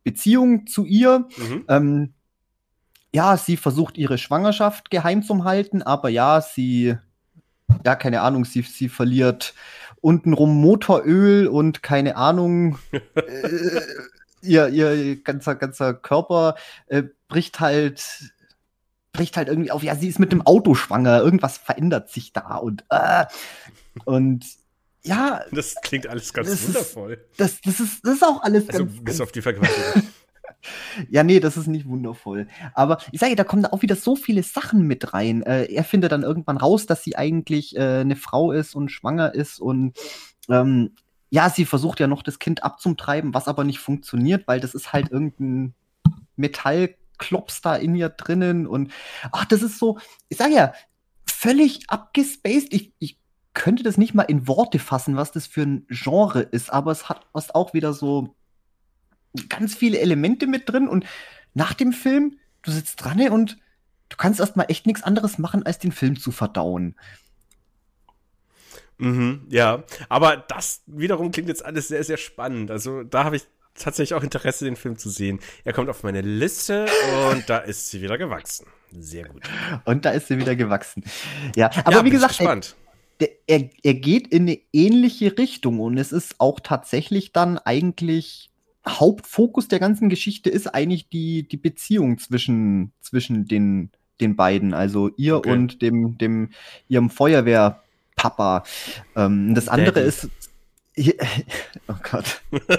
[0.04, 1.26] Beziehung zu ihr.
[1.36, 1.64] Mhm.
[1.68, 2.14] Ähm,
[3.14, 6.96] ja, sie versucht ihre Schwangerschaft geheim zu halten, aber ja, sie,
[7.84, 9.54] ja, keine Ahnung, sie, sie verliert
[10.00, 12.78] untenrum Motoröl und keine Ahnung,
[13.14, 13.80] äh,
[14.40, 16.56] ihr, ihr ganzer, ganzer Körper
[16.86, 18.32] äh, bricht halt,
[19.12, 22.56] bricht halt irgendwie auf, ja, sie ist mit dem Auto schwanger, irgendwas verändert sich da
[22.56, 23.26] und, äh,
[24.04, 24.44] und
[25.04, 25.44] ja.
[25.50, 27.12] Das klingt alles ganz das wundervoll.
[27.12, 29.04] Ist, das, das, ist, das ist auch alles also, ganz.
[29.04, 30.08] Bis auf die Vergewaltigung.
[31.10, 32.48] Ja, nee, das ist nicht wundervoll.
[32.74, 35.42] Aber ich sage, da kommen auch wieder so viele Sachen mit rein.
[35.42, 39.34] Äh, er findet dann irgendwann raus, dass sie eigentlich äh, eine Frau ist und schwanger
[39.34, 39.96] ist und
[40.48, 40.94] ähm,
[41.30, 44.92] ja, sie versucht ja noch das Kind abzutreiben, was aber nicht funktioniert, weil das ist
[44.92, 45.74] halt irgendein
[46.36, 48.92] Metallklops da in ihr drinnen und
[49.32, 49.98] ach, das ist so,
[50.28, 50.74] ich sage ja,
[51.26, 52.72] völlig abgespaced.
[52.74, 53.18] Ich, ich
[53.54, 57.08] könnte das nicht mal in Worte fassen, was das für ein Genre ist, aber es
[57.08, 58.36] hat was auch wieder so
[59.48, 61.06] ganz viele Elemente mit drin und
[61.54, 63.58] nach dem Film, du sitzt dran und
[64.08, 66.96] du kannst erstmal echt nichts anderes machen, als den Film zu verdauen.
[68.98, 72.70] Mhm, ja, aber das wiederum klingt jetzt alles sehr, sehr spannend.
[72.70, 73.42] Also da habe ich
[73.74, 75.40] tatsächlich auch Interesse, den Film zu sehen.
[75.64, 76.86] Er kommt auf meine Liste
[77.30, 78.66] und da ist sie wieder gewachsen.
[78.92, 79.42] Sehr gut.
[79.86, 81.02] Und da ist sie wieder gewachsen.
[81.56, 82.76] Ja, aber ja, wie gesagt, gespannt.
[83.18, 88.51] Er, er, er geht in eine ähnliche Richtung und es ist auch tatsächlich dann eigentlich
[88.86, 93.90] Hauptfokus der ganzen Geschichte ist eigentlich die, die Beziehung zwischen, zwischen den,
[94.20, 95.52] den beiden, also ihr okay.
[95.52, 96.50] und dem, dem,
[96.88, 98.64] ihrem Feuerwehrpapa.
[99.14, 100.08] Ähm, das andere Daddy.
[100.08, 100.28] ist.
[101.88, 102.42] Oh Gott.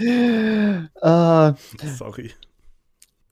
[0.00, 1.52] äh,
[1.86, 2.32] Sorry.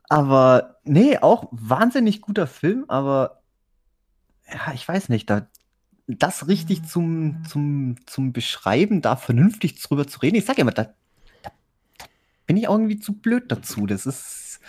[0.08, 3.42] Aber nee, auch wahnsinnig guter Film, aber
[4.48, 5.48] ja, ich weiß nicht, da,
[6.06, 10.36] das richtig zum, zum, zum Beschreiben, da vernünftig drüber zu reden.
[10.36, 10.94] Ich sag ja immer, da,
[12.46, 13.86] bin ich auch irgendwie zu blöd dazu.
[13.86, 14.60] Das ist.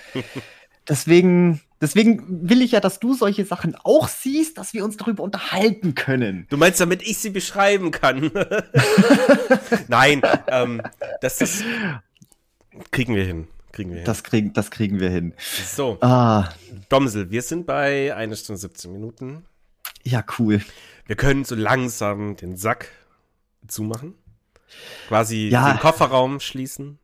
[0.87, 5.23] Deswegen, deswegen will ich ja, dass du solche Sachen auch siehst, dass wir uns darüber
[5.23, 6.47] unterhalten können.
[6.49, 8.31] Du meinst, damit ich sie beschreiben kann?
[9.87, 10.81] Nein, ähm,
[11.21, 11.65] das ist.
[12.91, 13.47] Kriegen wir hin.
[13.73, 14.05] Kriegen wir hin.
[14.05, 15.33] Das, krieg, das kriegen wir hin.
[15.37, 15.97] So.
[16.01, 16.49] Ah.
[16.89, 19.45] Domsel, wir sind bei 1 Stunde 17 Minuten.
[20.03, 20.61] Ja, cool.
[21.05, 22.89] Wir können so langsam den Sack
[23.67, 24.13] zumachen.
[25.09, 25.73] Quasi ja.
[25.73, 26.99] den Kofferraum schließen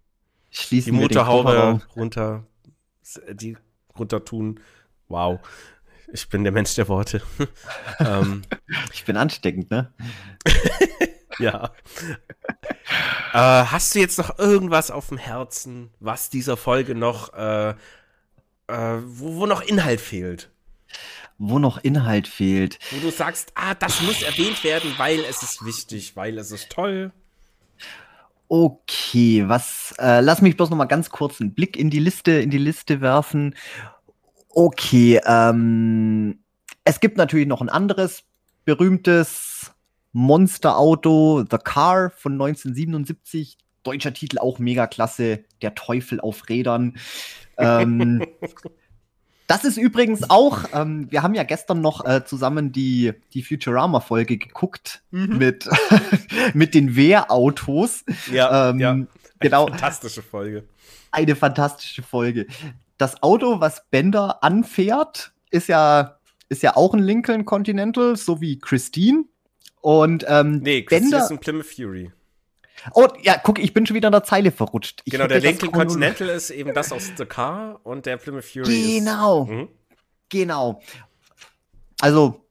[0.53, 2.45] schließen die Motorhaube runter,
[3.31, 3.57] die
[3.97, 4.59] runter tun.
[5.07, 5.39] Wow.
[6.11, 7.21] Ich bin der Mensch der Worte.
[7.99, 8.43] ähm,
[8.93, 9.91] ich bin ansteckend, ne?
[11.39, 11.71] ja.
[13.33, 17.75] äh, hast du jetzt noch irgendwas auf dem Herzen, was dieser Folge noch, äh, äh,
[18.67, 20.51] wo, wo noch Inhalt fehlt?
[21.37, 22.79] wo noch Inhalt fehlt.
[22.91, 26.69] Wo du sagst, ah, das muss erwähnt werden, weil es ist wichtig, weil es ist
[26.69, 27.11] toll.
[28.55, 32.33] Okay, was, äh, lass mich bloß noch mal ganz kurz einen Blick in die Liste,
[32.33, 33.55] in die Liste werfen.
[34.49, 36.37] Okay, ähm,
[36.83, 38.25] es gibt natürlich noch ein anderes
[38.63, 39.71] berühmtes
[40.11, 43.57] Monsterauto, The Car von 1977.
[43.81, 46.97] Deutscher Titel auch mega klasse, Der Teufel auf Rädern.
[47.57, 48.23] ähm,
[49.47, 54.37] Das ist übrigens auch, ähm, wir haben ja gestern noch äh, zusammen die, die Futurama-Folge
[54.37, 55.37] geguckt mhm.
[55.37, 55.69] mit,
[56.53, 58.05] mit den Wehrautos.
[58.31, 58.91] Ja, ähm, ja.
[58.91, 59.07] Eine
[59.39, 59.67] genau.
[59.67, 60.63] fantastische Folge.
[61.11, 62.47] Eine fantastische Folge.
[62.97, 66.17] Das Auto, was Bender anfährt, ist ja,
[66.49, 69.25] ist ja auch ein Lincoln Continental, so wie Christine.
[69.81, 72.11] Und ähm, nee, Christine Bender, ist ein Plymouth Fury.
[72.93, 75.01] Oh, ja, guck, ich bin schon wieder in der Zeile verrutscht.
[75.05, 78.99] Ich genau, der Lincoln Continental ist eben das aus The Car und der Plymouth Fury
[78.99, 79.43] genau.
[79.43, 79.49] ist...
[79.49, 79.69] Genau,
[80.29, 80.81] genau.
[82.01, 82.45] Also,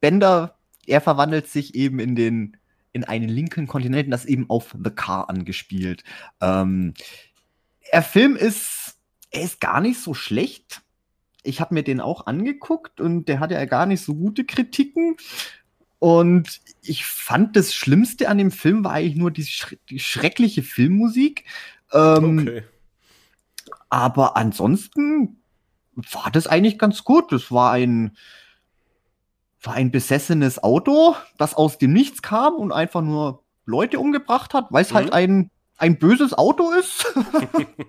[0.00, 0.56] Bender,
[0.86, 2.56] er verwandelt sich eben in den
[2.92, 6.02] in einen Lincoln Continental, das eben auf The Car angespielt.
[6.40, 6.94] Ähm,
[7.92, 8.96] der Film ist,
[9.30, 10.82] er ist gar nicht so schlecht.
[11.42, 15.16] Ich habe mir den auch angeguckt und der hat ja gar nicht so gute Kritiken.
[16.00, 20.62] Und ich fand das Schlimmste an dem Film war eigentlich nur die, sch die schreckliche
[20.62, 21.44] Filmmusik.
[21.92, 22.62] Ähm, okay.
[23.90, 25.42] Aber ansonsten
[25.94, 27.30] war das eigentlich ganz gut.
[27.32, 28.16] Das war ein,
[29.62, 34.68] war ein besessenes Auto, das aus dem Nichts kam und einfach nur Leute umgebracht hat,
[34.70, 35.12] weil es halt mhm.
[35.12, 37.14] halt ein, ein böses Auto ist.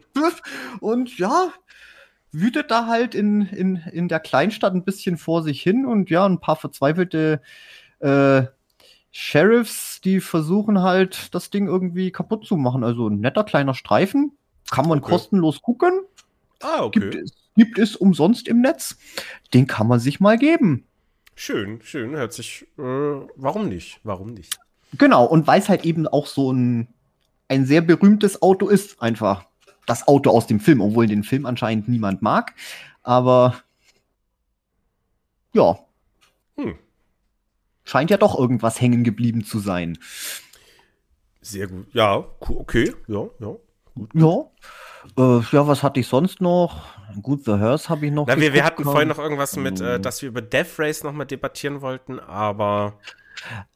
[0.81, 1.53] und ja,
[2.33, 6.25] wütet da halt in, in, in der Kleinstadt ein bisschen vor sich hin und ja,
[6.25, 7.41] ein paar verzweifelte
[8.01, 8.45] äh,
[9.11, 12.83] Sheriffs, die versuchen halt, das Ding irgendwie kaputt zu machen.
[12.83, 14.31] Also ein netter kleiner Streifen.
[14.71, 15.11] Kann man okay.
[15.11, 16.01] kostenlos gucken.
[16.61, 16.99] Ah, okay.
[16.99, 18.97] Gibt es, gibt es umsonst im Netz.
[19.53, 20.85] Den kann man sich mal geben.
[21.35, 22.11] Schön, schön.
[22.11, 22.67] Hört sich.
[22.77, 23.99] Äh, warum nicht?
[24.03, 24.57] Warum nicht?
[24.97, 26.87] Genau, und weil es halt eben auch so ein,
[27.47, 29.45] ein sehr berühmtes Auto ist, einfach.
[29.87, 32.53] Das Auto aus dem Film, obwohl den Film anscheinend niemand mag.
[33.03, 33.55] Aber
[35.53, 35.79] ja.
[37.83, 39.97] Scheint ja doch irgendwas hängen geblieben zu sein.
[41.41, 41.87] Sehr gut.
[41.93, 42.93] Ja, okay.
[43.07, 43.55] Ja, ja.
[43.95, 44.11] Gut.
[44.13, 44.45] Ja.
[45.17, 46.85] Äh, ja, was hatte ich sonst noch?
[47.21, 48.27] Gut, The Hearse habe ich noch.
[48.27, 51.25] Na, wir, wir hatten vorhin noch irgendwas mit, äh, dass wir über Death Race nochmal
[51.25, 52.99] debattieren wollten, aber.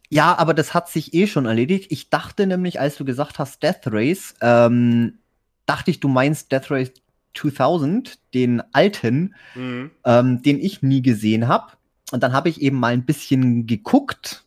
[0.10, 1.91] Ja, aber das hat sich eh schon erledigt.
[1.91, 5.18] Ich dachte nämlich, als du gesagt hast Death Race, ähm,
[5.65, 6.91] dachte ich, du meinst Death Race
[7.34, 9.91] 2000, den alten, mhm.
[10.06, 11.73] ähm, den ich nie gesehen habe.
[12.11, 14.45] Und dann habe ich eben mal ein bisschen geguckt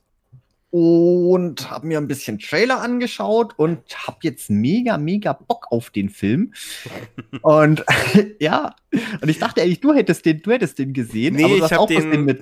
[0.70, 6.10] und habe mir ein bisschen Trailer angeschaut und habe jetzt mega, mega Bock auf den
[6.10, 6.52] Film.
[7.42, 7.84] und
[8.40, 8.74] ja,
[9.20, 11.36] und ich dachte eigentlich, du hättest den, du hättest den gesehen.
[11.36, 12.40] Nee, ich habe den, mit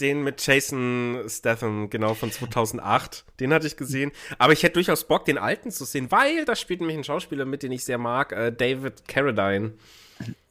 [0.00, 3.24] den mit Jason Statham, genau von 2008.
[3.40, 4.12] Den hatte ich gesehen.
[4.38, 7.44] Aber ich hätte durchaus Bock, den alten zu sehen, weil da spielt nämlich ein Schauspieler
[7.44, 9.72] mit, den ich sehr mag, äh, David Carradine.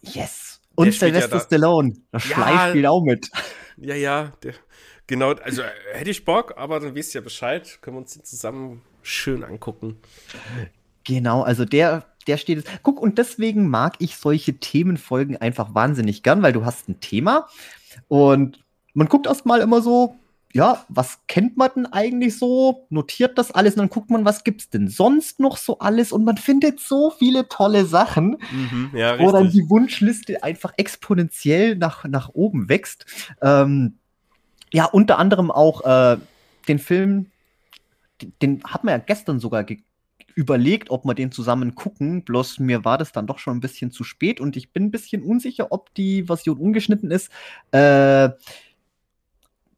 [0.02, 0.57] Yes.
[0.78, 1.94] Und Sylvester ja Stallone.
[2.12, 3.30] Das ja, Schleif spielt auch mit.
[3.78, 4.54] Ja, ja, der,
[5.08, 8.14] genau, also äh, hätte ich Bock, aber dann wisst ihr ja Bescheid, können wir uns
[8.14, 9.98] den zusammen schön angucken.
[11.04, 12.64] Genau, also der, der steht.
[12.84, 17.48] Guck, und deswegen mag ich solche Themenfolgen einfach wahnsinnig gern, weil du hast ein Thema
[18.08, 18.64] und
[18.94, 20.16] man guckt erstmal immer so,
[20.54, 22.88] ja, was kennt man denn eigentlich so?
[22.90, 26.24] Notiert das alles und dann guckt man, was gibt's denn sonst noch so alles und
[26.24, 32.06] man findet so viele tolle Sachen, mhm, ja, wo dann die Wunschliste einfach exponentiell nach,
[32.06, 33.06] nach oben wächst.
[33.42, 33.98] Ähm,
[34.74, 36.18] ja, unter anderem auch äh,
[36.68, 37.28] den Film,
[38.22, 39.66] den, den hat man ja gestern sogar
[40.38, 42.24] überlegt, ob wir den zusammen gucken.
[42.24, 44.92] Bloß mir war das dann doch schon ein bisschen zu spät und ich bin ein
[44.92, 47.32] bisschen unsicher, ob die Version ungeschnitten ist.
[47.72, 48.30] Äh,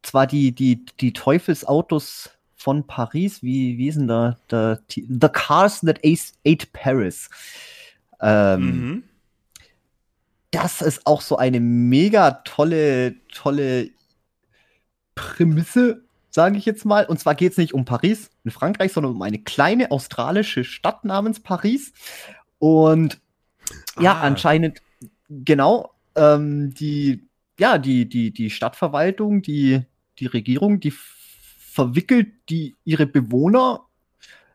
[0.04, 5.82] zwar die, die, die Teufelsautos von Paris, wie, wie ist denn da, da The Cars
[5.82, 7.30] That Ate Paris.
[8.22, 9.04] Ähm, mhm.
[10.52, 13.92] Das ist auch so eine mega tolle, tolle
[15.16, 17.06] Prämisse, sage ich jetzt mal.
[17.06, 21.06] Und zwar geht es nicht um Paris in Frankreich, sondern um eine kleine australische Stadt
[21.06, 21.94] namens Paris.
[22.58, 23.22] Und
[23.96, 24.02] ah.
[24.02, 24.82] ja, anscheinend,
[25.30, 27.26] genau, ähm, die,
[27.58, 29.86] ja, die, die, die Stadtverwaltung, die
[30.20, 30.94] die Regierung, die
[31.60, 33.86] verwickelt die ihre Bewohner,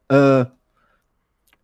[0.09, 0.45] äh,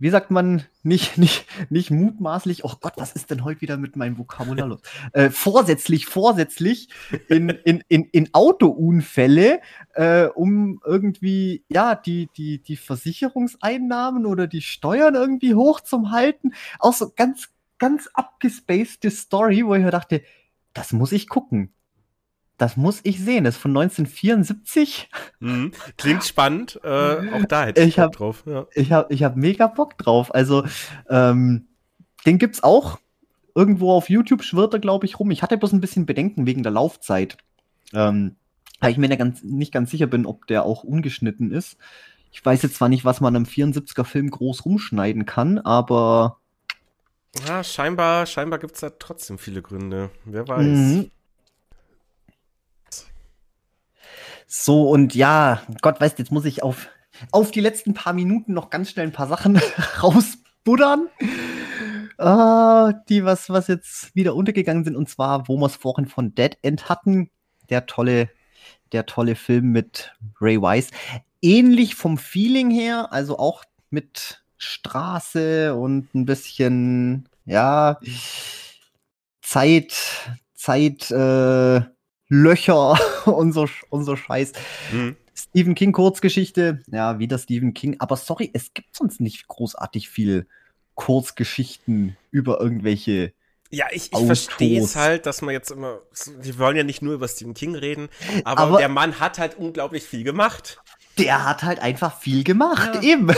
[0.01, 3.95] wie sagt man, nicht, nicht, nicht mutmaßlich, oh Gott, was ist denn heute wieder mit
[3.95, 4.81] meinem Vokabular los?
[5.13, 6.89] Äh, vorsätzlich, vorsätzlich
[7.29, 9.61] in, in, in, in Autounfälle,
[9.95, 16.53] äh, um irgendwie, ja, die, die, die Versicherungseinnahmen oder die Steuern irgendwie hoch zum Halten.
[16.79, 17.49] Auch so ganz,
[17.79, 20.23] ganz abgespacede Story, wo ich mir dachte,
[20.73, 21.73] das muss ich gucken.
[22.61, 23.45] Das muss ich sehen.
[23.45, 25.09] Das ist von 1974.
[25.39, 25.73] Mhm.
[25.97, 26.79] Klingt spannend.
[26.85, 26.89] Äh,
[27.33, 28.43] auch da hätte ich, ich hab, drauf.
[28.45, 28.67] Ja.
[28.75, 30.35] Ich habe ich hab mega Bock drauf.
[30.35, 30.65] Also,
[31.09, 31.69] ähm,
[32.27, 32.99] den gibt's auch.
[33.55, 35.31] Irgendwo auf YouTube schwirrt er, glaube ich, rum.
[35.31, 37.39] Ich hatte bloß ein bisschen Bedenken wegen der Laufzeit.
[37.95, 38.37] Ähm,
[38.79, 41.79] weil ich mir ganz, nicht ganz sicher bin, ob der auch ungeschnitten ist.
[42.31, 46.37] Ich weiß jetzt zwar nicht, was man am 74er Film groß rumschneiden kann, aber.
[47.49, 50.11] Ja, scheinbar, scheinbar gibt es da trotzdem viele Gründe.
[50.27, 50.67] Wer weiß.
[50.67, 51.11] Mhm.
[54.53, 56.89] So, und ja, Gott weiß, jetzt muss ich auf,
[57.31, 59.57] auf die letzten paar Minuten noch ganz schnell ein paar Sachen
[60.03, 61.07] rausbuddern.
[62.21, 66.35] Uh, die, was, was jetzt wieder untergegangen sind, und zwar, wo wir es vorhin von
[66.35, 67.31] Dead End hatten.
[67.69, 68.29] Der tolle,
[68.91, 70.91] der tolle Film mit Ray Wise.
[71.41, 78.01] Ähnlich vom Feeling her, also auch mit Straße und ein bisschen, ja,
[79.43, 79.95] Zeit,
[80.55, 81.83] Zeit, äh,
[82.31, 84.53] Löcher und so, und so Scheiß.
[84.93, 85.17] Mhm.
[85.35, 87.97] Stephen King Kurzgeschichte, ja, wieder Stephen King.
[87.99, 90.47] Aber sorry, es gibt sonst nicht großartig viel
[90.95, 93.33] Kurzgeschichten über irgendwelche.
[93.71, 96.01] Ja, ich, ich verstehe es halt, dass man jetzt immer,
[96.45, 98.09] die wollen ja nicht nur über Stephen King reden,
[98.45, 100.81] aber, aber der Mann hat halt unglaublich viel gemacht.
[101.21, 102.91] Der hat halt einfach viel gemacht.
[102.97, 103.03] Ja.
[103.03, 103.31] Eben.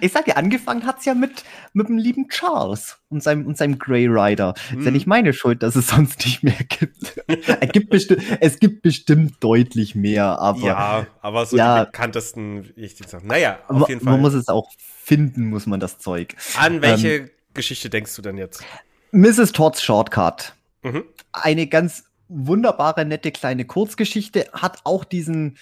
[0.00, 3.78] Ich sag dir, angefangen hat's ja mit, mit dem lieben Charles und seinem, und seinem
[3.78, 4.54] Grey Rider.
[4.70, 4.78] Hm.
[4.78, 4.92] Ist ja hm.
[4.94, 7.22] nicht meine Schuld, dass es sonst nicht mehr gibt.
[7.26, 10.60] es, gibt bestimmt, es gibt bestimmt deutlich mehr, aber.
[10.60, 13.26] Ja, aber so ja, die bekanntesten wichtigen Sachen.
[13.26, 14.12] Naja, auf jeden Fall.
[14.12, 16.34] Man muss es auch finden, muss man das Zeug.
[16.58, 18.64] An welche ähm, Geschichte denkst du denn jetzt?
[19.12, 19.52] Mrs.
[19.52, 20.54] Todd's Shortcut.
[20.82, 21.04] Mhm.
[21.32, 25.58] Eine ganz wunderbare, nette kleine Kurzgeschichte, hat auch diesen,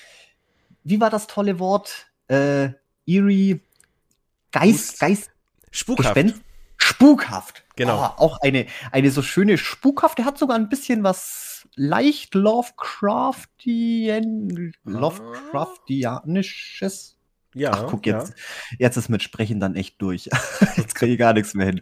[0.84, 2.06] wie war das tolle Wort?
[2.28, 2.70] Äh,
[3.06, 3.60] eerie,
[4.52, 5.32] Geist, Geist,
[5.70, 6.14] Spukhaft.
[6.14, 6.42] Gespenst,
[6.76, 7.64] spukhaft.
[7.76, 7.98] Genau.
[7.98, 10.18] Oh, auch eine, eine so schöne spukhaft.
[10.18, 17.16] Der hat sogar ein bisschen was leicht Lovecraftian, Lovecraftianisches.
[17.54, 17.70] Ja.
[17.72, 18.34] Ach, guck, jetzt,
[18.70, 18.76] ja.
[18.80, 20.28] jetzt ist mit Sprechen dann echt durch.
[20.76, 21.80] jetzt kriege ich gar nichts mehr hin.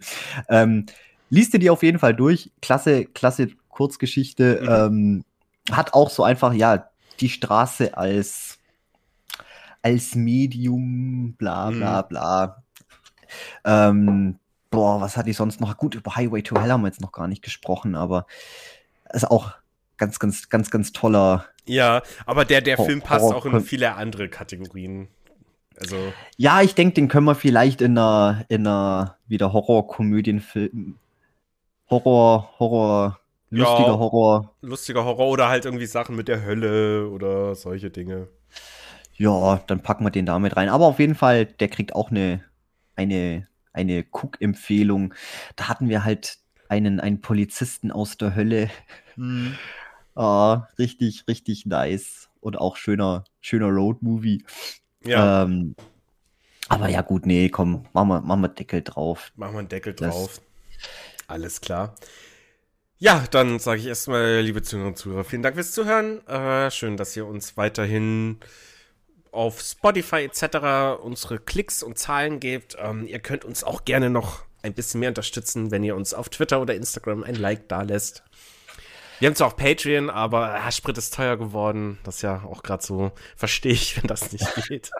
[0.49, 0.85] Ähm,
[1.29, 2.51] liest dir die auf jeden Fall durch.
[2.61, 4.59] Klasse, klasse Kurzgeschichte.
[4.61, 4.69] Mhm.
[4.69, 5.23] Ähm,
[5.71, 8.57] hat auch so einfach, ja, die Straße als,
[9.81, 12.07] als Medium, bla bla mhm.
[12.07, 12.63] bla.
[13.63, 14.39] Ähm,
[14.69, 15.77] boah, was hatte ich sonst noch?
[15.77, 18.25] Gut, über Highway to Hell haben wir jetzt noch gar nicht gesprochen, aber
[19.13, 19.53] ist auch
[19.97, 21.45] ganz, ganz, ganz, ganz toller.
[21.65, 25.07] Ja, aber der, der Film passt Horror auch in viele andere Kategorien.
[25.79, 25.95] Also.
[26.37, 30.97] Ja, ich denke, den können wir vielleicht in einer, in einer wieder Horror-Komödienfilm.
[31.89, 34.55] Horror, Horror, lustiger ja, Horror.
[34.61, 38.27] Lustiger Horror oder halt irgendwie Sachen mit der Hölle oder solche Dinge.
[39.21, 40.67] Ja, dann packen wir den damit rein.
[40.67, 42.43] Aber auf jeden Fall, der kriegt auch eine,
[42.95, 45.13] eine, eine Cook-Empfehlung.
[45.55, 46.39] Da hatten wir halt
[46.69, 48.71] einen, einen Polizisten aus der Hölle.
[49.13, 49.55] Hm.
[50.15, 52.29] ah, richtig, richtig nice.
[52.39, 54.43] Und auch schöner, schöner Road-Movie.
[55.05, 55.43] Ja.
[55.43, 55.75] Ähm,
[56.67, 59.31] aber ja, gut, nee, komm, machen wir, machen wir Deckel drauf.
[59.35, 60.41] Machen wir einen Deckel das, drauf.
[61.27, 61.93] Alles klar.
[62.97, 66.25] Ja, dann sage ich erstmal, liebe Zuhörer und Zuhörer, vielen Dank fürs Zuhören.
[66.27, 68.39] Äh, schön, dass ihr uns weiterhin
[69.31, 71.01] auf Spotify etc.
[71.01, 72.77] unsere Klicks und Zahlen gebt.
[72.79, 76.29] Ähm, ihr könnt uns auch gerne noch ein bisschen mehr unterstützen, wenn ihr uns auf
[76.29, 78.23] Twitter oder Instagram ein Like da lässt.
[79.19, 81.99] Wir haben zwar auch Patreon, aber äh, Sprit ist teuer geworden.
[82.03, 84.91] Das ist ja auch gerade so, verstehe ich, wenn das nicht geht.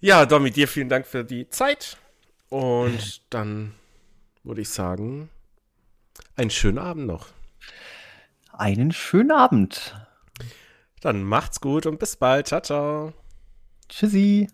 [0.00, 1.96] ja, Domi, dir vielen Dank für die Zeit.
[2.48, 3.74] Und dann
[4.44, 5.30] würde ich sagen,
[6.36, 7.26] einen schönen Abend noch.
[8.52, 9.96] Einen schönen Abend.
[11.02, 12.46] Dann macht's gut und bis bald.
[12.46, 13.12] Ciao, ciao.
[13.88, 14.48] Tschüssi.